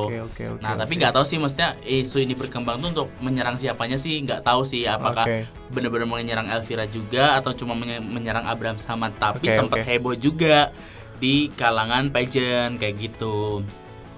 Oke, 0.04 0.18
oke, 0.20 0.44
oke, 0.52 0.62
nah, 0.66 0.74
tapi 0.76 0.92
oke. 0.92 1.00
nggak 1.00 1.14
tahu 1.14 1.22
sih, 1.24 1.38
maksudnya 1.38 1.78
isu 1.80 2.18
ini 2.20 2.34
berkembang 2.34 2.82
tuh 2.82 2.90
untuk 2.92 3.08
menyerang 3.20 3.54
siapanya 3.56 3.96
sih, 3.96 4.18
nggak 4.20 4.42
tahu 4.42 4.66
sih 4.66 4.84
apakah 4.84 5.24
Oke. 5.24 5.46
benar-benar 5.70 6.10
menyerang 6.10 6.50
Elvira 6.50 6.86
juga 6.86 7.38
atau 7.38 7.54
cuma 7.54 7.78
menye- 7.78 8.02
menyerang 8.02 8.44
Abraham 8.44 8.78
Samad. 8.78 9.14
Tapi 9.16 9.46
Oke, 9.46 9.54
sempat 9.56 9.78
oke. 9.78 9.86
heboh 9.86 10.16
juga 10.16 10.74
di 11.18 11.50
kalangan 11.54 12.10
pageant 12.14 12.78
kayak 12.82 12.96
gitu. 13.02 13.62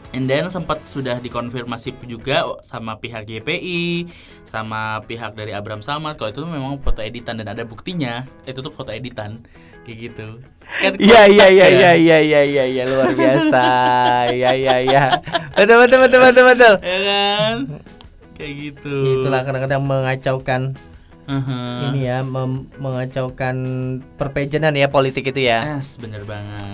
And 0.09 0.25
then 0.25 0.49
sempat 0.49 0.89
sudah 0.89 1.21
dikonfirmasi 1.21 2.01
juga 2.09 2.41
sama 2.65 2.97
pihak 2.97 3.29
YPI, 3.29 4.09
sama 4.41 5.05
pihak 5.05 5.37
dari 5.37 5.53
Abraham 5.53 5.85
Samad 5.85 6.17
kalau 6.17 6.33
itu 6.33 6.41
memang 6.49 6.81
foto 6.81 7.05
editan 7.05 7.37
dan 7.37 7.53
ada 7.53 7.61
buktinya. 7.61 8.25
Itu 8.49 8.65
tuh 8.65 8.73
foto 8.73 8.89
editan 8.89 9.45
kayak 9.85 9.97
gitu. 10.09 10.41
Kan 10.81 10.97
Iya 10.97 11.29
iya 11.29 11.45
iya 11.53 11.65
ya. 11.69 11.69
iya 11.69 11.91
iya 11.93 12.17
iya 12.25 12.41
iya 12.41 12.63
iya 12.65 12.83
luar 12.89 13.13
biasa. 13.13 13.65
Iya 14.33 14.51
iya 14.57 14.75
iya. 14.81 15.03
Betul 15.53 15.77
betul 15.85 15.99
betul 16.01 16.19
betul 16.25 16.43
betul. 16.57 16.73
Ya 16.81 16.99
kan? 17.05 17.55
Kayak 18.33 18.53
gitu. 18.57 18.95
Itulah 19.21 19.45
kadang-kadang 19.45 19.81
mengacaukan 19.85 20.61
Aha. 21.29 21.59
ini 21.87 22.03
ya, 22.03 22.25
mem- 22.25 22.65
mengacaukan 22.75 23.55
perpejenan 24.17 24.73
ya 24.73 24.89
politik 24.89 25.29
itu 25.29 25.45
ya. 25.45 25.77
Yes, 25.77 25.95
bener 25.95 26.25
banget. 26.25 26.65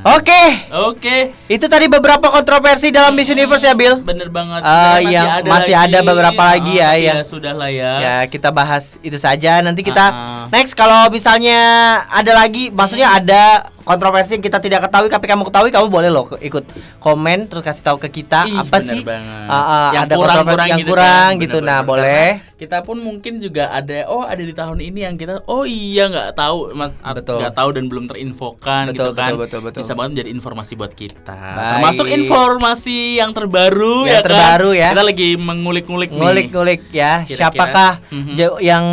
Oke, 0.00 0.42
Oke. 0.72 1.16
itu 1.46 1.66
tadi 1.66 1.84
beberapa 1.86 2.26
kontroversi 2.26 2.88
dalam 2.88 3.12
Miss 3.12 3.28
Universe 3.28 3.62
ya, 3.62 3.76
Bill. 3.76 4.00
Bener 4.00 4.26
banget. 4.26 4.64
Ah, 4.64 4.96
Sebenarnya 4.96 5.12
yang 5.12 5.26
masih 5.44 5.74
ada 5.76 5.98
beberapa 6.00 6.42
lagi 6.42 6.72
ya, 6.74 6.90
tapi 6.90 7.04
yang- 7.04 7.20
sudah 7.22 7.52
lah 7.52 7.68
ya. 7.68 7.92
Ya, 8.00 8.16
kita 8.24 8.48
bahas 8.50 8.96
itu 8.98 9.14
saja. 9.14 9.60
Nanti 9.60 9.84
kita 9.84 10.00
Ah. 10.02 10.44
next 10.48 10.72
kalau 10.72 11.06
misalnya 11.06 11.60
ada 12.08 12.32
lagi, 12.32 12.72
maksudnya 12.72 13.12
ada 13.12 13.68
kontroversi 13.82 14.30
yang 14.32 14.42
kita 14.42 14.58
tidak 14.58 14.80
ketahui 14.82 15.08
tapi 15.08 15.24
kamu 15.24 15.42
ketahui, 15.42 15.70
kamu 15.70 15.86
boleh 15.86 16.08
loh 16.08 16.26
ikut 16.34 16.64
komen 16.98 17.46
terus 17.46 17.62
kasih 17.62 17.82
tahu 17.82 17.96
ke 17.98 18.08
kita 18.14 18.44
Ih, 18.44 18.58
apa 18.58 18.76
bener 18.76 18.92
sih 18.92 19.02
banget. 19.02 19.46
Ah, 19.46 19.56
ah, 19.56 19.88
yang 19.90 20.04
ada 20.04 20.14
kurang, 20.14 20.28
kontroversi 20.36 20.52
kurang 20.52 20.68
yang 20.68 20.78
gitu 20.78 20.90
kurang 20.90 21.08
kan. 21.30 21.42
gitu. 21.42 21.56
Bener, 21.56 21.66
Nah, 21.66 21.78
bener. 21.78 21.90
boleh. 21.90 22.28
Karena 22.36 22.48
kita 22.60 22.78
pun 22.82 22.96
mungkin 23.00 23.32
juga 23.38 23.64
ada 23.70 24.04
oh 24.06 24.20
ada 24.22 24.36
di 24.38 24.52
tahun 24.52 24.78
ini 24.78 25.00
yang 25.00 25.16
kita 25.16 25.48
oh 25.48 25.64
iya 25.64 26.04
nggak 26.06 26.36
tahu 26.36 26.76
mas 26.76 26.92
nggak 26.92 27.56
tahu 27.56 27.68
dan 27.72 27.88
belum 27.88 28.04
terinfokan 28.04 28.84
Betul, 28.86 28.92
gitu 28.92 29.10
kan 29.14 29.30
betul, 29.30 29.40
betul, 29.40 29.60
betul. 29.64 29.80
bisa 29.80 29.92
banget 29.94 30.10
menjadi 30.12 30.30
informasi 30.30 30.72
buat 30.74 30.92
kita 30.92 31.32
Baik. 31.32 31.70
termasuk 31.72 32.06
informasi 32.10 32.98
yang 33.16 33.32
terbaru 33.32 34.04
Yang 34.04 34.12
ya 34.12 34.18
kan? 34.18 34.26
terbaru 34.26 34.70
ya. 34.72 34.88
kita 34.90 35.04
lagi 35.06 35.28
mengulik-ngulik 35.34 36.10
nih 36.10 36.20
ngulik-ngulik 36.20 36.80
ya 36.90 37.12
Kira-kira. 37.22 37.38
siapakah 37.40 37.92
Mhm. 38.10 38.32
ja- 38.34 38.60
yang 38.60 38.84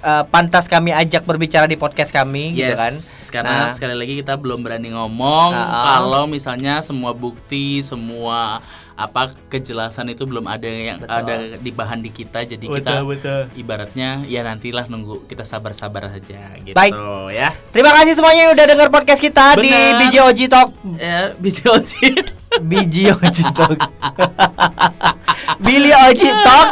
uh, 0.00 0.24
pantas 0.24 0.64
kami 0.66 0.90
ajak 0.92 1.22
berbicara 1.22 1.64
di 1.64 1.74
podcast 1.74 2.10
kami 2.10 2.54
gitu 2.54 2.70
Yes, 2.70 2.78
kan 2.78 2.92
karena 3.32 3.56
Nah. 3.60 3.70
sekali 3.70 3.94
lagi 3.96 4.19
kita 4.20 4.36
belum 4.36 4.60
berani 4.60 4.92
ngomong 4.92 5.50
ah. 5.56 5.96
kalau 5.96 6.28
misalnya 6.28 6.84
semua 6.84 7.16
bukti, 7.16 7.80
semua 7.80 8.60
apa 9.00 9.32
kejelasan 9.48 10.12
itu 10.12 10.28
belum 10.28 10.44
ada 10.44 10.68
yang 10.68 11.00
Betul. 11.00 11.16
ada 11.24 11.34
di 11.56 11.70
bahan 11.72 12.04
di 12.04 12.12
kita, 12.12 12.44
jadi 12.44 12.60
kita 12.60 13.00
betul. 13.00 13.48
ibaratnya 13.56 14.28
ya 14.28 14.44
nantilah 14.44 14.84
nunggu 14.92 15.24
kita 15.24 15.40
sabar-sabar 15.48 16.12
saja 16.12 16.52
gitu 16.60 16.76
Baik. 16.76 16.92
ya. 17.32 17.56
terima 17.72 17.96
kasih 17.96 18.12
semuanya 18.20 18.40
yang 18.44 18.52
udah 18.52 18.66
dengar 18.68 18.92
podcast 18.92 19.24
kita 19.24 19.56
di 19.56 19.72
Benar. 19.72 20.04
BJOG 20.04 20.40
Talk 20.52 20.68
Ya, 21.00 21.32
BJOG. 21.40 21.92
BJOG 22.60 23.38
Talk 23.56 23.78
Billy 25.60 25.92
Oji 25.92 26.24
Talk 26.40 26.68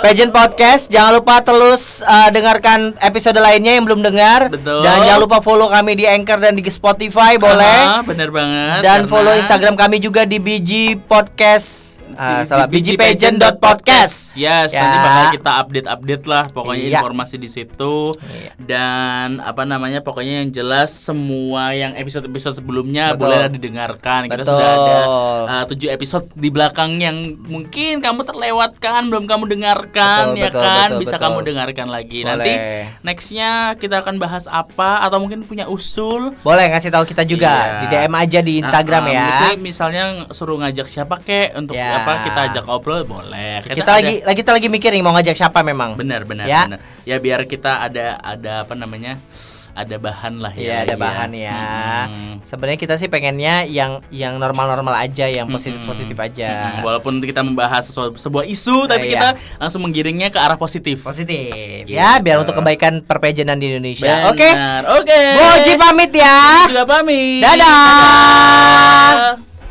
Pageant 0.00 0.30
Podcast 0.30 0.88
Jangan 0.88 1.12
lupa 1.14 1.40
terus 1.40 2.00
uh, 2.00 2.28
dengarkan 2.28 2.96
episode 2.98 3.36
lainnya 3.36 3.72
yang 3.72 3.84
belum 3.84 4.00
dengar 4.00 4.48
Betul. 4.48 4.80
Dan 4.80 5.04
jangan 5.04 5.20
lupa 5.20 5.38
follow 5.38 5.68
kami 5.68 5.94
di 5.94 6.04
Anchor 6.04 6.38
dan 6.38 6.56
di 6.56 6.64
Spotify 6.64 7.36
boleh 7.36 7.78
Ah, 7.82 8.00
bener 8.00 8.28
banget. 8.28 8.80
Dan 8.80 9.04
karena- 9.04 9.08
follow 9.08 9.32
Instagram 9.34 9.74
kami 9.74 9.96
juga 9.98 10.24
di 10.24 10.36
BG 10.36 10.70
Podcast 11.04 11.89
Ah, 12.12 12.42
salah 12.42 12.66
bgpageant.podcast. 12.66 14.34
Yes, 14.34 14.70
Ya. 14.70 14.80
nanti 14.80 14.98
bakal 14.98 15.24
kita 15.32 15.50
update-update 15.58 16.24
lah 16.24 16.44
pokoknya 16.48 16.84
Iya. 16.86 16.98
informasi 16.98 17.36
di 17.36 17.46
situ. 17.46 18.14
Iya. 18.16 18.52
Dan 18.56 19.28
apa 19.38 19.62
namanya 19.62 20.00
pokoknya 20.00 20.40
yang 20.40 20.50
jelas 20.50 20.90
semua 20.90 21.72
yang 21.72 21.94
episode-episode 21.94 22.56
sebelumnya 22.56 23.12
Betul. 23.12 23.20
bolehlah 23.26 23.50
didengarkan. 23.50 24.20
Kita 24.26 24.36
Betul. 24.38 24.50
sudah 24.50 24.70
ada 24.70 24.96
uh, 25.42 25.64
tujuh 25.66 25.88
episode 25.88 26.26
di 26.32 26.48
belakang 26.48 26.96
yang 26.96 27.16
mungkin 27.40 27.98
kamu 27.98 28.20
terlewatkan 28.22 29.00
belum 29.06 29.24
kamu 29.24 29.44
dengarkan 29.48 30.22
Betul, 30.32 30.38
ya 30.38 30.48
betul, 30.48 30.62
kan 30.62 30.88
betul, 30.88 31.00
bisa 31.00 31.14
betul. 31.14 31.24
kamu 31.26 31.38
dengarkan 31.44 31.86
lagi. 31.88 32.18
Boleh. 32.20 32.30
Nanti 32.30 32.52
nextnya 33.02 33.50
kita 33.76 34.00
akan 34.00 34.16
bahas 34.16 34.46
apa 34.46 35.00
atau 35.00 35.18
mungkin 35.18 35.42
punya 35.42 35.66
usul 35.66 36.32
Boleh 36.40 36.70
ngasih 36.70 36.90
tahu 36.90 37.04
kita 37.04 37.22
juga 37.22 37.50
Iya. 37.50 37.80
di 37.80 37.86
DM 37.88 38.14
aja 38.14 38.38
di 38.40 38.52
Instagram 38.58 39.02
Nah, 39.02 39.12
ya. 39.12 39.24
misalnya, 39.26 39.56
misalnya 39.58 40.02
suruh 40.30 40.56
ngajak 40.56 40.86
siapa 40.86 41.18
kek 41.18 41.52
untuk 41.54 41.74
Ya. 41.74 41.99
Apa 42.00 42.12
kita 42.24 42.40
ajak 42.48 42.62
ngobrol 42.64 43.02
boleh. 43.04 43.60
Kita, 43.62 43.82
ada- 43.84 44.00
lagi 44.00 44.14
lagi 44.20 44.38
kita 44.40 44.52
lagi 44.52 44.68
mikir 44.68 44.90
nih 44.90 45.02
mau 45.02 45.12
ngajak 45.12 45.36
siapa 45.36 45.60
memang. 45.60 45.94
benar 45.94 46.24
benar 46.24 46.46
Ya. 46.48 46.64
benar. 46.66 46.80
Ya 47.04 47.16
biar 47.18 47.44
kita 47.44 47.80
ada 47.80 48.16
ada 48.18 48.64
apa 48.64 48.74
namanya? 48.74 49.20
Ada 49.70 50.02
bahan 50.02 50.42
lah 50.42 50.50
Iya 50.58 50.66
ya. 50.66 50.76
ada 50.82 50.98
lagi 50.98 50.98
bahan 50.98 51.30
ya. 51.30 51.62
Mm-mm. 52.10 52.42
Sebenarnya 52.42 52.74
kita 52.74 52.98
sih 52.98 53.06
pengennya 53.06 53.62
yang 53.70 54.02
yang 54.10 54.34
normal-normal 54.34 54.98
aja, 54.98 55.30
yang 55.30 55.46
positif-positif 55.46 56.18
aja. 56.18 56.74
Mm-mm. 56.74 56.82
Walaupun 56.82 57.22
kita 57.22 57.46
membahas 57.46 57.86
sesuatu, 57.86 58.18
sebuah 58.18 58.50
isu 58.50 58.90
tapi 58.90 59.06
iya. 59.06 59.14
kita 59.14 59.28
langsung 59.62 59.86
menggiringnya 59.86 60.34
ke 60.34 60.42
arah 60.42 60.58
positif. 60.58 61.06
Positif. 61.06 61.86
Gitu. 61.86 61.94
Ya, 61.94 62.18
biar 62.18 62.42
untuk 62.42 62.58
kebaikan 62.58 63.06
perpejenan 63.06 63.62
di 63.62 63.70
Indonesia. 63.70 64.26
Oke. 64.26 64.50
Oke. 64.90 65.20
Boji 65.38 65.72
pamit 65.78 66.12
ya. 66.18 66.66
Juga 66.66 66.84
pamit. 66.90 67.38
Dadah. 67.38 67.78
Dadah. 69.14 69.49